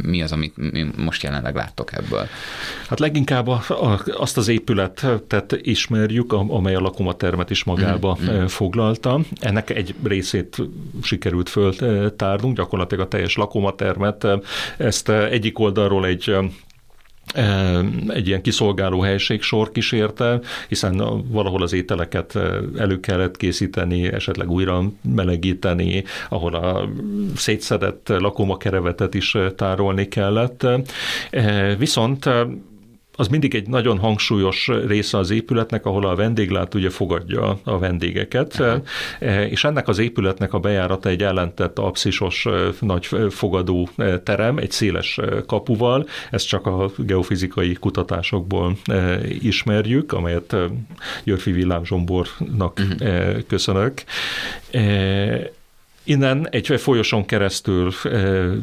mi 0.05 0.23
az, 0.23 0.33
amit 0.33 0.55
most 0.97 1.23
jelenleg 1.23 1.55
láttok 1.55 1.93
ebből. 1.93 2.27
Hát 2.89 2.99
leginkább 2.99 3.49
a, 3.49 3.63
a, 3.69 4.03
azt 4.17 4.37
az 4.37 4.49
épületet 4.49 5.59
ismerjük, 5.63 6.33
amely 6.33 6.75
a 6.75 6.81
lakomatermet 6.81 7.51
is 7.51 7.65
magába 7.65 8.19
mm-hmm. 8.23 8.45
foglalta. 8.47 9.21
Ennek 9.41 9.71
egy 9.71 9.95
részét 10.07 10.57
sikerült 11.03 11.49
föltárnunk, 11.49 12.57
gyakorlatilag 12.57 13.05
a 13.05 13.09
teljes 13.09 13.37
lakomatermet. 13.37 14.27
Ezt 14.79 15.09
egyik 15.09 15.59
oldalról 15.59 16.07
egy 16.07 16.37
egy 18.09 18.27
ilyen 18.27 18.43
kiszolgáló 18.43 19.01
helység 19.01 19.43
sor 19.43 19.71
kísérte, 19.71 20.41
hiszen 20.69 21.23
valahol 21.29 21.63
az 21.63 21.73
ételeket 21.73 22.39
elő 22.77 23.01
kellett 23.01 23.37
készíteni, 23.37 24.13
esetleg 24.13 24.51
újra 24.51 24.83
melegíteni, 25.15 26.05
ahol 26.29 26.55
a 26.55 26.89
szétszedett 27.37 28.09
lakomakerevetet 28.09 29.15
is 29.15 29.37
tárolni 29.57 30.09
kellett. 30.09 30.67
Viszont 31.79 32.29
az 33.17 33.29
mindig 33.29 33.55
egy 33.55 33.69
nagyon 33.69 33.99
hangsúlyos 33.99 34.71
része 34.87 35.19
az 35.19 35.31
épületnek, 35.31 35.87
ahol 35.87 36.07
a 36.07 36.15
vendéglát 36.15 36.75
ugye 36.75 36.91
fogadja 36.91 37.59
a 37.65 37.79
vendégeket, 37.79 38.61
Aha. 38.61 38.83
E, 39.19 39.47
és 39.47 39.65
ennek 39.65 39.89
az 39.89 39.99
épületnek 39.99 40.53
a 40.53 40.59
bejárata 40.59 41.09
egy 41.09 41.23
ellentett 41.23 41.79
abszisos 41.79 42.47
e, 42.47 42.51
nagy 42.81 43.09
fogadó 43.31 43.89
e, 43.97 44.19
terem, 44.19 44.59
egy 44.59 44.71
széles 44.71 45.21
kapuval, 45.47 46.07
ezt 46.31 46.47
csak 46.47 46.67
a 46.67 46.91
geofizikai 46.97 47.73
kutatásokból 47.73 48.77
ismerjük, 49.41 50.13
amelyet 50.13 50.57
Györfi 51.25 51.53
Villám 51.53 51.85
Zsombornak 51.85 52.81
uh-huh. 52.81 53.43
köszönök 53.47 54.03
Innen 56.09 56.49
egy 56.51 56.81
folyoson 56.81 57.27
keresztül 57.27 57.93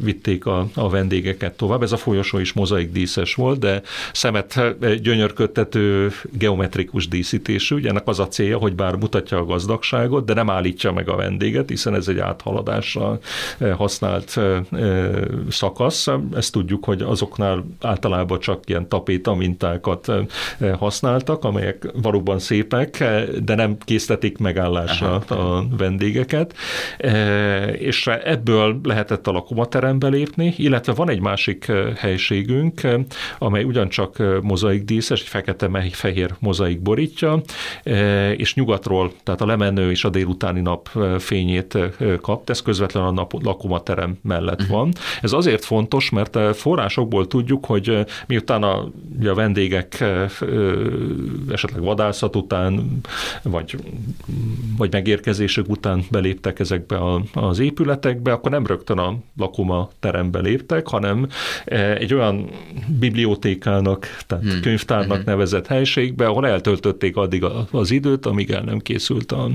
vitték 0.02 0.46
a, 0.46 0.66
a 0.74 0.88
vendégeket 0.88 1.56
tovább. 1.56 1.82
Ez 1.82 1.92
a 1.92 1.96
folyosó 1.96 2.38
is 2.38 2.52
mozaik 2.52 2.92
díszes 2.92 3.34
volt, 3.34 3.58
de 3.58 3.82
szemet 4.12 4.60
gyönyörködtető 5.02 6.10
geometrikus 6.32 7.08
díszítésű. 7.08 7.74
Ugye 7.74 7.88
ennek 7.88 8.08
az 8.08 8.18
a 8.18 8.28
célja, 8.28 8.58
hogy 8.58 8.74
bár 8.74 8.94
mutatja 8.94 9.38
a 9.38 9.44
gazdagságot, 9.44 10.24
de 10.24 10.34
nem 10.34 10.50
állítja 10.50 10.92
meg 10.92 11.08
a 11.08 11.16
vendéget, 11.16 11.68
hiszen 11.68 11.94
ez 11.94 12.08
egy 12.08 12.18
áthaladásra 12.18 13.18
használt 13.76 14.40
szakasz. 15.50 16.06
Ezt 16.34 16.52
tudjuk, 16.52 16.84
hogy 16.84 17.02
azoknál 17.02 17.64
általában 17.80 18.38
csak 18.40 18.62
ilyen 18.66 18.88
tapéta 18.88 19.34
mintákat 19.34 20.12
használtak, 20.78 21.44
amelyek 21.44 21.86
valóban 22.02 22.38
szépek, 22.38 23.04
de 23.44 23.54
nem 23.54 23.76
készítették 23.78 24.38
megállásra 24.38 25.14
a 25.14 25.66
vendégeket 25.76 26.54
és 27.78 28.06
ebből 28.06 28.80
lehetett 28.82 29.26
a 29.26 29.32
lakomaterembe 29.32 30.08
lépni, 30.08 30.54
illetve 30.56 30.92
van 30.92 31.10
egy 31.10 31.20
másik 31.20 31.72
helységünk, 31.96 32.80
amely 33.38 33.64
ugyancsak 33.64 34.22
mozaikdíszes, 34.42 35.20
egy 35.20 35.28
fekete-fehér 35.28 36.34
mozaik 36.38 36.80
borítja, 36.80 37.40
és 38.36 38.54
nyugatról, 38.54 39.12
tehát 39.22 39.40
a 39.40 39.46
lemenő 39.46 39.90
és 39.90 40.04
a 40.04 40.08
délutáni 40.08 40.60
nap 40.60 40.90
fényét 41.18 41.78
kap, 42.20 42.50
ez 42.50 42.62
közvetlenül 42.62 43.08
a 43.08 43.12
nap, 43.12 43.42
lakomaterem 43.42 44.18
mellett 44.22 44.60
uh-huh. 44.60 44.76
van. 44.76 44.92
Ez 45.22 45.32
azért 45.32 45.64
fontos, 45.64 46.10
mert 46.10 46.38
forrásokból 46.56 47.26
tudjuk, 47.26 47.64
hogy 47.64 48.04
miután 48.26 48.62
a, 48.62 48.90
a 49.24 49.34
vendégek 49.34 50.04
esetleg 51.50 51.82
vadászat 51.82 52.36
után, 52.36 53.00
vagy, 53.42 53.76
vagy 54.76 54.92
megérkezésük 54.92 55.68
után 55.68 56.04
beléptek 56.10 56.58
ezekbe 56.58 56.96
a 56.96 57.22
az 57.32 57.58
épületekbe, 57.58 58.32
akkor 58.32 58.50
nem 58.50 58.66
rögtön 58.66 58.98
a 58.98 59.14
lakoma 59.36 59.88
terembe 60.00 60.40
léptek, 60.40 60.86
hanem 60.86 61.28
e, 61.64 61.96
egy 61.96 62.14
olyan 62.14 62.50
bibliotékának, 62.98 64.06
tehát 64.26 64.44
hmm. 64.44 64.60
könyvtárnak 64.60 65.16
hmm. 65.16 65.24
nevezett 65.26 65.66
helységbe, 65.66 66.26
ahol 66.26 66.46
eltöltötték 66.46 67.16
addig 67.16 67.44
az 67.70 67.90
időt, 67.90 68.26
amíg 68.26 68.50
el 68.50 68.62
nem 68.62 68.78
készült 68.78 69.32
a, 69.32 69.50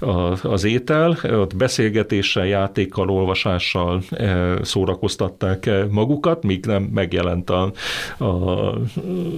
a, 0.00 0.46
az 0.48 0.64
étel. 0.64 1.18
Ott 1.22 1.56
beszélgetéssel, 1.56 2.46
játékkal, 2.46 3.10
olvasással 3.10 4.02
e, 4.10 4.56
szórakoztatták 4.62 5.66
e, 5.66 5.86
magukat, 5.90 6.42
míg 6.42 6.66
nem 6.66 6.82
megjelent 6.82 7.50
a, 7.50 7.72
a 8.18 8.72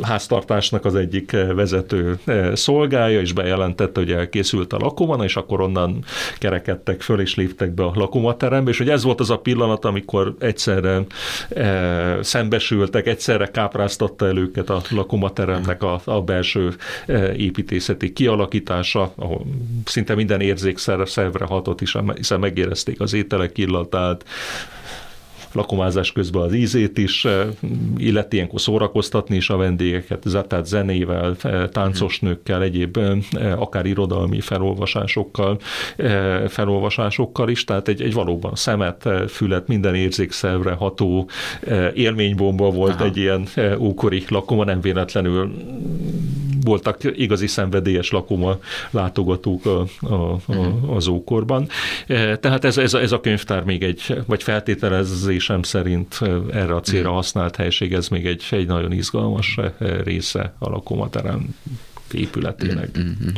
háztartásnak 0.03 0.85
az 0.85 0.95
egyik 0.95 1.37
vezető 1.55 2.18
szolgája, 2.55 3.20
és 3.20 3.33
bejelentette, 3.33 4.01
hogy 4.01 4.12
elkészült 4.12 4.72
a 4.72 4.78
lakoma, 4.78 5.24
és 5.24 5.37
akkor 5.37 5.61
onnan 5.61 6.05
kerekedtek 6.39 7.01
föl, 7.01 7.20
és 7.20 7.35
léptek 7.35 7.70
be 7.75 7.85
a 7.85 7.93
lakomaterembe, 7.95 8.71
és 8.71 8.79
hogy 8.79 8.89
ez 8.89 9.03
volt 9.03 9.21
az 9.21 9.31
a 9.31 9.39
pillanat, 9.39 9.85
amikor 9.85 10.35
egyszerre 10.39 11.01
e, 11.49 12.23
szembesültek, 12.23 13.07
egyszerre 13.07 13.47
kápráztatta 13.47 14.27
el 14.27 14.37
őket 14.37 14.71
a 14.71 14.83
lakomateremnek 14.91 15.83
a, 15.83 16.01
a 16.05 16.23
belső 16.23 16.75
e, 17.07 17.35
építészeti 17.35 18.12
kialakítása, 18.12 19.12
ahol 19.16 19.47
szinte 19.85 20.14
minden 20.14 20.41
érzékszervre 20.41 21.45
hatott, 21.45 21.81
is, 21.81 21.97
hiszen 22.14 22.41
megérezték 22.41 23.01
az 23.01 23.12
ételek 23.12 23.59
illatát, 23.59 24.25
lakomázás 25.53 26.12
közben 26.12 26.42
az 26.42 26.55
ízét 26.55 26.98
is, 26.98 27.24
eh, 27.24 27.46
illeti 27.96 28.36
ilyenkor 28.36 28.61
szórakoztatni 28.61 29.36
is 29.36 29.51
a 29.51 29.57
vendégeket, 29.57 30.26
tehát 30.48 30.66
zenével, 30.66 31.36
eh, 31.42 31.68
táncos 31.68 32.20
nőkkel, 32.20 32.62
egyéb 32.62 32.96
eh, 32.96 33.61
akár 33.61 33.86
irodalmi 33.86 34.40
felolvasásokkal, 34.40 35.59
felolvasásokkal 36.48 37.48
is, 37.48 37.64
tehát 37.64 37.88
egy, 37.88 38.03
egy 38.03 38.12
valóban 38.12 38.55
szemet, 38.55 39.09
fület, 39.28 39.68
minden 39.68 39.94
érzékszervre 39.94 40.72
ható 40.72 41.28
élménybomba 41.94 42.70
volt 42.70 42.94
Aha. 42.94 43.05
egy 43.05 43.16
ilyen 43.16 43.46
ókori 43.78 44.24
lakoma, 44.28 44.64
nem 44.64 44.80
véletlenül 44.80 45.53
voltak 46.64 46.98
igazi 47.14 47.46
szenvedélyes 47.46 48.11
lakoma 48.11 48.59
látogatók 48.90 49.66
a, 49.66 49.86
a, 50.01 50.14
a, 50.14 50.40
mhm. 50.46 50.90
az 50.90 51.07
ókorban. 51.09 51.68
Tehát 52.40 52.64
ez, 52.64 52.78
ez, 52.78 52.94
ez 52.94 53.12
a 53.12 53.20
könyvtár 53.20 53.64
még 53.64 53.82
egy, 53.82 54.16
vagy 54.26 54.42
feltételezés 54.42 55.39
megítélésem 55.49 55.62
szerint 55.62 56.18
erre 56.53 56.74
a 56.74 56.80
célra 56.80 57.11
mm. 57.11 57.14
használt 57.14 57.57
helység, 57.57 57.93
ez 57.93 58.09
még 58.09 58.26
egy, 58.26 58.45
egy 58.51 58.66
nagyon 58.66 58.93
izgalmas 58.93 59.59
része 60.05 60.55
a 60.59 60.68
lakomaterem 60.68 61.55
épületének. 62.12 62.99
Mm-hmm. 62.99 63.28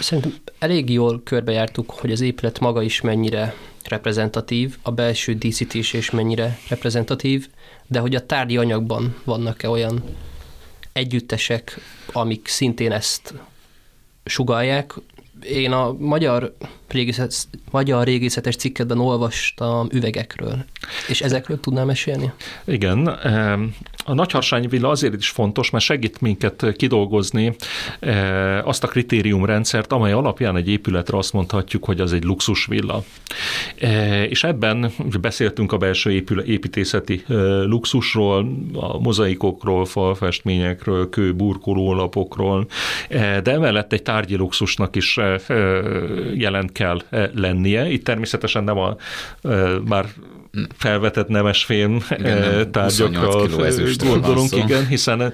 Szerintem 0.00 0.34
elég 0.58 0.90
jól 0.90 1.22
körbejártuk, 1.24 1.90
hogy 1.90 2.12
az 2.12 2.20
épület 2.20 2.60
maga 2.60 2.82
is 2.82 3.00
mennyire 3.00 3.54
reprezentatív, 3.84 4.76
a 4.82 4.90
belső 4.90 5.34
díszítés 5.34 5.92
is 5.92 6.10
mennyire 6.10 6.58
reprezentatív, 6.68 7.48
de 7.86 7.98
hogy 7.98 8.14
a 8.14 8.26
tárgyi 8.26 8.56
anyagban 8.56 9.16
vannak-e 9.24 9.68
olyan 9.68 10.02
együttesek, 10.92 11.78
amik 12.12 12.48
szintén 12.48 12.92
ezt 12.92 13.34
sugalják, 14.24 14.94
én 15.44 15.72
a 15.72 15.92
magyar, 15.98 16.54
régészet, 16.88 17.34
magyar 17.70 18.04
régészetes 18.04 18.56
cikkedben 18.56 18.98
olvastam 18.98 19.88
üvegekről, 19.92 20.64
és 21.08 21.20
ezekről 21.20 21.60
tudnám 21.60 21.86
mesélni? 21.86 22.32
Igen, 22.64 23.06
a 24.04 24.14
Nagyharsányi 24.14 24.66
villa 24.66 24.88
azért 24.88 25.14
is 25.14 25.28
fontos, 25.28 25.70
mert 25.70 25.84
segít 25.84 26.20
minket 26.20 26.72
kidolgozni 26.76 27.54
azt 28.64 28.84
a 28.84 28.88
kritériumrendszert, 28.88 29.92
amely 29.92 30.12
alapján 30.12 30.56
egy 30.56 30.68
épületre 30.68 31.16
azt 31.16 31.32
mondhatjuk, 31.32 31.84
hogy 31.84 32.00
az 32.00 32.12
egy 32.12 32.24
luxus 32.24 32.66
villa. 32.66 33.04
És 34.28 34.44
ebben 34.44 34.92
beszéltünk 35.20 35.72
a 35.72 35.76
belső 35.76 36.10
építészeti 36.46 37.24
luxusról, 37.64 38.58
a 38.74 38.98
mozaikokról, 38.98 39.84
falfestményekről, 39.84 41.08
kő 41.08 41.34
burkolólapokról, 41.34 42.66
de 43.08 43.52
emellett 43.52 43.92
egy 43.92 44.02
tárgyi 44.02 44.36
luxusnak 44.36 44.96
is 44.96 45.18
jelent 46.34 46.72
kell 46.72 47.02
lennie. 47.34 47.90
Itt 47.90 48.04
természetesen 48.04 48.64
nem 48.64 48.78
a 48.78 48.96
már 49.88 50.06
felvetett 50.76 51.28
nemesfém 51.28 52.04
tárgyakra 52.70 53.46
gondolunk, 53.98 54.56
igen, 54.56 54.86
hiszen 54.86 55.32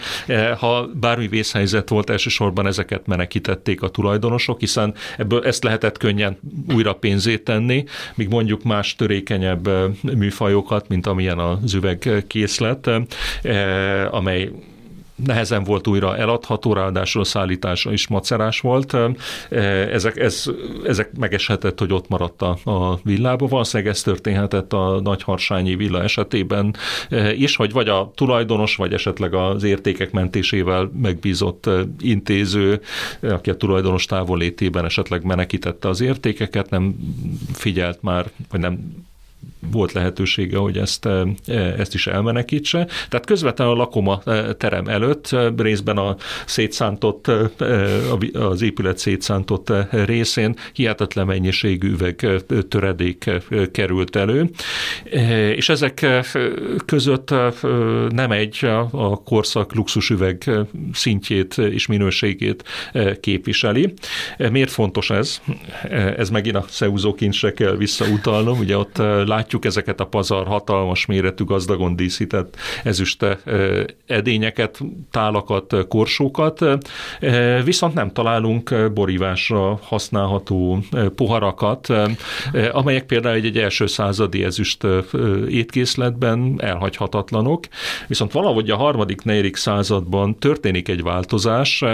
ha 0.59 0.88
bármi 1.01 1.28
vészhelyzet 1.28 1.88
volt, 1.88 2.11
elsősorban 2.11 2.66
ezeket 2.66 3.07
menekítették 3.07 3.82
a 3.82 3.88
tulajdonosok, 3.88 4.61
hiszen 4.61 4.94
ebből 5.16 5.44
ezt 5.44 5.64
lehetett 5.64 5.99
könnyen 5.99 6.38
újra 6.74 6.92
pénzét 6.92 7.44
tenni, 7.44 7.84
míg 8.14 8.28
mondjuk 8.28 8.62
más 8.62 8.96
törékenyebb 8.96 9.68
műfajokat, 10.03 10.88
mint 10.88 11.07
amilyen 11.07 11.38
az 11.38 11.74
üvegkészlet, 11.74 12.90
amely 14.11 14.51
nehezen 15.25 15.64
volt 15.64 15.87
újra 15.87 16.16
eladható, 16.16 16.73
ráadásul 16.73 17.21
a 17.21 17.25
szállítása 17.25 17.93
is 17.93 18.09
macerás 18.09 18.61
volt. 18.61 18.97
Ezek, 19.93 20.16
ez, 20.16 20.45
ezek 20.85 21.11
megeshetett, 21.19 21.79
hogy 21.79 21.93
ott 21.93 22.09
maradt 22.09 22.43
a, 22.43 22.59
a 22.64 22.99
villába. 23.03 23.47
Valószínűleg 23.47 23.93
ez 23.93 24.03
történhetett 24.03 24.73
a 24.73 25.01
Nagyharsányi 25.01 25.77
villa 25.77 26.03
esetében 26.03 26.77
is, 27.37 27.57
hogy 27.57 27.73
vagy 27.73 27.89
a 27.89 28.11
tulajdonos, 28.14 28.77
vagy 28.77 28.93
esetleg 28.93 29.35
az 29.35 29.62
értékek 29.62 30.11
mentésével 30.11 30.91
megbízott 31.03 31.71
intéző, 32.01 32.81
aki 33.21 33.51
a 33.51 33.57
tulajdonos 33.57 34.05
távolétében 34.05 34.85
esetleg 34.85 35.25
menekítette 35.25 35.89
az 35.89 36.01
értékeket, 36.01 36.71
nem 36.71 36.97
figyelt 37.53 38.03
már, 38.03 38.31
vagy 38.51 38.61
nem 38.61 39.07
volt 39.71 39.93
lehetősége, 39.93 40.57
hogy 40.57 40.79
ezt, 40.79 41.07
e, 41.07 41.27
ezt 41.55 41.95
is 41.95 42.07
elmenekítse. 42.07 42.87
Tehát 43.09 43.27
közvetlenül 43.27 43.75
a 43.75 43.77
lakoma 43.77 44.21
e, 44.25 44.53
terem 44.53 44.87
előtt 44.87 45.33
e, 45.33 45.53
részben 45.57 45.97
a 45.97 46.17
szétszántott, 46.47 47.31
az 48.33 48.63
épület 48.63 48.99
szétszántott 48.99 49.73
részén 49.91 50.57
hihetetlen 50.73 51.27
mennyiségű 51.27 51.91
üveg 51.91 52.27
töredék 52.69 53.31
került 53.73 54.17
elő, 54.17 54.51
és 55.55 55.69
ezek 55.69 56.07
között 56.87 57.35
nem 58.09 58.31
egy 58.31 58.65
a 58.91 59.23
korszak 59.23 59.75
luxusüveg 59.75 60.51
szintjét 60.93 61.59
és 61.59 61.87
minőségét 61.87 62.65
képviseli. 63.21 63.93
Miért 64.51 64.71
fontos 64.71 65.11
ez? 65.11 65.41
Ez 66.17 66.31
megint 66.31 66.57
a 66.57 66.65
szeúzó 66.69 67.15
kincsre 67.15 67.53
kell 67.53 67.77
visszautalnom, 67.77 68.59
ugye 68.59 68.77
ott 68.77 68.97
látjuk 69.27 69.47
ezeket 69.61 70.01
a 70.01 70.07
pazar 70.07 70.46
hatalmas 70.46 71.07
méretű, 71.07 71.44
gazdagon 71.44 71.96
díszített 71.96 72.57
ezüste 72.84 73.38
edényeket, 74.07 74.80
tálakat, 75.11 75.86
korsókat, 75.88 76.64
viszont 77.64 77.94
nem 77.94 78.12
találunk 78.12 78.92
borívásra 78.94 79.78
használható 79.82 80.78
poharakat, 81.14 81.92
amelyek 82.72 83.07
például 83.07 83.34
egy, 83.34 83.44
egy 83.44 83.59
első 83.59 83.86
századi 83.86 84.44
ezüst 84.44 84.86
étkészletben 85.49 86.55
elhagyhatatlanok, 86.59 87.64
viszont 88.07 88.32
valahogy 88.32 88.70
a 88.70 88.76
harmadik, 88.76 89.22
negyedik 89.22 89.57
században 89.57 90.38
történik 90.38 90.88
egy 90.88 91.03
változás, 91.03 91.84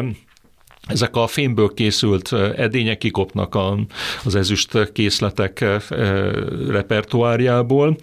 ezek 0.87 1.17
a 1.17 1.27
fémből 1.27 1.75
készült 1.75 2.33
edények 2.57 2.99
kikopnak 2.99 3.55
a, 3.55 3.79
az 4.25 4.35
ezüst 4.35 4.93
készletek 4.93 5.65
repertoárjából. 6.69 7.97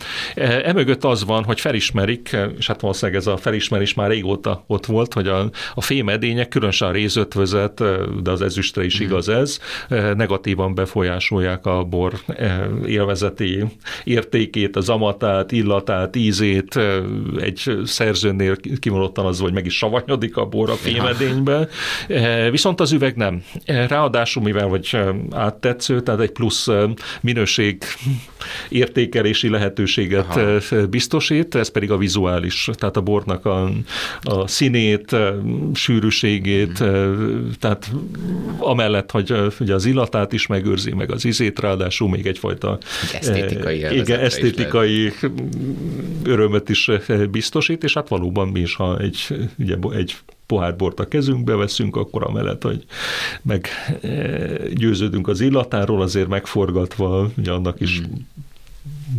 Emögött 0.64 1.04
az 1.04 1.26
van, 1.26 1.44
hogy 1.44 1.60
felismerik, 1.60 2.38
és 2.58 2.68
hát 2.68 2.82
valószínűleg 2.82 3.22
ez 3.22 3.28
a 3.28 3.38
felismerés 3.38 3.94
már 3.94 4.10
régóta 4.10 4.64
ott 4.68 4.86
volt, 4.86 5.14
hogy 5.14 5.28
a, 5.28 5.50
a 5.74 5.82
fém 5.82 6.10
edények, 6.10 6.48
különösen 6.48 6.88
a 6.88 6.92
rézötvözet, 6.92 7.84
de 8.24 8.32
az 8.32 8.42
ezüstre 8.42 8.86
is 8.86 8.96
mhm. 8.96 9.04
igaz 9.04 9.30
ez, 9.30 9.60
negatívan 10.16 10.76
befolyásolják 10.76 11.66
a 11.66 11.84
bor 11.84 12.14
élvezeti 12.86 13.64
értékét, 14.04 14.76
az 14.76 14.90
amatát, 14.90 15.52
illatát, 15.52 16.16
ízét. 16.16 16.80
Egy 17.40 17.80
szerzőnél 17.86 18.56
kimondottan 18.80 19.26
az, 19.26 19.40
hogy 19.40 19.54
meg 19.54 19.66
is 19.66 19.78
savanyodik 19.78 20.38
a 20.38 20.46
bor 20.46 20.70
a 20.70 20.74
fémedénybe. 20.76 21.68
Viszont 22.52 22.71
Viszont 22.72 22.92
az 22.92 23.02
üveg 23.02 23.16
nem. 23.16 23.44
Ráadásul, 23.66 24.44
mivel 24.44 24.68
vagy 24.68 24.98
áttetsző, 25.32 26.02
tehát 26.02 26.22
egy 26.22 26.32
plusz 26.32 26.68
minőség 27.22 27.84
értékelési 28.70 29.50
lehetőséget 29.50 30.36
Aha. 30.36 30.88
biztosít, 30.90 31.56
ez 31.56 31.70
pedig 31.70 31.92
a 31.92 31.98
vizuális, 31.98 32.70
tehát 32.74 32.98
a 32.98 33.02
bornak 33.02 33.46
a, 33.46 33.70
a 34.22 34.48
színét, 34.48 35.16
sűrűségét, 35.74 36.84
mm. 36.84 37.50
tehát 37.60 37.92
amellett, 38.58 39.12
hogy 39.12 39.34
ugye 39.60 39.74
az 39.74 39.86
illatát 39.86 40.34
is 40.34 40.48
megőrzi, 40.48 40.94
meg 40.94 41.12
az 41.12 41.26
izét, 41.26 41.60
ráadásul 41.60 42.10
még 42.10 42.28
egyfajta 42.28 42.78
egy 43.04 43.16
esztétikai, 43.20 43.78
igen, 43.98 44.20
esztétikai 44.20 45.14
örömöt 46.24 46.70
is 46.70 46.90
biztosít, 47.32 47.84
és 47.84 47.94
hát 47.94 48.08
valóban 48.08 48.48
mi 48.48 48.60
is, 48.60 48.76
ha 48.76 49.00
egy, 49.00 49.28
ugye, 49.58 49.76
egy 49.92 50.16
pohár 50.52 50.76
bort 50.76 51.00
a 51.00 51.08
kezünkbe 51.08 51.56
veszünk, 51.56 51.96
akkor 51.96 52.24
amellett, 52.24 52.64
hogy 52.64 52.86
meg 53.42 53.68
eh, 54.02 54.56
az 55.28 55.42
illatáról, 55.42 56.02
azért 56.02 56.28
megforgatva, 56.28 57.30
ugye 57.38 57.52
annak 57.52 57.80
is 57.80 58.00
hmm 58.00 58.28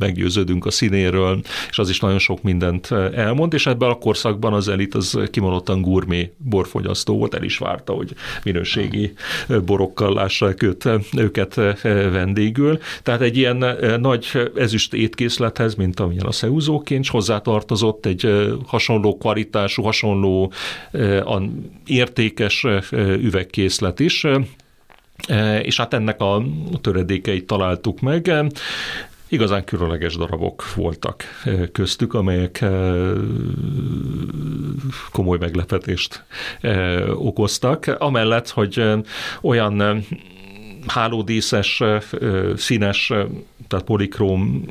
meggyőződünk 0.02 0.66
a 0.66 0.70
színéről, 0.70 1.40
és 1.70 1.78
az 1.78 1.88
is 1.88 2.00
nagyon 2.00 2.18
sok 2.18 2.42
mindent 2.42 2.90
eh, 2.90 3.12
elmond, 3.12 3.54
és 3.54 3.66
ebben 3.66 3.90
a 3.90 3.98
korszakban 3.98 4.52
az 4.52 4.68
elit 4.68 4.94
az 4.94 5.18
kimondottan 5.30 5.82
gurmé 5.82 6.32
borfogyasztó 6.36 7.18
volt, 7.18 7.34
el 7.34 7.42
is 7.42 7.58
várta, 7.58 7.92
hogy 7.92 8.14
minőségi 8.44 9.12
eh, 9.48 9.60
borokkal 9.60 10.14
lássák 10.14 10.62
őt, 10.62 10.86
eh, 10.86 11.00
őket 11.16 11.54
vendégül. 12.12 12.78
Tehát 13.02 13.20
egy 13.20 13.36
ilyen 13.36 13.76
nagy 14.00 14.50
ezüst 14.56 14.94
étkészlethez, 14.94 15.74
mint 15.74 16.00
amilyen 16.00 16.26
a 16.26 16.32
szeúzóként, 16.32 17.06
hozzátartozott 17.06 18.06
egy 18.06 18.50
hasonló 18.66 19.16
kvalitású, 19.18 19.82
hasonló 19.82 20.52
értékes 21.86 22.66
üvegkészlet 23.18 24.00
is, 24.00 24.26
és 25.62 25.76
hát 25.76 25.94
ennek 25.94 26.20
a 26.20 26.42
töredékeit 26.80 27.46
találtuk 27.46 28.00
meg 28.00 28.32
igazán 29.32 29.64
különleges 29.64 30.16
darabok 30.16 30.74
voltak 30.74 31.24
eh, 31.44 31.62
köztük, 31.72 32.14
amelyek 32.14 32.60
eh, 32.60 32.70
komoly 35.12 35.38
meglepetést 35.38 36.24
eh, 36.60 37.24
okoztak. 37.26 37.96
Amellett, 37.98 38.48
hogy 38.48 38.82
olyan 39.42 40.04
hálódíszes, 40.86 41.82
színes, 42.56 43.12
tehát 43.68 43.84
polikróm 43.84 44.64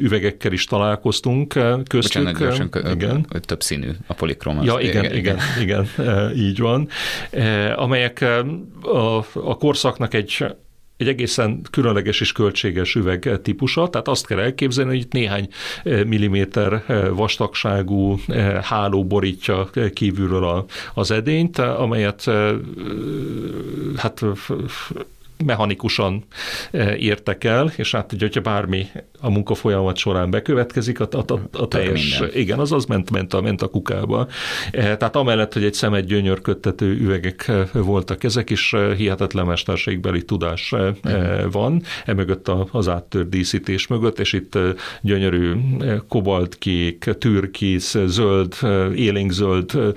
üvegekkel 0.00 0.52
is 0.52 0.64
találkoztunk 0.64 1.48
köztük. 1.48 2.22
Bocsánat, 2.22 2.38
gyorsan, 2.38 2.70
igen. 2.90 3.26
több 3.40 3.62
színű 3.62 3.90
a 4.06 4.14
polikróm. 4.14 4.62
Ja, 4.62 4.78
igen, 4.80 5.04
igen, 5.04 5.16
igen, 5.16 5.86
igen, 5.96 6.36
így 6.36 6.58
van. 6.58 6.88
Amelyek 7.76 8.24
a, 8.82 9.16
a 9.34 9.56
korszaknak 9.56 10.14
egy 10.14 10.44
egy 11.04 11.10
egészen 11.10 11.60
különleges 11.70 12.20
és 12.20 12.32
költséges 12.32 12.94
üveg 12.94 13.40
típusa, 13.42 13.88
tehát 13.88 14.08
azt 14.08 14.26
kell 14.26 14.38
elképzelni, 14.38 14.90
hogy 14.90 15.00
itt 15.00 15.12
néhány 15.12 15.48
eh, 15.82 16.04
milliméter 16.04 16.84
eh, 16.86 17.08
vastagságú 17.08 18.18
eh, 18.26 18.62
háló 18.62 19.04
borítja 19.04 19.70
kívülről 19.92 20.66
az 20.94 21.10
edényt, 21.10 21.58
amelyet 21.58 22.30
hát 23.96 24.24
mechanikusan 25.44 26.24
e, 26.70 26.96
értek 26.96 27.44
el, 27.44 27.72
és 27.76 27.90
hát 27.90 28.12
ugye, 28.12 28.24
hogyha 28.24 28.40
bármi 28.40 28.86
a 29.20 29.30
munkafolyamat 29.30 29.96
során 29.96 30.30
bekövetkezik, 30.30 31.00
a, 31.00 31.08
a, 31.10 31.32
a, 31.32 31.40
a 31.52 31.68
teljes, 31.68 32.22
igen, 32.32 32.58
az 32.58 32.72
az 32.72 32.84
ment, 32.84 33.10
ment, 33.10 33.34
a, 33.34 33.40
ment 33.40 33.62
a 33.62 33.68
kukába. 33.68 34.28
E, 34.70 34.96
tehát 34.96 35.16
amellett, 35.16 35.52
hogy 35.52 35.64
egy 35.64 35.74
szemet 35.74 36.06
gyönyörködtető 36.06 37.00
üvegek 37.00 37.48
e, 37.48 37.68
voltak 37.72 38.24
ezek, 38.24 38.50
is 38.50 38.74
hihetetlen 38.96 39.46
mesterségbeli 39.46 40.24
tudás 40.24 40.74
van, 41.50 41.82
emögött 42.04 42.50
az 42.70 42.88
áttört 42.88 43.28
díszítés 43.28 43.86
mögött, 43.86 44.18
és 44.18 44.32
itt 44.32 44.58
gyönyörű 45.00 45.52
kobaltkék, 46.08 47.10
türkisz, 47.18 47.96
zöld, 48.06 48.54
élénkzöld 48.94 49.94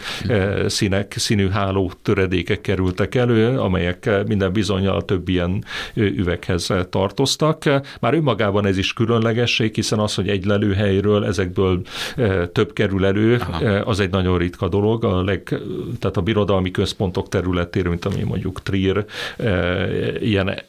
színek, 0.68 1.14
színű 1.18 1.50
háló 1.50 1.92
töredékek 2.02 2.62
kerültek 2.62 3.16
elő, 3.16 3.60
amelyek 3.60 4.10
minden 4.28 4.52
bizonyal 4.52 5.06
több 5.06 5.18
több 5.18 5.30
ilyen 5.38 5.64
üveghez 5.96 6.74
tartoztak. 6.90 7.64
Már 8.00 8.14
önmagában 8.14 8.66
ez 8.66 8.78
is 8.78 8.94
különlegesség, 8.94 9.76
hiszen 9.76 10.00
az, 10.00 10.16
hogy 10.16 10.30
egy 10.30 10.46
lelőhelyről 10.46 11.26
ezekből 11.26 11.82
több 12.52 12.74
kerül 12.74 13.06
elő, 13.06 13.36
Aha. 13.36 13.66
az 13.66 14.00
egy 14.00 14.10
nagyon 14.10 14.38
ritka 14.38 14.68
dolog. 14.68 15.04
A 15.04 15.24
leg, 15.24 15.44
tehát 16.00 16.18
a 16.18 16.22
birodalmi 16.22 16.72
központok 16.72 17.30
területéről, 17.30 17.90
mint 17.90 18.06
ami 18.06 18.24
mondjuk 18.24 18.62
Trier, 18.62 19.06
ilyen 20.20 20.60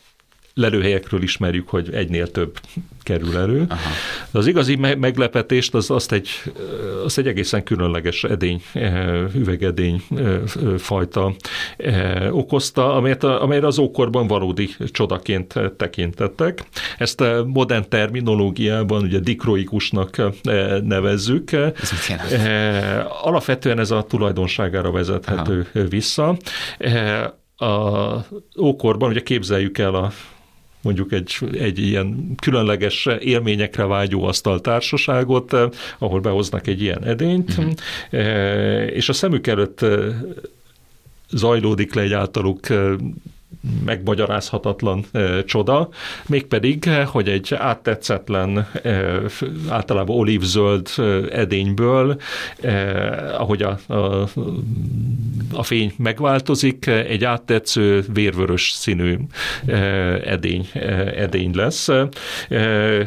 lelőhelyekről 0.59 1.23
ismerjük, 1.23 1.69
hogy 1.69 1.93
egynél 1.93 2.31
több 2.31 2.59
kerül 3.03 3.37
elő. 3.37 3.65
Aha. 3.69 3.91
De 4.31 4.39
az 4.39 4.47
igazi 4.47 4.77
meglepetést 4.77 5.75
az, 5.75 5.91
azt, 5.91 6.13
egy, 6.13 6.29
azt 7.05 7.19
egy 7.19 7.27
egészen 7.27 7.63
különleges 7.63 8.25
edény, 8.25 8.63
üvegedény 9.35 10.03
fajta 10.79 11.35
okozta, 12.31 12.95
amelyet, 12.95 13.25
amelyre 13.25 13.67
az 13.67 13.79
ókorban 13.79 14.27
valódi 14.27 14.69
csodaként 14.91 15.55
tekintettek. 15.77 16.65
Ezt 16.99 17.21
a 17.21 17.45
modern 17.47 17.89
terminológiában 17.89 19.03
ugye 19.03 19.19
dikroikusnak 19.19 20.17
nevezzük. 20.83 21.53
Ez 21.53 21.93
Alapvetően 23.23 23.79
ez 23.79 23.91
a 23.91 24.03
tulajdonságára 24.03 24.91
vezethető 24.91 25.67
Aha. 25.75 25.89
vissza. 25.89 26.37
A 27.57 28.27
ókorban 28.61 29.11
ugye 29.11 29.23
képzeljük 29.23 29.79
el 29.79 29.95
a 29.95 30.13
mondjuk 30.89 31.13
egy, 31.13 31.37
egy 31.59 31.79
ilyen 31.79 32.35
különleges 32.43 33.09
élményekre 33.21 33.85
vágyó 33.85 34.25
asztaltársaságot, 34.25 35.53
eh, 35.53 35.69
ahol 35.99 36.21
behoznak 36.21 36.67
egy 36.67 36.83
ilyen 36.83 37.05
edényt, 37.05 37.61
mm-hmm. 37.61 38.87
és 38.87 39.09
a 39.09 39.13
szemük 39.13 39.47
előtt 39.47 39.83
eh, 39.83 39.99
zajlódik 41.31 41.95
le 41.95 42.03
egy 42.03 42.13
általuk 42.13 42.67
megmagyarázhatatlan 43.85 45.05
e, 45.13 45.45
csoda, 45.45 45.89
mégpedig, 46.27 46.91
hogy 47.07 47.29
egy 47.29 47.55
áttetszetlen, 47.55 48.69
e, 48.83 49.21
általában 49.69 50.17
olívzöld 50.17 50.89
edényből, 51.31 52.21
e, 52.61 53.35
ahogy 53.39 53.63
a, 53.63 53.79
a, 53.95 54.29
a 55.53 55.63
fény 55.63 55.93
megváltozik, 55.97 56.87
egy 56.87 57.25
áttetsző 57.25 58.05
vérvörös 58.13 58.71
színű 58.71 59.17
edény, 60.25 60.69
edény 61.17 61.51
lesz. 61.55 61.89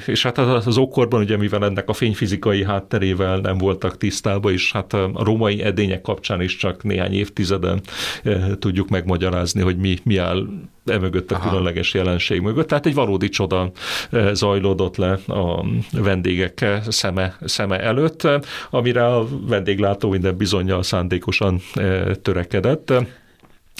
És 0.06 0.24
hát 0.24 0.38
az 0.38 0.78
ókorban, 0.78 1.22
ugye 1.22 1.38
mivel 1.38 1.66
ennek 1.66 1.90
a 1.90 1.94
fényfizikai 1.94 2.64
hátterével 2.64 3.38
nem 3.38 3.58
voltak 3.58 3.98
tisztában, 3.98 4.52
és 4.52 4.72
hát 4.72 4.94
a 4.94 5.12
római 5.24 5.64
edények 5.64 6.02
kapcsán 6.02 6.42
is 6.42 6.56
csak 6.56 6.84
néhány 6.84 7.14
évtizeden 7.14 7.82
tudjuk 8.60 8.90
megmagyarázni, 8.90 9.62
hogy 9.62 9.78
mi, 9.78 9.98
mi 10.04 10.18
áll 10.18 10.31
emögött 10.86 11.32
a 11.32 11.36
Aha. 11.36 11.50
különleges 11.50 11.94
jelenség 11.94 12.42
mögött. 12.42 12.68
Tehát 12.68 12.86
egy 12.86 12.94
valódi 12.94 13.30
csoda 13.30 13.72
zajlódott 14.32 14.98
le 14.98 15.12
a 15.28 15.66
vendégek 15.92 16.66
szeme, 16.88 17.36
szeme 17.46 17.80
előtt, 17.80 18.28
amire 18.70 19.06
a 19.06 19.28
vendéglátó 19.48 20.10
minden 20.10 20.38
bizonyal 20.38 20.84
szándékosan 20.84 21.62
törekedett. 22.22 22.94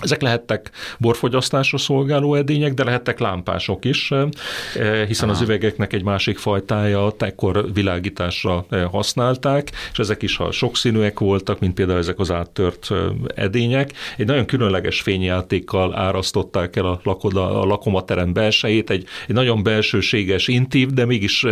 Ezek 0.02 0.22
lehettek 0.22 0.72
borfogyasztásra 1.00 1.78
szolgáló 1.78 2.36
edények, 2.36 2.74
de 2.74 2.84
lehettek 2.84 3.20
lámpások 3.20 3.86
is, 3.86 4.12
eh, 4.12 5.06
hiszen 5.08 5.30
Aha. 5.30 5.38
az 5.38 5.44
üvegeknek 5.44 5.94
egy 5.94 6.04
másik 6.04 6.38
fajtája 6.38 7.14
ekkor 7.18 7.74
világításra 7.74 8.66
eh, 8.70 8.90
használták, 8.92 9.72
és 9.92 10.00
ezek 10.00 10.22
is 10.22 10.36
ha 10.36 10.52
sokszínűek 10.52 11.20
voltak, 11.20 11.60
mint 11.60 11.74
például 11.74 12.00
ezek 12.00 12.20
az 12.20 12.32
áttört 12.32 12.88
eh, 12.92 12.98
edények. 13.36 13.94
Egy 14.18 14.26
nagyon 14.26 14.46
különleges 14.46 15.02
fényjátékkal 15.02 15.96
árasztották 15.96 16.76
el 16.76 16.86
a, 16.86 17.00
lakoda, 17.04 17.62
a 17.62 17.66
lakomaterem 17.66 18.34
belsejét, 18.34 18.90
egy, 18.90 19.06
egy 19.28 19.36
nagyon 19.36 19.64
belsőséges, 19.64 20.48
intív, 20.48 20.90
de 20.90 21.06
mégis 21.06 21.46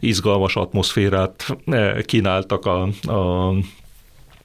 izgalmas 0.00 0.56
atmoszférát 0.56 1.56
kínáltak 2.04 2.66
a, 2.66 2.82
a 3.12 3.52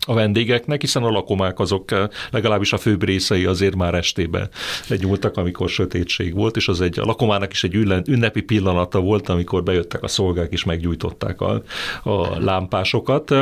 a 0.08 0.14
vendégeknek, 0.14 0.82
hiszen 0.82 1.04
a 1.04 1.10
lakomák 1.10 1.60
azok 1.60 1.91
legalábbis 2.32 2.74
a 2.74 2.78
főbb 2.78 3.04
részei 3.04 3.45
azért 3.45 3.76
már 3.76 3.93
estébe 3.93 4.49
legyúltak, 4.88 5.38
amikor 5.38 5.70
sötétség 5.70 6.34
volt, 6.34 6.56
és 6.56 6.68
az 6.68 6.82
egy, 6.82 6.99
a 6.99 7.06
lakomának 7.06 7.52
is 7.52 7.64
egy 7.64 7.76
ünnepi 8.08 8.41
pillanata 8.41 8.99
volt, 8.99 9.30
amikor 9.30 9.64
bejöttek 9.64 10.04
a 10.04 10.08
szolgák 10.08 10.52
és 10.52 10.64
meggyújtották 10.64 11.41
a, 11.41 11.64
a 12.04 12.39
lámpásokat. 12.39 13.34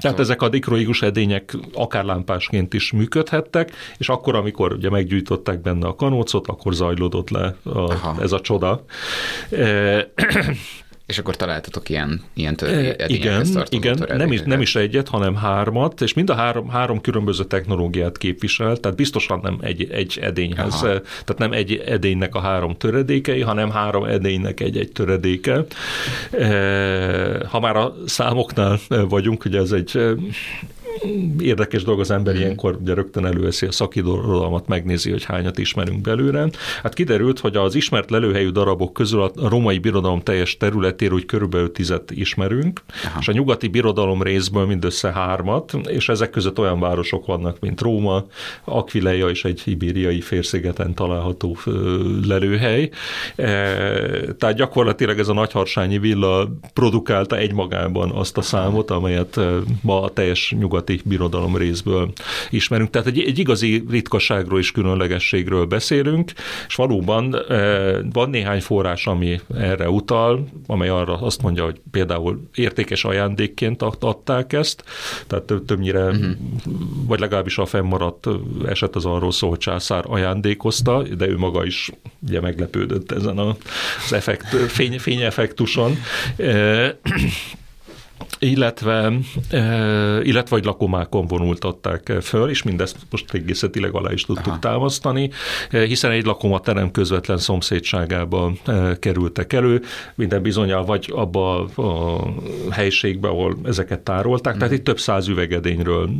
Tehát 0.00 0.18
ezek 0.18 0.42
a 0.42 0.48
dikroigus 0.48 1.02
edények 1.02 1.56
akár 1.74 2.04
lámpásként 2.04 2.74
is 2.74 2.92
működhettek, 2.92 3.72
és 3.98 4.08
akkor, 4.08 4.34
amikor 4.34 4.72
ugye 4.72 4.90
meggyújtották 4.90 5.60
benne 5.60 5.86
a 5.86 5.94
kanócot, 5.94 6.46
akkor 6.48 6.74
zajlódott 6.74 7.30
le 7.30 7.56
a, 7.64 8.20
ez 8.20 8.32
a 8.32 8.40
csoda. 8.40 8.84
És 11.12 11.18
akkor 11.18 11.36
találtatok 11.36 11.88
ilyen, 11.88 12.22
ilyen 12.34 12.56
tör, 12.56 12.96
Igen, 13.06 13.46
igen 13.68 13.98
nem, 14.16 14.32
is, 14.32 14.40
nem 14.40 14.60
is 14.60 14.76
egyet, 14.76 15.08
hanem 15.08 15.36
hármat, 15.36 16.00
és 16.00 16.14
mind 16.14 16.30
a 16.30 16.34
három, 16.34 16.68
három 16.68 17.00
különböző 17.00 17.44
technológiát 17.44 18.18
képvisel, 18.18 18.76
tehát 18.76 18.96
biztosan 18.96 19.40
nem 19.42 19.58
egy, 19.60 19.90
egy 19.90 20.18
edényhez, 20.22 20.74
Aha. 20.74 21.00
tehát 21.00 21.38
nem 21.38 21.52
egy 21.52 21.82
edénynek 21.86 22.34
a 22.34 22.40
három 22.40 22.76
töredékei, 22.76 23.40
hanem 23.40 23.70
három 23.70 24.04
edénynek 24.04 24.60
egy-egy 24.60 24.92
töredéke. 24.92 25.64
Ha 27.48 27.60
már 27.60 27.76
a 27.76 27.94
számoknál 28.06 28.78
vagyunk, 28.88 29.44
ugye 29.44 29.58
ez 29.58 29.72
egy 29.72 29.98
érdekes 31.38 31.82
dolog 31.82 32.00
az 32.00 32.10
ember 32.10 32.34
hmm. 32.34 32.42
ilyenkor 32.42 32.78
ugye 32.80 32.94
rögtön 32.94 33.26
előveszi 33.26 33.66
a 33.66 33.72
szakirodalmat, 33.72 34.66
megnézi, 34.66 35.10
hogy 35.10 35.24
hányat 35.24 35.58
ismerünk 35.58 36.00
belőle. 36.00 36.48
Hát 36.82 36.94
kiderült, 36.94 37.38
hogy 37.38 37.56
az 37.56 37.74
ismert 37.74 38.10
lelőhelyű 38.10 38.48
darabok 38.48 38.92
közül 38.92 39.22
a 39.22 39.30
romai 39.48 39.78
birodalom 39.78 40.20
teljes 40.20 40.56
területéről 40.56 41.16
úgy 41.16 41.26
körülbelül 41.26 41.72
tizet 41.72 42.10
ismerünk, 42.10 42.80
Aha. 43.04 43.18
és 43.20 43.28
a 43.28 43.32
nyugati 43.32 43.68
birodalom 43.68 44.22
részből 44.22 44.66
mindössze 44.66 45.12
hármat, 45.12 45.72
és 45.86 46.08
ezek 46.08 46.30
között 46.30 46.58
olyan 46.58 46.80
városok 46.80 47.26
vannak, 47.26 47.60
mint 47.60 47.80
Róma, 47.80 48.24
Aquileia 48.64 49.28
és 49.28 49.44
egy 49.44 49.62
ibériai 49.64 50.20
félszigeten 50.20 50.94
található 50.94 51.56
lelőhely. 52.26 52.90
E, 53.36 53.44
tehát 54.38 54.56
gyakorlatilag 54.56 55.18
ez 55.18 55.28
a 55.28 55.32
nagyharsányi 55.32 55.98
villa 55.98 56.48
produkálta 56.72 57.36
egymagában 57.36 58.10
azt 58.10 58.36
a 58.36 58.42
számot, 58.42 58.90
amelyet 58.90 59.40
ma 59.82 60.02
a 60.02 60.10
teljes 60.10 60.54
nyugati 60.58 60.81
nyugati 60.88 61.08
birodalom 61.08 61.56
részből 61.56 62.12
ismerünk. 62.50 62.90
Tehát 62.90 63.08
egy, 63.08 63.20
egy 63.20 63.38
igazi 63.38 63.84
ritkaságról 63.90 64.58
és 64.58 64.72
különlegességről 64.72 65.64
beszélünk, 65.64 66.32
és 66.68 66.74
valóban 66.74 67.34
e, 67.34 68.02
van 68.12 68.30
néhány 68.30 68.60
forrás, 68.60 69.06
ami 69.06 69.40
erre 69.56 69.88
utal, 69.88 70.48
amely 70.66 70.88
arra 70.88 71.20
azt 71.20 71.42
mondja, 71.42 71.64
hogy 71.64 71.80
például 71.90 72.48
értékes 72.54 73.04
ajándékként 73.04 73.82
adták 73.82 74.52
ezt, 74.52 74.84
tehát 75.26 75.52
többnyire, 75.66 76.04
uh-huh. 76.04 76.30
vagy 77.06 77.20
legalábbis 77.20 77.58
a 77.58 77.66
fennmaradt 77.66 78.28
eset 78.66 78.96
az 78.96 79.04
arról 79.04 79.32
szól, 79.32 79.50
hogy 79.50 79.58
császár 79.58 80.04
ajándékozta, 80.06 81.02
de 81.02 81.28
ő 81.28 81.36
maga 81.36 81.64
is 81.64 81.90
ugye 82.26 82.40
meglepődött 82.40 83.12
ezen 83.12 83.38
az 83.38 84.12
effekt, 84.12 84.46
fény, 84.46 84.98
fényeffektuson. 84.98 85.96
E, 88.38 88.46
illetve, 88.46 89.12
illetve 90.22 90.56
vagy 90.56 90.64
lakomákon 90.64 91.26
vonultatták 91.26 92.12
föl, 92.22 92.50
és 92.50 92.62
mindezt 92.62 92.96
most 93.10 93.32
régészetileg 93.32 93.94
alá 93.94 94.12
is 94.12 94.24
tudtuk 94.24 94.46
Aha. 94.46 94.58
támasztani, 94.58 95.30
hiszen 95.70 96.10
egy 96.10 96.24
lakomaterem 96.24 96.90
közvetlen 96.90 97.38
szomszédságába 97.38 98.52
kerültek 98.98 99.52
elő, 99.52 99.82
minden 100.14 100.42
bizonyal 100.42 100.84
vagy 100.84 101.12
abba 101.14 101.60
a 101.64 102.24
helyiségbe, 102.70 103.28
ahol 103.28 103.56
ezeket 103.64 104.00
tárolták, 104.00 104.56
tehát 104.56 104.72
itt 104.72 104.84
több 104.84 104.98
száz 104.98 105.28
üvegedényről 105.28 106.10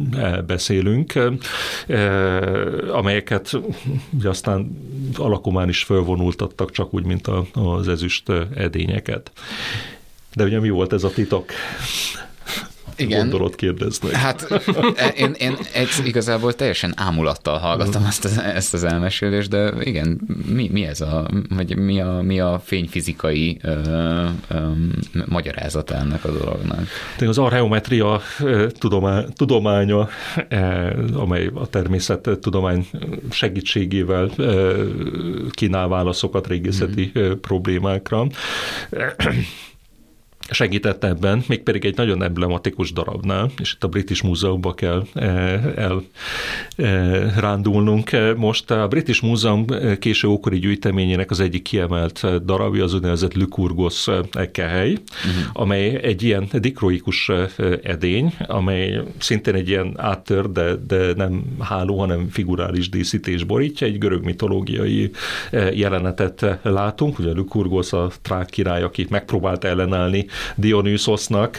beszélünk, 0.47 1.13
amelyeket 2.93 3.51
ugye 4.19 4.29
aztán 4.29 4.77
alakomán 5.17 5.69
is 5.69 5.83
fölvonultattak, 5.83 6.71
csak 6.71 6.95
úgy, 6.95 7.05
mint 7.05 7.31
az 7.53 7.89
ezüst 7.89 8.33
edényeket. 8.55 9.33
De 10.35 10.45
ugye 10.45 10.61
mi 10.61 10.69
volt 10.69 10.93
ez 10.93 11.05
a 11.05 11.11
titok? 11.11 11.53
Igen. 12.97 13.19
Gondolod 13.19 13.55
kérdeznek. 13.55 14.13
Hát 14.13 14.51
e, 14.97 15.07
én, 15.07 15.35
én 15.39 15.57
egy, 15.73 15.89
igazából 16.05 16.55
teljesen 16.55 16.93
ámulattal 16.97 17.59
hallgattam 17.59 18.05
ezt 18.05 18.25
az, 18.25 18.39
ezt 18.39 18.75
az 18.75 18.85
elmesélést, 18.85 19.49
de 19.49 19.73
igen, 19.81 20.21
mi, 20.47 20.69
mi 20.73 20.87
ez 20.87 21.01
a, 21.01 21.29
vagy 21.49 21.77
mi 21.77 22.01
a, 22.01 22.21
mi 22.23 22.41
a 22.41 22.61
fényfizikai 22.65 23.59
ö, 23.63 23.81
ö, 24.49 24.71
magyarázata 25.27 25.95
ennek 25.95 26.25
a 26.25 26.31
dolognak? 26.31 26.87
De 27.19 27.29
az 27.29 27.39
archeometria 27.39 28.21
tudomány, 28.79 29.25
tudománya, 29.37 30.09
amely 31.15 31.51
a 31.55 31.67
természet 31.67 32.31
tudomány 32.41 32.87
segítségével 33.31 34.31
kínál 35.51 35.89
válaszokat 35.89 36.47
régészeti 36.47 37.13
mm. 37.19 37.33
problémákra 37.41 38.27
segített 40.53 41.05
ebben, 41.05 41.43
mégpedig 41.49 41.85
egy 41.85 41.97
nagyon 41.97 42.23
emblematikus 42.23 42.93
darabnál, 42.93 43.51
és 43.61 43.73
itt 43.73 43.85
a 43.85 43.89
British 43.89 44.25
Múzeumban 44.25 44.75
kell 44.75 45.07
elrándulnunk. 46.77 48.13
E, 48.13 48.35
Most 48.35 48.71
a 48.71 48.89
British 48.89 49.23
Múzeum 49.23 49.67
késő 49.99 50.29
ókori 50.29 50.59
gyűjteményének 50.59 51.31
az 51.31 51.41
egyik 51.41 51.63
kiemelt 51.63 52.45
darabja 52.45 52.85
az 52.85 52.95
úgynevezett 52.95 53.35
Lykurgos 53.35 54.07
kehely, 54.53 54.93
uh-huh. 54.93 55.03
amely 55.53 56.01
egy 56.03 56.23
ilyen 56.23 56.49
dikroikus 56.53 57.31
edény, 57.83 58.35
amely 58.47 59.01
szintén 59.19 59.55
egy 59.55 59.69
ilyen 59.69 59.95
áttör, 59.97 60.51
de, 60.51 60.75
de 60.87 61.13
nem 61.15 61.43
háló, 61.59 61.99
hanem 61.99 62.29
figurális 62.29 62.89
díszítés 62.89 63.45
borítja, 63.45 63.87
egy 63.87 63.99
görög 63.99 64.25
mitológiai 64.25 65.11
jelenetet 65.73 66.59
látunk, 66.63 67.19
ugye 67.19 67.31
Lykurgos 67.35 67.93
a 67.93 68.11
trák 68.23 68.47
király, 68.47 68.83
aki 68.83 69.07
megpróbált 69.11 69.65
ellenállni 69.65 70.27
Dionysosznak, 70.55 71.57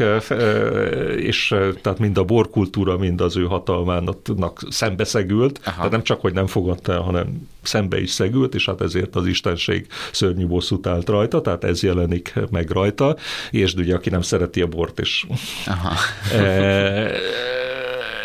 és 1.18 1.56
tehát 1.82 2.00
mind 2.00 2.18
a 2.18 2.24
borkultúra, 2.24 2.98
mind 2.98 3.22
az 3.22 3.38
ő 3.38 3.44
hatalmának 3.44 4.62
szembeszegült, 4.70 5.60
Aha. 5.64 5.76
tehát 5.76 5.92
nem 5.92 6.04
csak, 6.04 6.22
hogy 6.22 6.34
nem 6.34 6.48
fogadta 6.48 6.92
el, 6.94 7.00
hanem 7.00 7.48
szembe 7.62 8.02
is 8.02 8.10
szegült, 8.10 8.56
és 8.56 8.66
hát 8.66 8.82
ezért 8.82 9.16
az 9.16 9.26
istenség 9.26 9.88
szörnyű 10.12 10.48
bosszút 10.48 10.88
állt 10.88 11.10
rajta, 11.10 11.42
tehát 11.42 11.64
ez 11.64 11.84
jelenik 11.84 12.34
meg 12.52 12.70
rajta, 12.70 13.16
és 13.52 13.74
ugye, 13.74 13.96
aki 13.96 14.10
nem 14.10 14.22
szereti 14.22 14.62
a 14.62 14.68
bort, 14.68 15.00
és 15.00 15.26
Aha. 15.66 15.94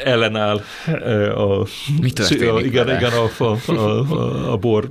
ellenáll 0.04 0.60
a, 1.34 1.66
Mi 2.00 2.12
a, 2.46 2.60
igen, 2.60 2.88
igen, 2.88 3.12
a, 3.12 3.44
a, 3.44 3.72
a, 3.72 4.52
a 4.52 4.56
bor 4.56 4.88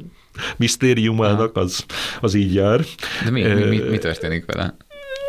misztériumának, 0.57 1.55
az, 1.55 1.85
az 2.21 2.33
így 2.33 2.53
jár. 2.53 2.81
De 3.23 3.31
mi, 3.31 3.41
mi, 3.41 3.63
mi, 3.63 3.77
mi 3.77 3.97
történik 3.97 4.45
vele? 4.45 4.77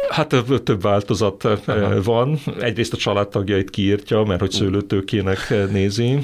Hát 0.08 0.28
több 0.64 0.82
változat 0.82 1.44
Aha. 1.44 2.02
van. 2.02 2.38
Egyrészt 2.60 2.92
a 2.92 2.96
családtagjait 2.96 3.70
kiírtja, 3.70 4.22
mert 4.22 4.40
hogy 4.40 4.50
szőlőtőkének 4.50 5.54
nézi, 5.70 6.18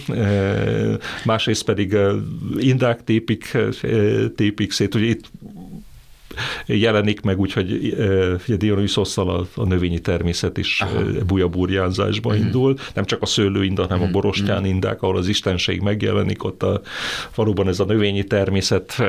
másrészt 1.25 1.65
pedig 1.65 1.97
indák 2.59 3.05
tépik, 3.05 3.57
tépik 4.35 4.73
szét. 4.73 4.95
Ugye 4.95 5.07
itt 5.07 5.31
jelenik 6.67 7.21
meg, 7.21 7.41
úgyhogy 7.41 7.95
ugye 8.47 8.57
Dionyszosszal 8.57 9.31
a, 9.31 9.47
a 9.55 9.65
növényi 9.65 10.01
természet 10.01 10.59
is 10.59 10.81
Aha. 10.81 11.03
bujaburjánzásba 11.27 12.29
uh-huh. 12.29 12.45
indul. 12.45 12.75
Nem 12.95 13.05
csak 13.05 13.23
a 13.23 13.27
szőlőinda, 13.27 13.83
hanem 13.83 13.97
uh-huh. 13.97 14.17
a 14.17 14.21
borostyán 14.21 14.61
mhm. 14.61 14.71
indák, 14.71 15.03
ahol 15.03 15.17
az 15.17 15.29
istenség 15.29 15.81
megjelenik, 15.81 16.45
ott 16.45 16.63
a, 16.63 16.81
valóban 17.35 17.69
ez 17.69 17.81
a 17.81 17.85
növényi 17.85 18.25
természet, 18.25 19.01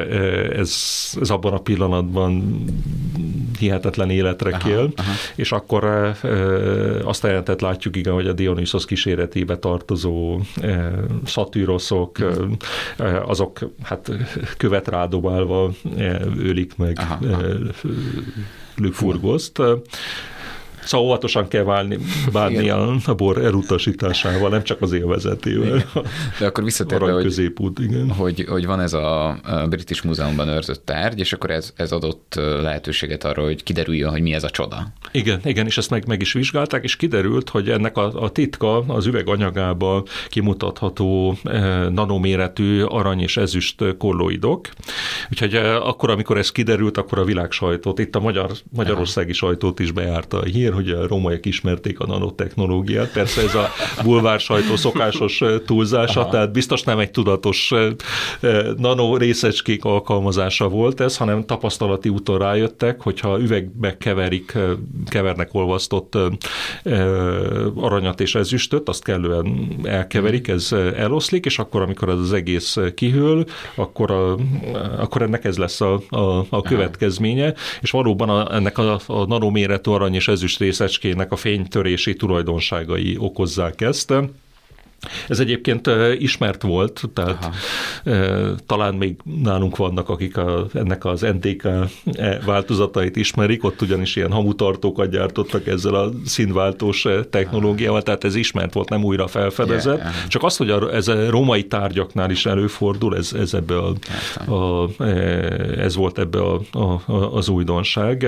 ez, 0.56 0.74
ez 1.22 1.30
abban 1.30 1.54
a 1.54 1.60
pillanatban 1.60 2.64
hihetetlen 3.60 4.10
életre 4.10 4.50
aha, 4.50 4.68
kél, 4.68 4.92
aha. 4.96 5.12
és 5.36 5.52
akkor 5.52 5.84
azt 7.04 7.24
a 7.24 7.28
jelentet 7.28 7.62
látjuk, 7.62 7.96
igen, 7.96 8.14
hogy 8.14 8.28
a 8.28 8.34
Dionysos 8.34 8.86
kíséretébe 8.86 9.58
tartozó 9.58 10.40
szatűroszok, 11.26 12.18
uh-huh. 12.20 13.30
azok 13.30 13.60
hát 13.84 14.12
követ 14.58 14.88
rádobálva 14.88 15.72
ölik 16.38 16.78
meg 16.78 16.98
aha, 17.00 17.15
Eh, 17.24 18.92
foregås. 18.94 19.52
Eh, 19.60 19.78
Szóval 20.86 21.06
óvatosan 21.06 21.48
kell 21.48 21.64
válni, 21.64 21.98
bánni 22.32 22.70
a, 22.70 22.96
a 23.06 23.14
bor 23.14 23.38
elutasításával, 23.38 24.50
nem 24.50 24.64
csak 24.64 24.82
az 24.82 24.92
élvezetével. 24.92 25.66
Igen. 25.66 26.06
De 26.40 26.46
akkor 26.46 26.64
visszatérve, 26.64 27.12
hogy, 27.12 27.24
középút, 27.24 27.80
igen. 27.80 28.12
Hogy, 28.12 28.46
hogy 28.50 28.66
van 28.66 28.80
ez 28.80 28.94
a 28.94 29.38
British 29.70 30.06
Múzeumban 30.06 30.48
őrzött 30.48 30.86
tárgy, 30.86 31.20
és 31.20 31.34
akkor 31.34 31.50
ez, 31.50 31.74
ez 31.76 31.92
adott 31.92 32.34
lehetőséget 32.36 33.24
arra, 33.24 33.44
hogy 33.44 33.64
kiderüljön, 33.64 34.10
hogy 34.10 34.22
mi 34.22 34.34
ez 34.34 34.44
a 34.44 34.50
csoda. 34.50 34.88
Igen, 35.12 35.40
igen, 35.44 35.66
és 35.66 35.78
ezt 35.78 35.90
meg, 35.90 36.08
meg 36.08 36.22
is 36.22 36.34
vizsgálták, 36.34 36.84
és 36.84 36.96
kiderült, 36.96 37.50
hogy 37.50 37.70
ennek 37.70 37.98
a, 37.98 38.24
a 38.24 38.30
titka 38.30 38.78
az 38.78 39.06
üveganyagába 39.06 40.04
kimutatható 40.30 41.38
eh, 41.44 41.90
nanoméretű 41.90 42.82
arany 42.82 43.22
és 43.22 43.38
ezüst 43.38 43.84
kolloidok. 43.98 44.70
Úgyhogy 45.32 45.56
akkor, 45.56 46.10
amikor 46.10 46.38
ez 46.38 46.52
kiderült, 46.52 46.98
akkor 46.98 47.20
a 47.20 47.24
világ 47.24 47.52
sajtót, 47.52 48.00
itt 48.00 48.16
a 48.16 48.20
magyar, 48.20 48.52
magyarországi 48.72 49.34
sajtót 49.34 49.80
is 49.80 49.92
bejárta 49.92 50.40
a 50.40 50.44
hír, 50.44 50.74
hogy 50.76 50.90
a 50.90 51.08
rómaiak 51.08 51.46
ismerték 51.46 52.00
a 52.00 52.06
nanotechnológiát. 52.06 53.12
Persze 53.12 53.42
ez 53.42 53.56
a 53.56 53.70
bulvár 54.04 54.40
sajtó 54.40 54.76
szokásos 54.76 55.44
túlzása, 55.66 56.20
Aha. 56.20 56.30
tehát 56.30 56.52
biztos 56.52 56.84
nem 56.84 57.00
egy 57.00 57.12
tudatos 57.12 57.74
nano 58.78 59.18
részecskék 59.18 59.86
alkalmazása 59.86 60.68
volt 60.68 61.00
ez, 61.00 61.18
hanem 61.18 61.46
tapasztalati 61.46 62.10
úton 62.10 62.38
rájöttek, 62.38 63.02
hogyha 63.02 63.40
üvegbe 63.40 63.98
keverik, 63.98 64.58
kevernek 65.08 65.50
olvasztott 65.52 66.18
aranyat 67.76 68.20
és 68.20 68.36
ezüstöt, 68.36 68.90
azt 68.90 69.04
kellően 69.04 69.68
elkeverik, 69.84 70.48
ez 70.48 70.72
eloszlik, 70.98 71.46
és 71.46 71.60
akkor, 71.60 71.82
amikor 71.82 72.10
ez 72.10 72.20
az 72.20 72.34
egész 72.34 72.78
kihűl, 72.96 73.46
akkor, 73.76 74.12
a, 74.12 74.38
akkor 74.98 75.22
ennek 75.22 75.46
ez 75.46 75.58
lesz 75.58 75.82
a, 75.82 76.02
a, 76.10 76.46
a 76.50 76.62
következménye, 76.62 77.54
és 77.82 77.92
valóban 77.92 78.30
a, 78.30 78.56
ennek 78.56 78.78
a, 78.78 79.00
a 79.08 79.26
nanoméretű 79.26 79.92
arany 79.92 80.14
és 80.14 80.28
ezüst 80.28 80.60
részecskének 80.66 81.32
a 81.32 81.36
fénytörési 81.36 82.14
tulajdonságai 82.14 83.16
okozzák 83.20 83.82
ezt. 83.82 84.14
Ez 85.28 85.40
egyébként 85.40 85.90
ismert 86.18 86.62
volt, 86.62 87.04
tehát 87.14 87.50
Aha. 88.04 88.56
talán 88.66 88.94
még 88.94 89.16
nálunk 89.44 89.78
vannak, 89.78 90.10
akik 90.10 90.38
a, 90.38 90.66
ennek 90.74 91.06
az 91.06 91.22
NTK 91.22 91.64
e 92.14 92.40
változatait 92.46 93.16
ismerik, 93.16 93.64
ott 93.64 93.82
ugyanis 93.82 94.16
ilyen 94.16 94.32
hamutartókat 94.32 95.10
gyártottak 95.10 95.68
ezzel 95.68 95.94
a 95.94 96.12
színváltós 96.26 97.06
technológiával, 97.30 98.02
tehát 98.02 98.24
ez 98.24 98.36
ismert 98.36 98.74
volt, 98.74 98.90
nem 98.90 99.04
újra 99.04 99.28
felfedezett. 99.28 99.98
Yeah. 99.98 100.14
Csak 100.28 100.44
az, 100.44 100.58
hogy 100.58 100.70
a, 100.70 100.94
ez 100.94 101.08
a 101.08 101.30
római 101.30 101.64
tárgyaknál 101.68 102.32
is 102.32 102.46
előfordul, 102.46 103.16
ez, 103.16 103.34
ez, 103.34 103.54
ebbe 103.54 103.78
a, 103.78 103.94
a, 104.54 104.90
ez 105.78 105.96
volt 105.96 106.20
ebbe 106.20 106.40
a, 106.40 106.62
a, 106.72 107.12
az 107.36 107.50
újdonság. 107.50 108.28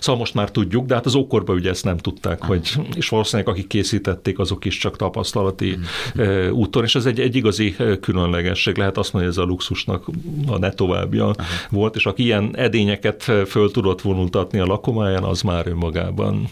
Szóval 0.00 0.20
most 0.20 0.34
már 0.34 0.50
tudjuk, 0.50 0.86
de 0.86 0.94
hát 0.94 1.06
az 1.06 1.14
ókorban 1.14 1.56
ugye 1.56 1.70
ezt 1.70 1.84
nem 1.84 1.96
tudták, 1.96 2.40
Aha. 2.40 2.48
hogy, 2.52 2.72
és 2.94 3.08
valószínűleg 3.08 3.52
akik 3.52 3.66
készítették, 3.66 4.38
azok 4.38 4.64
is 4.64 4.78
csak 4.78 4.96
tapasztalati 4.96 5.78
mm. 6.18 6.50
úton, 6.50 6.84
és 6.84 6.94
ez 6.94 7.06
egy, 7.06 7.20
egy 7.20 7.36
igazi 7.36 7.76
különlegesség, 8.00 8.76
lehet 8.76 8.98
azt 8.98 9.12
mondani, 9.12 9.34
hogy 9.34 9.42
ez 9.42 9.48
a 9.48 9.52
luxusnak 9.52 10.04
a 10.46 10.58
ne 10.58 10.70
továbbja 10.70 11.24
Aha. 11.24 11.34
volt, 11.70 11.96
és 11.96 12.06
aki 12.06 12.22
ilyen 12.22 12.56
edényeket 12.56 13.22
föl 13.22 13.70
tudott 13.70 14.00
vonultatni 14.00 14.58
a 14.58 14.66
lakomáján, 14.66 15.22
az 15.22 15.42
már 15.42 15.66
önmagában 15.66 16.48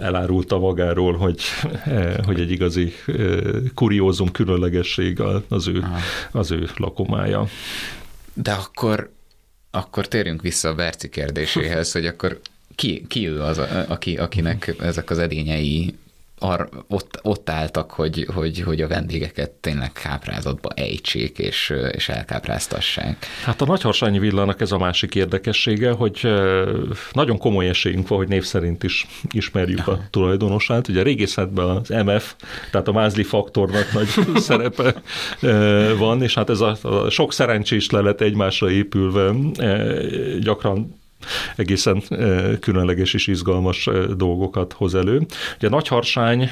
elárulta 0.00 0.58
magáról, 0.58 1.16
hogy, 1.16 1.40
hogy 2.24 2.40
egy 2.40 2.50
igazi 2.50 2.92
kuriózum, 3.74 4.30
különlegesség 4.30 5.20
az 5.48 5.68
ő, 5.68 5.84
az 6.30 6.50
ő 6.50 6.68
lakomája. 6.76 7.46
De 8.34 8.52
akkor 8.52 9.10
akkor 9.74 10.08
térjünk 10.08 10.42
vissza 10.42 10.68
a 10.68 10.74
Berci 10.74 11.08
kérdéséhez, 11.08 11.92
hogy 11.92 12.06
akkor 12.06 12.40
ki, 12.74 13.04
ki 13.08 13.28
ő 13.28 13.42
az, 13.42 13.58
aki, 13.88 14.16
akinek 14.16 14.74
ezek 14.80 15.10
az 15.10 15.18
edényei 15.18 15.94
ar, 16.42 16.68
ott, 16.88 17.18
ott 17.22 17.50
álltak, 17.50 17.90
hogy, 17.90 18.26
hogy, 18.34 18.60
hogy 18.60 18.80
a 18.80 18.88
vendégeket 18.88 19.50
tényleg 19.50 19.92
káprázatba 19.92 20.70
ejtsék 20.74 21.38
és, 21.38 21.74
és 21.92 22.08
elkápráztassák. 22.08 23.26
Hát 23.44 23.60
a 23.60 23.64
Nagyharsányi 23.64 24.18
villának 24.18 24.60
ez 24.60 24.72
a 24.72 24.78
másik 24.78 25.14
érdekessége, 25.14 25.90
hogy 25.90 26.28
nagyon 27.12 27.38
komoly 27.38 27.68
esélyünk 27.68 28.08
van, 28.08 28.18
hogy 28.18 28.28
név 28.28 28.44
szerint 28.44 28.82
is 28.82 29.06
ismerjük 29.30 29.88
a 29.88 30.00
tulajdonosát. 30.10 30.88
Ugye 30.88 31.00
a 31.00 31.02
régészetben 31.02 31.68
az 31.68 31.88
MF, 31.88 32.34
tehát 32.70 32.88
a 32.88 32.92
Mázli 32.92 33.22
faktornak 33.22 33.92
nagy 33.92 34.08
szerepe 34.48 35.02
van, 35.98 36.22
és 36.22 36.34
hát 36.34 36.50
ez 36.50 36.60
a, 36.60 36.76
a 36.82 37.10
sok 37.10 37.32
szerencsés 37.32 37.90
lelet 37.90 38.20
egymásra 38.20 38.70
épülve 38.70 39.34
gyakran 40.40 41.00
egészen 41.56 42.02
különleges 42.60 43.14
és 43.14 43.26
izgalmas 43.26 43.88
dolgokat 44.16 44.72
hoz 44.72 44.94
elő. 44.94 45.20
Ugye 45.56 45.68
Nagyharsány 45.68 46.50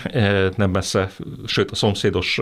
nem 0.56 0.70
messze, 0.70 1.10
sőt 1.46 1.70
a 1.70 1.74
szomszédos 1.74 2.40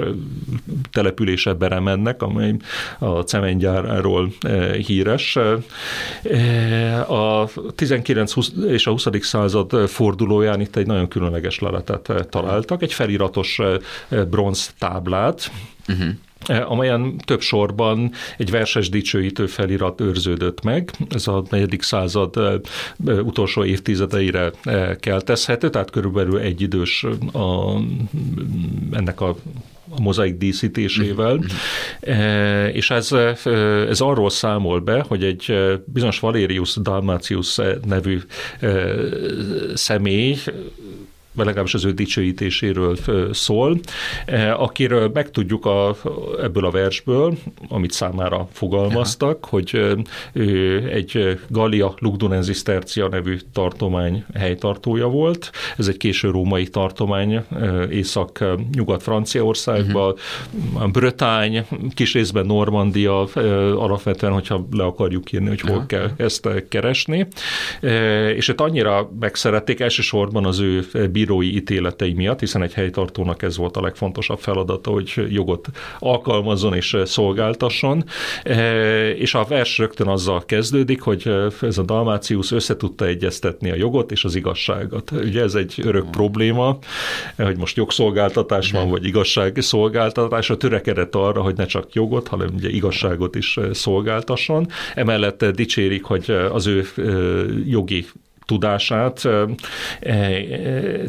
települése 0.90 1.52
Beremennek, 1.52 2.22
amely 2.22 2.54
a 2.98 3.20
cementgyárról 3.20 4.32
híres. 4.86 5.38
A 7.08 7.48
19 7.74 8.34
és 8.68 8.86
a 8.86 8.90
20. 8.90 9.06
század 9.20 9.88
fordulóján 9.88 10.60
itt 10.60 10.76
egy 10.76 10.86
nagyon 10.86 11.08
különleges 11.08 11.58
leletet 11.58 12.12
találtak, 12.30 12.82
egy 12.82 12.92
feliratos 12.92 13.60
bronz 14.28 14.74
táblát, 14.78 15.50
uh-huh 15.88 16.08
E, 16.08 16.27
amelyen 16.46 17.16
több 17.24 17.40
sorban 17.40 18.12
egy 18.36 18.50
verses 18.50 18.88
dicsőítő 18.88 19.46
felirat 19.46 20.00
őrződött 20.00 20.62
meg. 20.62 20.90
Ez 21.10 21.26
a 21.26 21.44
negyedik 21.50 21.82
század 21.82 22.36
e, 22.36 22.40
e, 22.40 23.12
utolsó 23.12 23.64
évtizedeire 23.64 24.50
keltezhető, 25.00 25.70
tehát 25.70 25.90
körülbelül 25.90 26.38
egy 26.38 26.60
idős 26.60 27.06
a, 27.32 27.76
ennek 28.92 29.20
a 29.20 29.36
a 29.90 30.00
mozaik 30.00 30.36
díszítésével, 30.36 31.34
mm-hmm. 31.34 32.66
és 32.66 32.90
ez, 32.90 33.12
ez 33.88 34.00
arról 34.00 34.30
számol 34.30 34.80
be, 34.80 35.04
hogy 35.08 35.24
egy 35.24 35.54
bizonyos 35.84 36.20
Valerius 36.20 36.76
Dalmatius 36.76 37.58
nevű 37.86 38.20
személy 39.74 40.36
vagy 41.38 41.46
legalábbis 41.46 41.74
az 41.74 41.84
ő 41.84 41.92
dicsőítéséről 41.92 42.96
szól, 43.32 43.80
akiről 44.56 45.10
megtudjuk 45.14 45.66
a, 45.66 45.96
ebből 46.42 46.64
a 46.64 46.70
versből, 46.70 47.34
amit 47.68 47.90
számára 47.90 48.48
fogalmaztak, 48.52 49.38
Aha. 49.40 49.50
hogy 49.50 49.96
ő 50.32 50.88
egy 50.92 51.38
Gallia 51.48 51.94
Lugdunensis 51.98 52.62
Tercia 52.62 53.08
nevű 53.08 53.38
tartomány 53.52 54.24
helytartója 54.34 55.06
volt. 55.06 55.50
Ez 55.76 55.88
egy 55.88 55.96
késő 55.96 56.30
római 56.30 56.66
tartomány 56.66 57.44
észak-nyugat-Franciaországban, 57.90 60.14
uh-huh. 60.72 60.90
Brötány, 60.90 61.66
kis 61.94 62.14
részben 62.14 62.46
Normandia, 62.46 63.20
alapvetően, 63.74 64.32
hogyha 64.32 64.66
le 64.70 64.84
akarjuk 64.84 65.32
írni, 65.32 65.48
hogy 65.48 65.60
hol 65.60 65.76
Aha. 65.76 65.86
kell 65.86 66.10
ezt 66.16 66.48
keresni. 66.68 67.26
És 68.36 68.48
itt 68.48 68.60
annyira 68.60 69.10
megszerették 69.20 69.80
elsősorban 69.80 70.44
az 70.44 70.58
ő 70.58 70.86
bíró 71.12 71.27
bírói 71.28 71.54
ítéletei 71.54 72.12
miatt, 72.12 72.40
hiszen 72.40 72.62
egy 72.62 72.72
helytartónak 72.72 73.42
ez 73.42 73.56
volt 73.56 73.76
a 73.76 73.80
legfontosabb 73.80 74.38
feladata, 74.38 74.90
hogy 74.90 75.26
jogot 75.30 75.68
alkalmazzon 75.98 76.74
és 76.74 76.96
szolgáltasson. 77.04 78.04
E, 78.42 79.10
és 79.10 79.34
a 79.34 79.44
vers 79.48 79.78
rögtön 79.78 80.06
azzal 80.06 80.44
kezdődik, 80.44 81.00
hogy 81.00 81.32
ez 81.62 81.78
a 81.78 81.82
Dalmácius 81.82 82.52
összetudta 82.52 83.06
egyeztetni 83.06 83.70
a 83.70 83.74
jogot 83.74 84.12
és 84.12 84.24
az 84.24 84.34
igazságot. 84.34 85.10
Ugye 85.10 85.42
ez 85.42 85.54
egy 85.54 85.74
örök 85.84 86.02
hmm. 86.02 86.10
probléma, 86.10 86.78
hogy 87.36 87.56
most 87.56 87.76
jogszolgáltatás 87.76 88.70
van, 88.70 88.90
vagy 88.90 89.04
igazságszolgáltatás, 89.04 90.50
a 90.50 90.56
törekedett 90.56 91.14
arra, 91.14 91.42
hogy 91.42 91.56
ne 91.56 91.66
csak 91.66 91.92
jogot, 91.92 92.28
hanem 92.28 92.48
ugye 92.56 92.68
igazságot 92.68 93.34
is 93.34 93.58
szolgáltasson. 93.72 94.66
Emellett 94.94 95.44
dicsérik, 95.44 96.04
hogy 96.04 96.30
az 96.52 96.66
ő 96.66 96.84
jogi 97.66 98.06
tudását, 98.48 99.20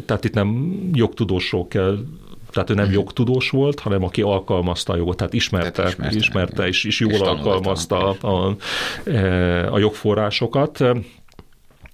tehát 0.06 0.24
itt 0.24 0.34
nem 0.34 0.78
jogtudósról 0.92 1.68
kell 1.68 1.98
tehát 2.50 2.70
ő 2.70 2.74
nem 2.74 2.86
uh 2.86 2.92
jogtudós 2.92 3.50
volt, 3.50 3.80
hanem 3.80 4.04
aki 4.04 4.22
alkalmazta 4.22 4.92
a 4.92 4.96
jogot, 4.96 5.16
tehát 5.16 5.32
ismerte, 5.32 5.70
tehát 5.70 5.92
ismerte, 5.92 6.16
ismerte 6.16 6.66
és, 6.66 6.84
és 6.84 7.00
jól 7.00 7.12
és 7.12 7.18
alkalmazta 7.18 8.16
a, 8.20 8.28
a, 8.28 8.56
a 9.72 9.78
jogforrásokat. 9.78 10.84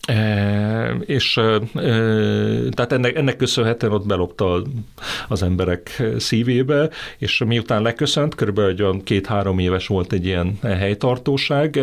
E, 0.07 0.97
és 1.07 1.37
e, 1.37 1.59
tehát 2.71 2.93
ennek, 2.93 3.17
ennek 3.17 3.37
köszönhetően 3.37 3.93
ott 3.93 4.07
belopta 4.07 4.63
az 5.29 5.43
emberek 5.43 6.03
szívébe, 6.17 6.91
és 7.19 7.43
miután 7.47 7.83
leköszönt, 7.83 8.35
körülbelül 8.35 8.85
olyan 8.85 9.03
két-három 9.03 9.59
éves 9.59 9.87
volt 9.87 10.13
egy 10.13 10.27
ilyen 10.27 10.59
helytartóság, 10.63 11.81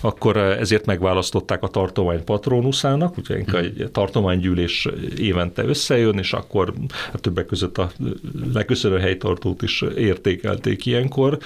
akkor 0.00 0.36
ezért 0.36 0.86
megválasztották 0.86 1.62
a 1.62 1.68
tartomány 1.68 2.24
patronuszának, 2.24 3.18
úgyhogy 3.18 3.44
hmm. 3.46 3.58
egy 3.58 3.88
tartománygyűlés 3.92 4.88
évente 5.18 5.64
összejön, 5.64 6.18
és 6.18 6.32
akkor 6.32 6.72
hát 7.12 7.20
többek 7.20 7.46
között 7.46 7.78
a 7.78 7.90
leköszönő 8.52 8.98
helytartót 8.98 9.62
is 9.62 9.84
értékelték 9.96 10.86
ilyenkor, 10.86 11.38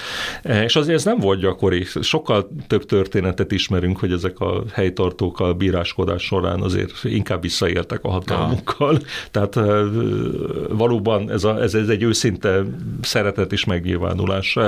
és 0.64 0.76
azért 0.76 0.97
ez 0.97 1.05
nem 1.05 1.18
volt 1.18 1.41
gyakori. 1.41 1.85
Sokkal 2.01 2.51
több 2.66 2.85
történetet 2.85 3.53
ismerünk, 3.53 3.99
hogy 3.99 4.12
ezek 4.12 4.41
a 4.41 4.62
helytartók 4.72 5.41
a 5.41 5.55
bíráskodás 5.55 6.20
során 6.21 6.61
azért 6.61 7.05
inkább 7.05 7.43
visszaéltek 7.43 8.05
a 8.05 8.11
hatalmukkal. 8.11 8.93
Ja. 8.93 9.01
Tehát 9.31 9.55
valóban 10.68 11.31
ez, 11.31 11.45
a, 11.45 11.62
ez, 11.62 11.75
ez 11.75 11.89
egy 11.89 12.03
őszinte 12.03 12.62
szeretet 13.03 13.53
és 13.53 13.64
megnyilvánulás 13.64 14.59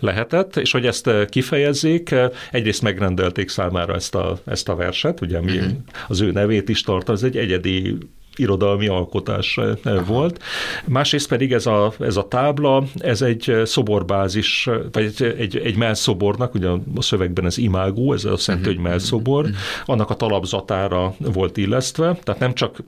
lehetett, 0.00 0.56
és 0.56 0.72
hogy 0.72 0.86
ezt 0.86 1.10
kifejezzék, 1.28 2.14
egyrészt 2.50 2.82
megrendelték 2.82 3.48
számára 3.48 3.94
ezt 3.94 4.14
a, 4.14 4.38
ezt 4.44 4.68
a 4.68 4.74
verset, 4.74 5.20
ugye 5.20 5.40
mi 5.40 5.56
uh-huh. 5.56 5.72
az 6.08 6.20
ő 6.20 6.30
nevét 6.30 6.68
is 6.68 6.82
tart, 6.82 7.08
az 7.08 7.24
egy 7.24 7.36
egyedi 7.36 7.96
irodalmi 8.36 8.86
alkotás 8.86 9.60
volt. 10.06 10.42
Másrészt 10.84 11.28
pedig 11.28 11.52
ez 11.52 11.66
a, 11.66 11.92
ez 11.98 12.16
a 12.16 12.28
tábla, 12.28 12.84
ez 12.98 13.22
egy 13.22 13.60
szoborbázis, 13.64 14.68
vagy 14.92 15.04
egy, 15.04 15.34
egy, 15.38 15.56
egy 15.56 15.76
melszobornak, 15.76 16.54
ugye 16.54 16.68
a 16.68 17.02
szövegben 17.02 17.44
ez 17.44 17.58
imágó, 17.58 18.12
ez 18.12 18.24
a 18.24 18.36
Szent 18.36 18.66
uh-huh. 18.66 18.82
melszobor, 18.82 19.46
annak 19.84 20.10
a 20.10 20.14
talapzatára 20.14 21.14
volt 21.18 21.56
illesztve, 21.56 22.18
tehát 22.22 22.40
nem 22.40 22.54
csak 22.54 22.78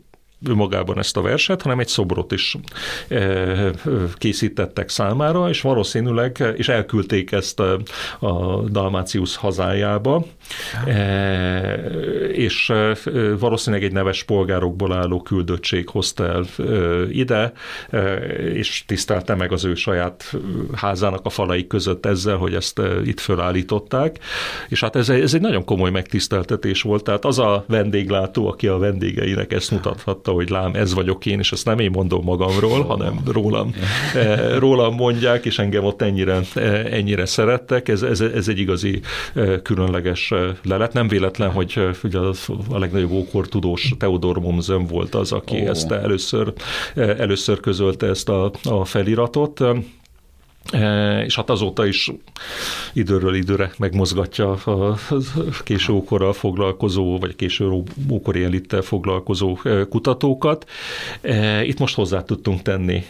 önmagában 0.48 0.98
ezt 0.98 1.16
a 1.16 1.22
verset, 1.22 1.62
hanem 1.62 1.78
egy 1.78 1.88
szobrot 1.88 2.32
is 2.32 2.56
eh, 3.08 3.70
készítettek 4.14 4.88
számára, 4.88 5.48
és 5.48 5.60
valószínűleg, 5.60 6.54
és 6.56 6.68
elküldték 6.68 7.32
ezt 7.32 7.60
a, 7.60 7.78
Dalmácius 8.70 9.36
hazájába, 9.36 10.24
eh, 10.86 11.84
és 12.32 12.70
eh, 12.70 12.96
valószínűleg 13.38 13.84
egy 13.84 13.92
neves 13.92 14.22
polgárokból 14.22 14.92
álló 14.92 15.22
küldöttség 15.22 15.88
hozta 15.88 16.26
el 16.26 16.44
ide, 17.10 17.52
és 18.54 18.84
tisztelte 18.86 19.34
meg 19.34 19.52
az 19.52 19.64
ő 19.64 19.74
saját 19.74 20.34
házának 20.74 21.26
a 21.26 21.30
falai 21.30 21.66
között 21.66 22.06
ezzel, 22.06 22.36
hogy 22.36 22.54
ezt 22.54 22.80
itt 23.04 23.20
fölállították, 23.20 24.18
és 24.68 24.80
hát 24.80 24.96
ez, 24.96 25.08
ez 25.08 25.34
egy 25.34 25.40
nagyon 25.40 25.64
komoly 25.64 25.90
megtiszteltetés 25.90 26.82
volt, 26.82 27.04
tehát 27.04 27.24
az 27.24 27.38
a 27.38 27.64
vendéglátó, 27.68 28.48
aki 28.48 28.66
a 28.66 28.78
vendégeinek 28.78 29.52
ezt 29.52 29.70
mutathatta, 29.70 30.32
hogy 30.34 30.50
lám, 30.50 30.74
ez 30.74 30.94
vagyok 30.94 31.26
én, 31.26 31.38
és 31.38 31.52
ezt 31.52 31.64
nem 31.64 31.78
én 31.78 31.90
mondom 31.90 32.24
magamról, 32.24 32.82
hanem 32.84 33.20
rólam, 33.26 33.74
eh, 34.14 34.58
rólam 34.58 34.94
mondják, 34.94 35.44
és 35.44 35.58
engem 35.58 35.84
ott 35.84 36.02
ennyire, 36.02 36.40
eh, 36.54 36.84
ennyire 36.84 37.26
szerettek. 37.26 37.88
Ez, 37.88 38.02
ez, 38.02 38.20
ez 38.20 38.48
egy 38.48 38.58
igazi 38.58 39.00
eh, 39.34 39.56
különleges 39.62 40.32
lelet. 40.64 40.92
Nem 40.92 41.08
véletlen, 41.08 41.50
hogy 41.50 41.80
ugye 42.02 42.18
a 42.70 42.78
legnagyobb 42.78 43.10
ókor 43.10 43.48
tudós 43.48 43.94
Teodor 43.98 44.38
Momzön 44.38 44.86
volt 44.86 45.14
az, 45.14 45.32
aki 45.32 45.60
oh. 45.60 45.68
ezt 45.68 45.90
először, 45.90 46.52
először 46.94 47.60
közölte 47.60 48.06
ezt 48.06 48.28
a, 48.28 48.50
a 48.64 48.84
feliratot. 48.84 49.60
E, 50.70 51.24
és 51.24 51.34
hát 51.34 51.50
azóta 51.50 51.86
is 51.86 52.10
időről 52.92 53.34
időre 53.34 53.70
megmozgatja 53.78 54.50
a 54.50 54.98
késő 55.64 55.92
ókorral 55.92 56.32
foglalkozó, 56.32 57.18
vagy 57.18 57.36
késő 57.36 57.82
ókori 58.10 58.42
elittel 58.42 58.82
foglalkozó 58.82 59.58
e, 59.64 59.84
kutatókat. 59.84 60.70
E, 61.20 61.64
itt 61.64 61.78
most 61.78 61.94
hozzá 61.94 62.22
tudtunk 62.22 62.62
tenni 62.62 63.04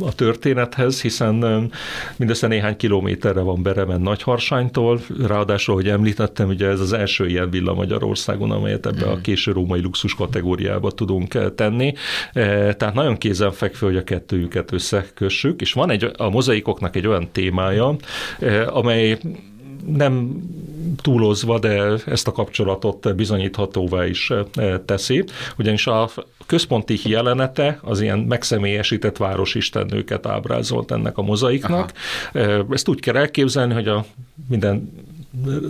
a 0.00 0.14
történethez, 0.14 1.00
hiszen 1.00 1.70
mindössze 2.16 2.46
néhány 2.46 2.76
kilométerre 2.76 3.40
van 3.40 3.62
Beremen 3.62 4.00
Nagyharsánytól, 4.00 5.00
ráadásul, 5.26 5.74
hogy 5.74 5.88
említettem, 5.88 6.48
ugye 6.48 6.66
ez 6.66 6.80
az 6.80 6.92
első 6.92 7.26
ilyen 7.26 7.50
villa 7.50 7.74
Magyarországon, 7.74 8.50
amelyet 8.50 8.86
ebbe 8.86 9.06
a 9.06 9.16
mm. 9.16 9.20
késő 9.20 9.52
római 9.52 9.80
luxus 9.80 10.14
kategóriába 10.14 10.90
tudunk 10.90 11.54
tenni. 11.54 11.94
Tehát 12.32 12.94
nagyon 12.94 13.16
kézenfekvő, 13.16 13.86
hogy 13.86 13.96
a 13.96 14.04
kettőjüket 14.04 14.72
összekössük, 14.72 15.60
és 15.60 15.72
van 15.72 15.90
egy, 15.90 16.10
a 16.16 16.30
mozaikoknak 16.30 16.96
egy 16.96 17.06
olyan 17.06 17.28
témája, 17.32 17.96
amely 18.66 19.18
nem 19.86 20.42
túlozva, 21.02 21.58
de 21.58 21.98
ezt 22.06 22.28
a 22.28 22.32
kapcsolatot 22.32 23.16
bizonyíthatóvá 23.16 24.06
is 24.06 24.32
teszi, 24.84 25.24
ugyanis 25.58 25.86
a 25.86 26.10
központi 26.46 26.98
jelenete 27.04 27.78
az 27.82 28.00
ilyen 28.00 28.18
megszemélyesített 28.18 29.16
városistennőket 29.16 30.26
ábrázolt 30.26 30.90
ennek 30.90 31.18
a 31.18 31.22
mozaiknak. 31.22 31.92
Aha. 32.32 32.64
Ezt 32.70 32.88
úgy 32.88 33.00
kell 33.00 33.16
elképzelni, 33.16 33.74
hogy 33.74 33.88
a 33.88 34.04
minden 34.48 34.92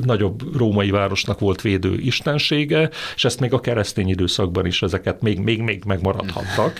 nagyobb 0.04 0.56
római 0.56 0.90
városnak 0.90 1.38
volt 1.38 1.62
védő 1.62 1.98
istensége, 1.98 2.90
és 3.14 3.24
ezt 3.24 3.40
még 3.40 3.52
a 3.52 3.60
keresztény 3.60 4.08
időszakban 4.08 4.66
is 4.66 4.82
ezeket 4.82 5.22
még, 5.22 5.38
még, 5.38 5.60
még 5.60 5.84
megmaradhattak. 5.84 6.78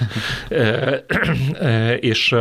és 2.11 2.35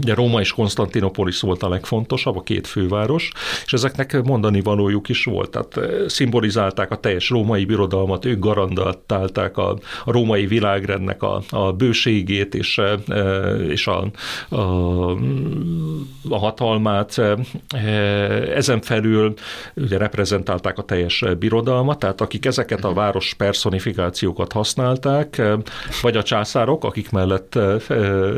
Ugye 0.00 0.14
Róma 0.14 0.40
és 0.40 0.52
Konstantinopolis 0.52 1.40
volt 1.40 1.62
a 1.62 1.68
legfontosabb, 1.68 2.36
a 2.36 2.42
két 2.42 2.66
főváros, 2.66 3.32
és 3.64 3.72
ezeknek 3.72 4.22
mondani 4.22 4.60
valójuk 4.60 5.08
is 5.08 5.24
volt. 5.24 5.50
Tehát 5.50 5.76
eh, 5.76 6.08
szimbolizálták 6.08 6.90
a 6.90 6.96
teljes 6.96 7.28
római 7.28 7.64
birodalmat, 7.64 8.24
ők 8.24 8.38
garantálták 8.38 9.56
a, 9.56 9.70
a 10.04 10.12
római 10.12 10.46
világrendnek 10.46 11.22
a, 11.22 11.42
a 11.50 11.72
bőségét 11.72 12.54
és, 12.54 12.78
eh, 12.78 13.68
és 13.68 13.86
a, 13.86 14.04
a, 14.48 14.60
a 16.28 16.38
hatalmát. 16.38 17.18
Eh, 17.18 17.38
ezen 18.56 18.80
felül 18.80 19.34
ugye 19.74 19.98
reprezentálták 19.98 20.78
a 20.78 20.82
teljes 20.82 21.24
birodalmat, 21.38 21.98
tehát 21.98 22.20
akik 22.20 22.46
ezeket 22.46 22.84
a 22.84 22.92
város 22.92 23.34
personifikációkat 23.34 24.52
használták, 24.52 25.42
vagy 26.02 26.16
a 26.16 26.22
császárok, 26.22 26.84
akik 26.84 27.10
mellett 27.10 27.54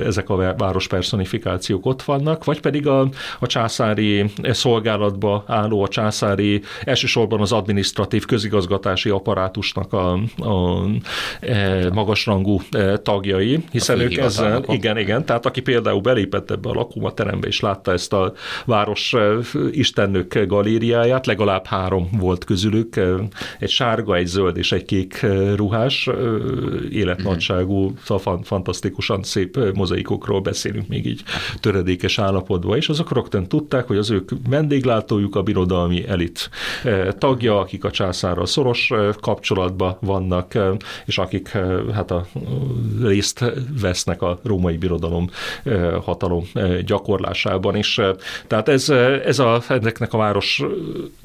ezek 0.04 0.30
a 0.30 0.54
város 0.56 0.86
personifikációk 0.86 1.43
kommunikációk 1.44 1.86
ott 1.86 2.02
vannak, 2.02 2.44
vagy 2.44 2.60
pedig 2.60 2.86
a, 2.86 3.08
a 3.40 3.46
császári 3.46 4.24
szolgálatba 4.42 5.44
álló, 5.46 5.82
a 5.82 5.88
császári 5.88 6.62
elsősorban 6.84 7.40
az 7.40 7.52
administratív 7.52 8.24
közigazgatási 8.24 9.08
apparátusnak 9.08 9.92
a, 9.92 10.12
a 10.36 10.84
e, 11.40 11.90
magasrangú 11.92 12.60
e, 12.70 12.96
tagjai, 12.96 13.64
hiszen 13.70 14.00
ők 14.00 14.16
ezzel, 14.16 14.64
igen, 14.68 14.98
igen, 14.98 15.24
tehát 15.24 15.46
aki 15.46 15.60
például 15.60 16.00
belépett 16.00 16.50
ebbe 16.50 16.68
a 16.68 16.74
lakómaterembe 16.74 17.46
és 17.46 17.60
látta 17.60 17.92
ezt 17.92 18.12
a 18.12 18.32
város 18.64 19.12
e, 19.12 19.32
istennök 19.70 20.44
galériáját, 20.46 21.26
legalább 21.26 21.66
három 21.66 22.08
volt 22.18 22.44
közülük, 22.44 22.96
e, 22.96 23.14
egy 23.58 23.70
sárga, 23.70 24.16
egy 24.16 24.26
zöld 24.26 24.56
és 24.56 24.72
egy 24.72 24.84
kék 24.84 25.26
ruhás, 25.56 26.08
életnagyságú, 26.90 27.94
szóval 28.04 28.40
fantasztikusan 28.42 29.22
szép 29.22 29.58
mozaikokról 29.74 30.40
beszélünk 30.40 30.88
még 30.88 31.06
így 31.06 31.22
töredékes 31.60 32.18
állapotban, 32.18 32.76
és 32.76 32.88
azok 32.88 33.12
rögtön 33.12 33.46
tudták, 33.46 33.86
hogy 33.86 33.96
az 33.96 34.10
ők 34.10 34.30
vendéglátójuk 34.48 35.36
a 35.36 35.42
birodalmi 35.42 36.08
elit 36.08 36.50
eh, 36.84 37.08
tagja, 37.18 37.58
akik 37.58 37.84
a 37.84 37.90
császárral 37.90 38.46
szoros 38.46 38.90
eh, 38.90 39.08
kapcsolatban 39.20 39.96
vannak, 40.00 40.54
eh, 40.54 40.68
és 41.04 41.18
akik 41.18 41.48
hát 41.92 42.10
a 42.10 42.26
részt 43.02 43.44
vesznek 43.80 44.22
a 44.22 44.38
római 44.42 44.76
birodalom 44.76 45.30
hatalom 46.04 46.44
gyakorlásában 46.86 47.76
is. 47.76 48.00
Tehát 48.46 48.68
ez, 48.68 48.88
ez 49.24 49.38
a, 49.38 49.62
ennek 49.68 50.12
a 50.12 50.16
város 50.16 50.62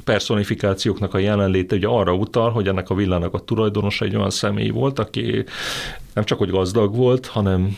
personifikációknak 0.03 1.13
a 1.13 1.17
jelenléte 1.17 1.75
ugye 1.75 1.87
arra 1.87 2.13
utal, 2.13 2.51
hogy 2.51 2.67
ennek 2.67 2.89
a 2.89 2.95
villának 2.95 3.33
a 3.33 3.39
tulajdonosa 3.39 4.05
egy 4.05 4.15
olyan 4.15 4.29
személy 4.29 4.69
volt, 4.69 4.99
aki 4.99 5.45
nem 6.13 6.23
csak 6.23 6.37
hogy 6.37 6.49
gazdag 6.49 6.95
volt, 6.95 7.25
hanem, 7.25 7.77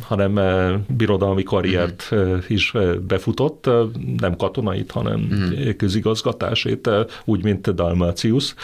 hanem 0.00 0.38
eh, 0.38 0.74
birodalmi 0.96 1.42
karriert 1.42 2.08
uh-huh. 2.10 2.44
is 2.48 2.74
eh, 2.74 2.94
befutott, 2.94 3.70
nem 4.16 4.36
katonait, 4.36 4.90
hanem 4.90 5.28
uh-huh. 5.30 5.76
közigazgatásét, 5.76 6.90
úgy, 7.24 7.44
mint 7.44 7.74
Dalmácius. 7.74 8.54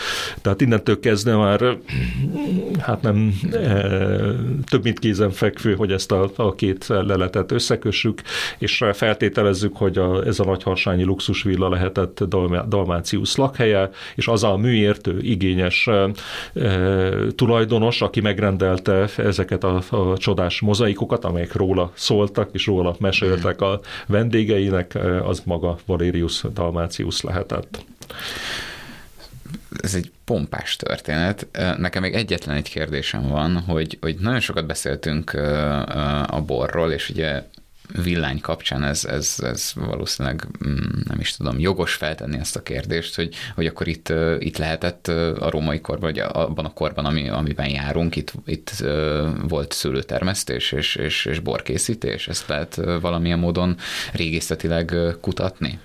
Tehát 0.43 0.61
innentől 0.61 1.01
kezdve 1.01 1.37
már 1.37 1.79
hát 2.79 3.03
nem 3.03 3.35
több, 4.71 4.83
mint 4.83 4.99
kézenfekvő, 4.99 5.75
hogy 5.75 5.93
ezt 5.93 6.13
a, 6.13 6.31
a 6.37 6.55
két 6.55 6.87
leletet 6.87 7.53
összekössük, 7.53 8.23
és 8.59 8.85
feltételezzük, 8.93 9.77
hogy 9.77 9.99
a, 9.99 10.27
ez 10.27 10.41
a 10.41 10.45
nagyharsányi 10.45 11.03
luxusvilla 11.03 11.69
lehetett 11.69 12.25
Dalmácius 12.69 13.37
lakhelye, 13.37 13.91
és 14.15 14.29
az 14.29 14.45
a 14.45 14.57
műértő, 14.57 15.19
igényes 15.21 15.89
tulajdonos, 17.35 18.03
aki 18.03 18.21
megrendelt 18.21 18.68
mesélte 18.69 19.23
ezeket 19.23 19.65
a, 19.65 19.83
a 19.91 20.19
csodás 20.19 20.61
mozaikokat, 20.61 21.25
amelyek 21.25 21.53
róla 21.53 21.93
szóltak, 21.95 22.49
és 22.53 22.67
róla 22.67 22.97
meséltek 22.99 23.61
a 23.61 23.81
vendégeinek, 24.07 24.99
az 25.23 25.43
maga 25.45 25.79
Valerius 25.87 26.43
Dalmácius 26.53 27.21
lehetett. 27.21 27.85
Ez 29.83 29.95
egy 29.95 30.11
pompás 30.25 30.77
történet. 30.77 31.47
Nekem 31.79 32.03
még 32.03 32.15
egyetlen 32.15 32.57
egy 32.57 32.69
kérdésem 32.71 33.29
van, 33.29 33.59
hogy, 33.59 33.99
hogy 34.01 34.17
nagyon 34.21 34.41
sokat 34.41 34.67
beszéltünk 34.67 35.33
a 36.27 36.43
borról, 36.47 36.93
és 36.93 37.11
ugye 37.11 37.43
villány 38.03 38.41
kapcsán 38.41 38.85
ez, 38.85 39.05
ez, 39.05 39.35
ez 39.43 39.73
valószínűleg 39.75 40.47
mm, 40.67 40.77
nem 41.05 41.21
is 41.21 41.37
tudom, 41.37 41.59
jogos 41.59 41.95
feltenni 41.95 42.39
ezt 42.39 42.57
a 42.57 42.63
kérdést, 42.63 43.15
hogy, 43.15 43.35
hogy 43.55 43.67
akkor 43.67 43.89
itt, 43.89 44.13
itt 44.39 44.59
lehetett 44.59 45.09
a 45.39 45.51
római 45.51 45.81
korban, 45.81 46.13
vagy 46.13 46.19
abban 46.19 46.65
a 46.65 46.73
korban, 46.73 47.05
ami, 47.05 47.29
amiben 47.29 47.69
járunk, 47.69 48.17
itt, 48.17 48.33
itt 48.47 48.71
volt 49.49 49.73
szőlőtermesztés 49.73 50.73
és, 50.73 50.95
és, 50.95 51.25
és 51.25 51.39
borkészítés, 51.39 52.29
ezt 52.29 52.49
lehet 52.49 52.81
valamilyen 53.01 53.39
módon 53.39 53.77
régészetileg 54.13 54.95
kutatni? 55.21 55.79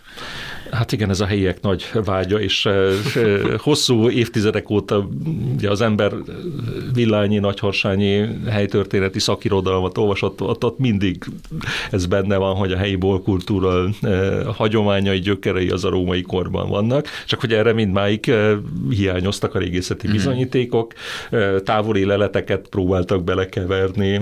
Hát 0.73 0.91
igen, 0.91 1.09
ez 1.09 1.19
a 1.19 1.25
helyiek 1.25 1.61
nagy 1.61 1.89
vágya, 2.05 2.39
és 2.39 2.69
hosszú 3.57 4.09
évtizedek 4.09 4.69
óta 4.69 5.09
ugye 5.55 5.69
az 5.69 5.81
ember 5.81 6.13
villányi, 6.93 7.37
nagyharsányi 7.37 8.25
helytörténeti 8.49 9.19
szakirodalmat 9.19 9.97
olvasott, 9.97 10.41
ott, 10.41 10.63
ott 10.63 10.79
mindig 10.79 11.23
ez 11.91 12.05
benne 12.05 12.37
van, 12.37 12.55
hogy 12.55 12.71
a 12.71 12.77
helyi 12.77 12.95
bolkultúra 12.95 13.89
hagyományai, 14.55 15.19
gyökerei 15.19 15.69
az 15.69 15.85
a 15.85 15.89
római 15.89 16.21
korban 16.21 16.69
vannak, 16.69 17.07
csak 17.25 17.39
hogy 17.39 17.53
erre 17.53 17.73
mindmáig 17.73 18.33
hiányoztak 18.89 19.55
a 19.55 19.59
régészeti 19.59 20.07
mhm. 20.07 20.15
bizonyítékok, 20.15 20.93
távoli 21.63 22.05
leleteket 22.05 22.67
próbáltak 22.67 23.23
belekeverni 23.23 24.21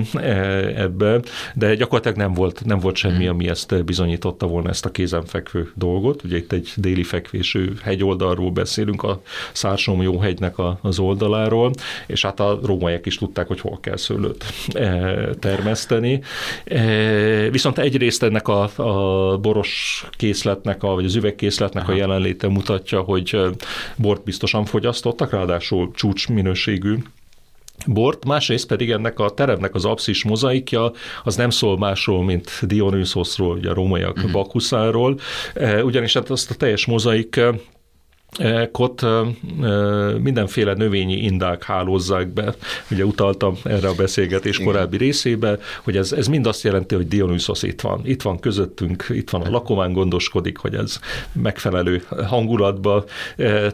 ebbe, 0.76 1.20
de 1.56 1.76
gyakorlatilag 1.76 2.18
nem 2.18 2.34
volt, 2.34 2.62
nem 2.66 2.80
volt 2.80 2.96
semmi, 2.96 3.24
mhm. 3.24 3.34
ami 3.34 3.48
ezt 3.48 3.86
bizonyította 3.86 4.48
volna 4.48 4.70
ezt 4.70 4.86
a 4.86 4.92
kézenfekvő 4.92 5.72
dolgot. 5.82 6.24
Ugye 6.24 6.38
itt 6.38 6.52
egy 6.52 6.70
déli 6.76 7.04
fekvésű 7.04 7.72
hegyoldalról 7.84 8.52
beszélünk, 8.52 9.04
a 9.04 9.22
Szársom 9.52 10.02
jó 10.02 10.20
hegynek 10.20 10.56
az 10.82 11.00
oldaláról, 11.00 11.72
és 12.08 12.22
hát 12.22 12.40
a 12.40 12.60
rómaiak 12.64 13.06
is 13.06 13.18
tudták, 13.18 13.48
hogy 13.48 13.60
hol 13.60 13.80
kell 13.80 13.98
szőlőt 13.98 14.46
termeszteni. 15.40 16.22
Viszont 17.52 17.78
egyrészt 17.78 18.24
ennek 18.24 18.48
a, 18.48 18.70
a 18.76 19.38
boros 19.38 20.06
készletnek, 20.12 20.84
a, 20.84 20.94
vagy 20.94 21.06
az 21.06 21.16
üvegkészletnek 21.16 21.84
Aha. 21.84 21.92
a 21.92 21.96
jelenléte 21.96 22.48
mutatja, 22.48 23.02
hogy 23.02 23.40
bort 23.96 24.24
biztosan 24.24 24.66
fogyasztottak, 24.66 25.32
ráadásul 25.32 25.92
csúcs 25.96 26.28
minőségű 26.30 26.98
bort, 27.88 28.26
másrészt 28.26 28.68
pedig 28.68 28.92
ennek 28.92 29.20
a 29.20 29.30
teremnek 29.30 29.76
az 29.76 29.86
abszis 29.86 30.24
mozaikja 30.24 30.92
az 31.24 31.36
nem 31.36 31.50
szól 31.50 31.78
másról, 31.78 32.24
mint 32.24 32.60
Dionysoszról, 32.62 33.56
ugye 33.56 33.70
a 33.70 33.74
rómaiak 33.74 34.16
uh-huh. 34.16 34.32
Bakuszáról, 34.32 35.20
ugyanis 35.84 36.14
hát 36.14 36.30
azt 36.30 36.52
a 36.52 36.56
teljes 36.56 36.86
mozaik 36.86 37.40
Kot 38.72 39.06
mindenféle 40.22 40.74
növényi 40.74 41.24
indák 41.24 41.64
hálózzák 41.64 42.28
be. 42.28 42.56
Ugye 42.92 43.06
utaltam 43.06 43.56
erre 43.64 43.88
a 43.88 43.94
beszélgetés 43.94 44.60
Igen. 44.60 44.72
korábbi 44.72 44.98
részébe, 44.98 45.60
hogy 45.84 45.98
ez, 45.98 46.12
ez 46.12 46.28
mind 46.28 46.46
azt 46.48 46.64
jelenti, 46.64 46.96
hogy 46.96 47.08
Dionysos 47.08 47.64
itt 47.64 47.82
van. 47.82 48.02
Itt 48.04 48.22
van 48.22 48.40
közöttünk, 48.40 49.06
itt 49.10 49.30
van 49.30 49.42
a 49.42 49.50
lakomán 49.50 49.94
gondoskodik, 49.94 50.58
hogy 50.58 50.76
ez 50.76 51.00
megfelelő 51.32 52.04
hangulatba 52.28 53.06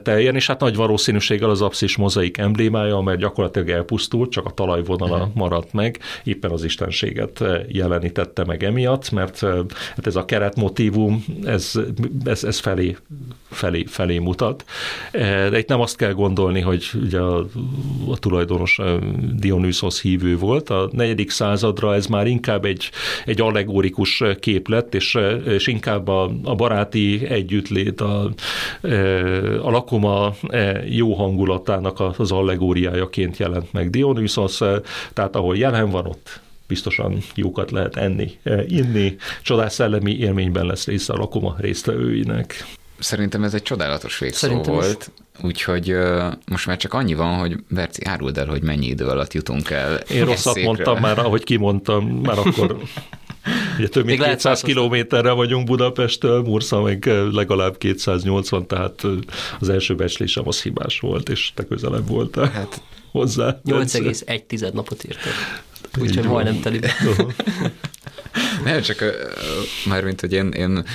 teljen, 0.04 0.36
és 0.36 0.48
hát 0.48 0.60
nagy 0.60 0.76
valószínűséggel 0.76 1.50
az 1.50 1.62
abszis 1.62 1.98
mozaik 1.98 2.38
emblémája, 2.38 3.00
mert 3.00 3.20
gyakorlatilag 3.20 3.70
elpusztult, 3.70 4.32
csak 4.32 4.46
a 4.46 4.52
talajvonala 4.52 5.32
maradt 5.34 5.74
meg, 5.74 6.00
éppen 6.24 6.52
az 6.52 6.64
istenséget 6.64 7.44
jelenítette 7.68 8.44
meg 8.46 8.64
emiatt, 8.64 9.12
mert 9.12 9.40
hát 9.96 10.08
ez 10.08 10.16
a 10.16 10.26
keretmotívum, 10.26 11.26
ez, 11.44 11.72
ez, 12.26 12.44
ez 12.44 12.60
felé, 12.60 12.98
felé, 13.50 13.84
felé 13.88 14.18
mutat 14.18 14.46
mutat. 14.48 14.66
Eh, 15.12 15.50
de 15.50 15.58
itt 15.58 15.68
nem 15.68 15.82
azt 15.82 15.98
kell 15.98 16.14
gondolni, 16.14 16.62
hogy 16.62 16.90
ugye 16.94 17.20
a, 17.20 17.46
a 18.10 18.18
tulajdonos 18.18 18.80
eh, 18.80 18.98
Dionysos 19.34 20.02
hívő 20.02 20.38
volt. 20.38 20.70
A 20.70 20.90
negyedik 20.92 21.30
századra 21.30 21.96
ez 21.96 22.06
már 22.06 22.28
inkább 22.28 22.66
egy, 22.66 22.90
egy 23.26 23.42
allegórikus 23.42 24.24
kép 24.40 24.68
lett, 24.68 24.96
és, 24.96 25.16
eh, 25.16 25.46
és 25.46 25.68
inkább 25.68 26.08
a, 26.08 26.32
a 26.44 26.56
baráti 26.56 27.26
együttlét, 27.26 28.02
a, 28.02 28.32
a 29.62 29.70
lakoma 29.70 30.34
jó 30.90 31.14
hangulatának 31.14 32.00
az 32.18 32.32
allegóriájaként 32.32 33.38
jelent 33.38 33.74
meg 33.74 33.90
Dionysos, 33.90 34.58
tehát 35.14 35.36
ahol 35.36 35.58
jelen 35.58 35.90
van 35.90 36.06
ott 36.06 36.40
biztosan 36.68 37.18
jókat 37.36 37.72
lehet 37.72 37.96
enni, 37.96 38.32
inni, 38.68 39.16
csodás 39.42 39.74
szellemi 39.74 40.18
élményben 40.18 40.66
lesz 40.66 40.86
része 40.86 41.14
a 41.14 41.18
lakoma 41.18 41.56
résztvevőinek. 41.60 42.77
Szerintem 43.00 43.44
ez 43.44 43.54
egy 43.54 43.62
csodálatos 43.62 44.20
végszó 44.20 44.38
Szerintem 44.38 44.74
volt. 44.74 45.12
Is. 45.16 45.44
Úgyhogy 45.44 45.92
uh, 45.92 46.34
most 46.46 46.66
már 46.66 46.78
csak 46.78 46.94
annyi 46.94 47.14
van, 47.14 47.40
hogy 47.40 47.58
Berci, 47.70 48.06
áruld 48.06 48.38
el, 48.38 48.46
hogy 48.46 48.62
mennyi 48.62 48.88
idő 48.88 49.06
alatt 49.06 49.34
jutunk 49.34 49.70
el. 49.70 49.96
Én 49.96 50.26
rosszat 50.26 50.54
székre. 50.54 50.68
mondtam 50.68 51.00
már, 51.00 51.20
ahogy 51.20 51.44
kimondtam, 51.44 52.06
már 52.06 52.38
akkor 52.38 52.78
Ugye 53.78 53.88
több 53.88 54.06
mint 54.06 54.24
200 54.24 54.62
kilométerre 54.62 55.32
vagyunk 55.32 55.66
Budapesttől, 55.66 56.42
Mursa 56.42 56.82
meg 56.82 57.06
legalább 57.32 57.78
280, 57.78 58.68
tehát 58.68 59.04
az 59.60 59.70
első 59.70 59.96
becslésem 59.96 60.48
az 60.48 60.62
hibás 60.62 61.00
volt, 61.00 61.30
és 61.30 61.52
te 61.54 61.66
közelebb 61.66 62.08
voltál 62.08 62.50
hát, 62.50 62.82
hozzá. 63.12 63.60
8,1 63.66 64.74
napot 64.74 65.04
írtam. 65.04 65.32
Úgyhogy 66.00 66.26
majdnem 66.26 66.60
teli. 66.60 66.80
Nem, 68.64 68.82
csak 68.82 69.04
mármint, 69.86 70.22
hogy 70.22 70.34
én, 70.34 70.50
én 70.52 70.86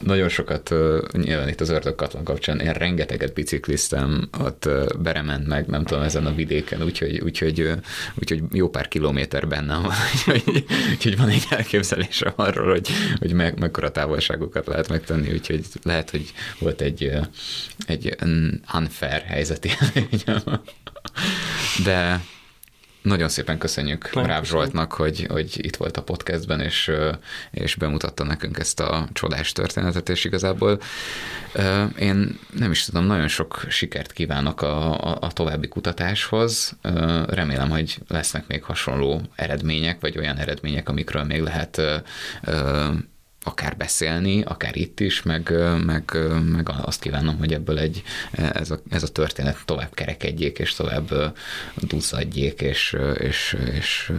nagyon 0.00 0.28
sokat, 0.28 0.74
nyilván 1.12 1.48
itt 1.48 1.60
az 1.60 1.68
ördögkatlan 1.68 2.24
kapcsán, 2.24 2.60
én 2.60 2.72
rengeteget 2.72 3.34
bicikliztem, 3.34 4.28
ott 4.38 4.68
berement 4.98 5.46
meg, 5.46 5.66
nem 5.66 5.84
tudom, 5.84 6.02
ezen 6.02 6.26
a 6.26 6.34
vidéken, 6.34 6.82
úgyhogy, 6.82 7.20
úgyhogy, 7.20 7.70
úgyhogy 8.14 8.42
jó 8.52 8.68
pár 8.68 8.88
kilométer 8.88 9.48
bennem 9.48 9.82
van, 9.82 9.94
úgyhogy, 10.14 10.64
úgyhogy 10.90 11.16
van 11.16 11.28
egy 11.28 11.46
elképzelésem 11.50 12.32
arról, 12.36 12.70
hogy, 12.70 12.88
hogy 13.18 13.32
meg, 13.32 13.58
mekkora 13.58 13.90
távolságokat 13.90 14.66
lehet 14.66 14.88
megtenni, 14.88 15.32
úgyhogy 15.32 15.64
lehet, 15.82 16.10
hogy 16.10 16.32
volt 16.58 16.80
egy, 16.80 17.12
egy 17.86 18.16
unfair 18.74 19.22
helyzeti 19.22 19.70
de 21.84 22.20
nagyon 23.02 23.28
szépen 23.28 23.58
köszönjük 23.58 24.14
Nagyon 24.14 24.30
Ráv 24.30 24.44
Zsoltnak, 24.44 24.92
hogy, 24.92 25.26
hogy 25.30 25.64
itt 25.64 25.76
volt 25.76 25.96
a 25.96 26.02
podcastben, 26.02 26.60
és, 26.60 26.92
és 27.50 27.74
bemutatta 27.74 28.24
nekünk 28.24 28.58
ezt 28.58 28.80
a 28.80 29.08
csodás 29.12 29.52
történetet, 29.52 30.08
és 30.08 30.24
igazából 30.24 30.80
én 31.98 32.38
nem 32.56 32.70
is 32.70 32.84
tudom, 32.84 33.04
nagyon 33.04 33.28
sok 33.28 33.64
sikert 33.68 34.12
kívánok 34.12 34.62
a, 34.62 35.02
a, 35.10 35.18
a 35.20 35.32
további 35.32 35.68
kutatáshoz. 35.68 36.76
Remélem, 37.26 37.70
hogy 37.70 37.98
lesznek 38.08 38.46
még 38.46 38.62
hasonló 38.62 39.20
eredmények, 39.34 40.00
vagy 40.00 40.18
olyan 40.18 40.36
eredmények, 40.36 40.88
amikről 40.88 41.24
még 41.24 41.40
lehet 41.40 41.80
akár 43.42 43.76
beszélni, 43.76 44.42
akár 44.42 44.76
itt 44.76 45.00
is, 45.00 45.22
meg, 45.22 45.52
meg, 45.84 46.16
meg 46.44 46.68
azt 46.82 47.00
kívánom, 47.00 47.38
hogy 47.38 47.52
ebből 47.52 47.78
egy, 47.78 48.02
ez, 48.30 48.70
a, 48.70 48.80
ez 48.90 49.02
a 49.02 49.08
történet 49.08 49.58
tovább 49.64 49.94
kerekedjék, 49.94 50.58
és 50.58 50.74
tovább 50.74 51.34
duzzadjék, 51.74 52.60
és, 52.60 52.96
és, 53.18 53.56
és, 53.74 54.12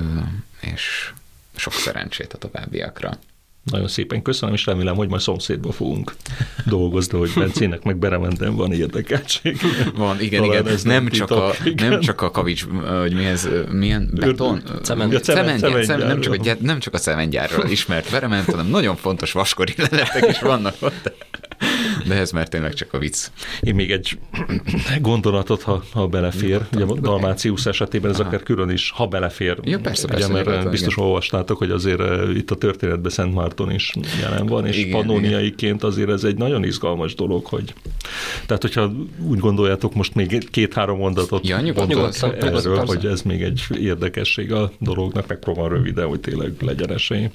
és 0.59 1.13
sok 1.55 1.73
szerencsét 1.73 2.33
a 2.33 2.37
továbbiakra. 2.37 3.19
Nagyon 3.63 3.87
szépen 3.87 4.21
köszönöm, 4.21 4.55
és 4.55 4.65
remélem, 4.65 4.95
hogy 4.95 5.09
majd 5.09 5.21
szomszédba 5.21 5.71
fogunk 5.71 6.15
dolgozni, 6.65 7.17
hogy 7.17 7.31
Bencének 7.35 7.83
meg 7.83 7.97
Beremenden 7.97 8.55
van 8.55 8.73
érdekeltség. 8.73 9.57
Van, 9.95 10.21
igen, 10.21 10.41
Talán 10.41 10.61
igen. 10.61 10.73
Ez 10.73 10.83
nem, 10.83 11.03
nem, 11.03 11.11
csak 11.11 11.31
a, 11.31 11.51
igen. 11.63 11.89
nem 11.89 11.99
csak 11.99 12.21
a 12.21 12.31
kavics, 12.31 12.65
hogy 13.01 13.13
mi 13.13 13.25
ez, 13.25 13.47
milyen 13.71 14.09
beton? 14.13 14.63
Cement. 14.81 15.11
Ja, 15.11 15.19
cement, 15.19 15.59
cement, 15.59 15.85
cement, 15.85 16.07
nem, 16.07 16.21
csak 16.21 16.33
a, 16.33 16.55
nem 16.59 16.79
csak 16.79 16.93
a 16.93 16.97
cementgyárról 16.97 17.65
ismert 17.69 18.11
Berement, 18.11 18.45
hanem 18.45 18.67
nagyon 18.67 18.95
fontos 18.95 19.31
vaskori 19.31 19.73
leletek 19.77 20.29
is 20.29 20.39
vannak 20.39 20.75
ott. 20.79 21.13
De 22.07 22.15
ez 22.15 22.31
már 22.31 22.47
tényleg 22.47 22.73
csak 22.73 22.93
a 22.93 22.97
vicc. 22.97 23.27
Én 23.59 23.75
még 23.75 23.91
egy 23.91 24.17
gondolatot, 24.99 25.61
ha, 25.61 25.83
ha 25.91 26.07
belefér. 26.07 26.61
Ugye 26.73 26.85
Dalmácius 27.01 27.65
esetében 27.65 28.11
ez 28.11 28.19
Aha. 28.19 28.27
akár 28.27 28.43
külön 28.43 28.69
is, 28.69 28.91
ha 28.91 29.07
belefér. 29.07 29.57
Ja, 29.63 29.79
persze, 29.79 30.07
persze. 30.07 30.25
Ugye, 30.25 30.33
mert 30.33 30.45
nyugodtan, 30.45 30.71
biztos 30.71 30.93
igen. 30.93 31.05
olvastátok, 31.05 31.57
hogy 31.57 31.71
azért 31.71 31.99
uh, 31.99 32.35
itt 32.35 32.51
a 32.51 32.55
történetben 32.55 33.11
Szent 33.11 33.33
Márton 33.33 33.71
is 33.71 33.93
jelen 34.21 34.45
van, 34.45 34.65
és 34.65 34.77
igen, 34.77 34.91
panóniaiként 34.91 35.83
azért 35.83 36.09
ez 36.09 36.23
egy 36.23 36.37
nagyon 36.37 36.63
izgalmas 36.63 37.15
dolog, 37.15 37.45
hogy 37.45 37.73
tehát, 38.45 38.61
hogyha 38.61 38.91
úgy 39.27 39.39
gondoljátok, 39.39 39.93
most 39.93 40.15
még 40.15 40.49
két-három 40.49 40.97
mondatot 40.97 41.47
ja, 41.47 41.59
nyugodtan, 41.59 42.33
erről, 42.33 42.85
hogy 42.85 43.05
ez 43.05 43.21
még 43.21 43.41
egy 43.41 43.63
érdekesség 43.79 44.51
a 44.51 44.71
dolognak, 44.79 45.27
megpróbálom 45.27 45.71
röviden, 45.71 46.07
hogy 46.07 46.19
tényleg 46.19 46.53
legyen 46.59 46.91
esély. 46.91 47.29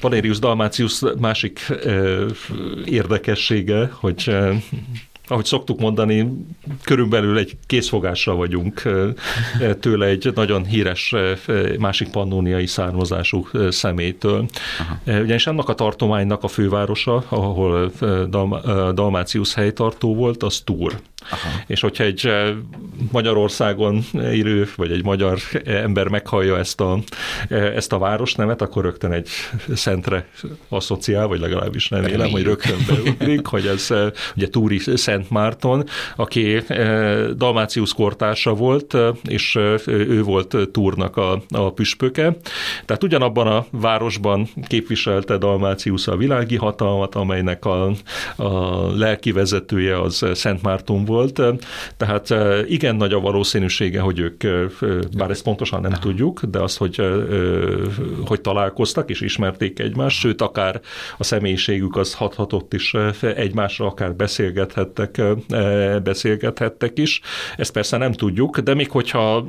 Valerius 0.00 0.38
Dalmácius 0.38 1.00
másik 1.18 1.66
ö, 1.68 2.26
érdekessége, 2.84 3.90
hogy 3.92 4.30
ahogy 5.30 5.44
szoktuk 5.44 5.80
mondani, 5.80 6.32
körülbelül 6.84 7.38
egy 7.38 7.56
készfogásra 7.66 8.34
vagyunk 8.34 8.82
tőle 9.80 10.06
egy 10.06 10.32
nagyon 10.34 10.64
híres 10.64 11.14
másik 11.78 12.10
pannóniai 12.10 12.66
származású 12.66 13.48
személytől. 13.68 14.48
Aha. 14.78 15.20
Ugyanis 15.20 15.46
ennek 15.46 15.68
a 15.68 15.74
tartománynak 15.74 16.42
a 16.42 16.48
fővárosa, 16.48 17.24
ahol 17.28 17.92
Dalmácius 18.94 19.54
helytartó 19.54 20.14
volt, 20.14 20.42
az 20.42 20.60
Túr. 20.64 21.00
Aha. 21.30 21.62
És 21.66 21.80
hogyha 21.80 22.04
egy 22.04 22.32
Magyarországon 23.12 24.04
élő, 24.12 24.68
vagy 24.76 24.90
egy 24.90 25.04
magyar 25.04 25.38
ember 25.64 26.08
meghallja 26.08 26.58
ezt 26.58 26.80
a, 26.80 26.98
ezt 27.48 27.92
a 27.92 27.98
városnevet, 27.98 28.62
akkor 28.62 28.84
rögtön 28.84 29.12
egy 29.12 29.28
szentre 29.74 30.28
asszociál, 30.68 31.26
vagy 31.26 31.40
legalábbis 31.40 31.88
nem 31.88 32.04
élem, 32.04 32.30
hogy 32.30 32.42
rögtön 32.42 32.78
beugrik, 32.86 33.46
hogy 33.46 33.66
ez 33.66 33.88
ugye 34.36 34.48
Túri 34.48 34.78
Szent 34.78 35.30
Márton, 35.30 35.84
aki 36.16 36.62
Dalmácius 37.36 37.94
kortársa 37.94 38.54
volt, 38.54 38.96
és 39.28 39.58
ő 39.86 40.22
volt 40.22 40.56
Túrnak 40.72 41.16
a, 41.16 41.42
a 41.48 41.72
püspöke. 41.72 42.36
Tehát 42.84 43.02
ugyanabban 43.02 43.46
a 43.46 43.66
városban 43.70 44.48
képviselte 44.66 45.36
Dalmácius 45.36 46.06
a 46.06 46.16
világi 46.16 46.56
hatalmat, 46.56 47.14
amelynek 47.14 47.64
a, 47.64 47.90
a 48.36 48.80
lelki 48.96 49.32
vezetője 49.32 50.00
az 50.00 50.26
Szent 50.32 50.62
Márton 50.62 51.04
volt, 51.10 51.42
tehát 51.96 52.34
igen 52.68 52.96
nagy 52.96 53.12
a 53.12 53.20
valószínűsége, 53.20 54.00
hogy 54.00 54.18
ők, 54.18 54.44
bár 55.16 55.30
ezt 55.30 55.42
pontosan 55.42 55.80
nem 55.80 55.92
tudjuk, 55.92 56.42
de 56.42 56.58
az, 56.58 56.76
hogy, 56.76 57.02
hogy 58.26 58.40
találkoztak 58.40 59.10
és 59.10 59.20
ismerték 59.20 59.78
egymást, 59.78 60.18
sőt, 60.18 60.42
akár 60.42 60.80
a 61.18 61.24
személyiségük 61.24 61.96
az 61.96 62.14
hathatott 62.14 62.72
is 62.72 62.94
egymásra, 63.20 63.86
akár 63.86 64.14
beszélgethettek, 64.14 65.22
beszélgethettek 66.02 66.98
is. 66.98 67.20
Ezt 67.56 67.72
persze 67.72 67.96
nem 67.96 68.12
tudjuk, 68.12 68.58
de 68.58 68.74
még 68.74 68.90
hogyha 68.90 69.48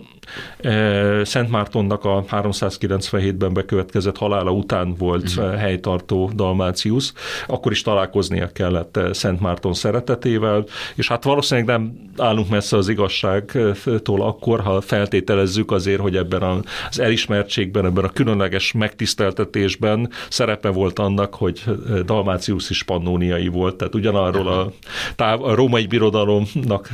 Szent 1.24 1.50
Mártonnak 1.50 2.06
a 2.06 2.24
397-ben 2.32 3.54
bekövetkezett 3.54 4.18
halála 4.18 4.52
után 4.52 4.96
volt 4.98 5.30
uh-huh. 5.30 5.56
helytartó 5.56 6.32
Dalmácius, 6.36 7.14
akkor 7.48 7.72
is 7.72 7.82
találkoznia 7.82 8.52
kellett 8.52 9.00
Szent 9.12 9.40
Márton 9.40 9.74
szeretetével, 9.74 10.66
és 10.96 11.08
hát 11.08 11.24
valószínűleg 11.24 11.51
nem 11.52 12.10
állunk 12.18 12.50
messze 12.50 12.78
az 12.78 12.90
igazságtól 12.90 14.22
akkor, 14.22 14.60
ha 14.60 14.82
feltételezzük 14.82 15.72
azért, 15.72 16.00
hogy 16.00 16.16
ebben 16.16 16.42
az 16.90 17.00
elismertségben, 17.00 17.86
ebben 17.86 18.04
a 18.04 18.10
különleges 18.10 18.72
megtiszteltetésben 18.72 20.10
szerepe 20.30 20.70
volt 20.70 21.00
annak, 21.00 21.36
hogy 21.36 21.64
Dalmácius 22.06 22.70
is 22.70 22.84
pannóniai 22.84 23.48
volt, 23.48 23.76
tehát 23.76 23.96
ugyanarról 23.96 24.48
a, 24.48 24.72
táv, 25.16 25.44
a 25.44 25.56
római 25.56 25.86
birodalomnak 25.86 26.90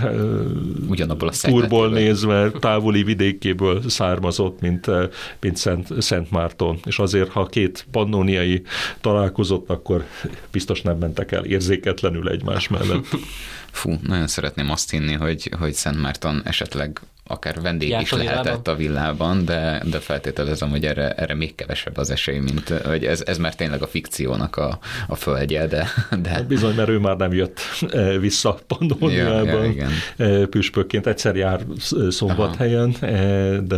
ugyanabból 0.87 1.27
a 1.27 1.33
túrból 1.41 1.89
nézve 1.89 2.51
távoli 2.51 3.03
vidékéből 3.03 3.81
származott, 3.87 4.61
mint, 4.61 4.87
mint 5.39 5.57
Szent, 5.57 6.01
Szent 6.01 6.31
Márton. 6.31 6.79
És 6.85 6.99
azért, 6.99 7.29
ha 7.29 7.45
két 7.45 7.85
pannóniai 7.91 8.61
találkozott, 9.01 9.69
akkor 9.69 10.05
biztos 10.51 10.81
nem 10.81 10.97
mentek 10.97 11.31
el 11.31 11.45
érzéketlenül 11.45 12.29
egymás 12.29 12.67
mellett. 12.67 13.05
Fú, 13.77 13.99
nagyon 14.03 14.27
szeretném 14.27 14.69
azt 14.69 14.91
hinni, 14.91 15.13
hogy, 15.13 15.51
hogy 15.59 15.73
Szent 15.73 16.01
Márton 16.01 16.41
esetleg 16.45 17.01
akár 17.23 17.61
vendég 17.61 17.89
Járt 17.89 18.01
is 18.03 18.11
a 18.11 18.17
lehetett 18.17 18.67
a 18.67 18.75
villában, 18.75 19.45
de, 19.45 19.81
de 19.89 19.99
feltételezem, 19.99 20.69
hogy 20.69 20.85
erre, 20.85 21.11
erre 21.11 21.33
még 21.33 21.55
kevesebb 21.55 21.97
az 21.97 22.09
esély, 22.09 22.39
mint 22.39 22.69
hogy 22.69 23.05
ez, 23.05 23.23
ez 23.25 23.37
már 23.37 23.55
tényleg 23.55 23.81
a 23.81 23.87
fikciónak 23.87 24.55
a, 24.55 24.79
a 25.07 25.15
földje, 25.15 25.67
de, 25.67 25.87
de... 26.21 26.29
Hát 26.29 26.47
bizony, 26.47 26.75
mert 26.75 26.89
ő 26.89 26.97
már 26.97 27.17
nem 27.17 27.33
jött 27.33 27.59
eh, 27.89 28.19
vissza 28.19 28.59
Pandóniában 28.67 29.73
ja, 29.73 29.87
ja, 30.17 30.25
eh, 30.25 30.45
püspökként, 30.45 31.07
egyszer 31.07 31.35
jár 31.35 31.61
szombathelyen, 32.09 32.95
Aha. 33.01 33.11
Eh, 33.11 33.57
de 33.57 33.77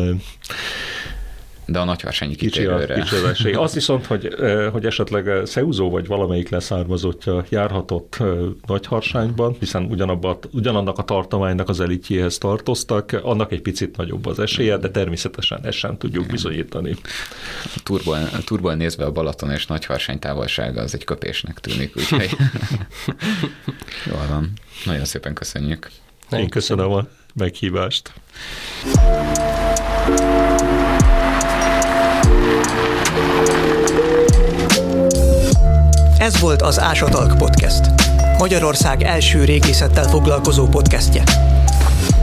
de 1.72 1.80
a 1.80 1.84
nagyharsányi 1.84 2.36
kitérőre. 2.36 2.94
Kicsi 2.94 3.16
a, 3.16 3.32
kicsi 3.32 3.52
Azt 3.52 3.74
viszont, 3.74 4.06
hogy, 4.06 4.36
hogy 4.72 4.86
esetleg 4.86 5.46
Szeuzó 5.46 5.90
vagy 5.90 6.08
valamelyik 6.08 6.50
leszármazottja 6.50 7.46
járhatott 7.50 8.18
nagyharsányban, 8.66 9.56
hiszen 9.60 9.84
ugyanabba, 9.84 10.40
ugyanannak 10.52 10.98
a 10.98 11.04
tartománynak 11.04 11.70
az 11.70 11.80
elitjéhez 11.80 12.38
tartoztak, 12.38 13.20
annak 13.24 13.52
egy 13.52 13.62
picit 13.62 13.98
nagyobb 13.98 14.26
az 14.26 14.40
esélye, 14.40 14.78
de 14.78 14.90
természetesen 14.90 15.60
ezt 15.64 15.78
sem 15.78 15.98
tudjuk 15.98 16.28
bizonyítani. 16.28 16.96
Turból, 17.84 18.18
turból 18.46 18.74
nézve 18.74 19.06
a 19.06 19.12
Balaton 19.12 19.52
és 19.52 19.66
Nagyharsány 19.66 20.20
távolsága 20.20 20.82
az 20.82 20.94
egy 20.94 21.04
köpésnek 21.04 21.60
tűnik, 21.60 21.96
úgyhogy 21.96 22.30
jól 24.12 24.26
van. 24.30 24.52
Nagyon 24.86 25.06
szépen 25.06 25.34
köszönjük. 25.34 25.90
Én 26.32 26.50
köszönöm 26.50 26.92
a 26.92 27.08
meghívást. 27.34 28.14
Ez 36.30 36.40
volt 36.40 36.62
az 36.62 36.80
Ásatalk 36.80 37.38
Podcast. 37.38 37.82
Magyarország 38.38 39.04
első 39.04 39.44
régészettel 39.44 40.04
foglalkozó 40.04 40.68
podcastje. 40.68 41.24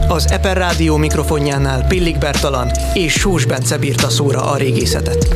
Az 0.07 0.31
Eper 0.31 0.57
Rádió 0.57 0.97
mikrofonjánál 0.97 1.87
Pillik 1.87 2.17
Bertalan 2.17 2.71
és 2.93 3.13
Sós 3.13 3.45
Bence 3.45 3.77
bírta 3.77 4.09
szóra 4.09 4.51
a 4.51 4.57
régészetet. 4.57 5.27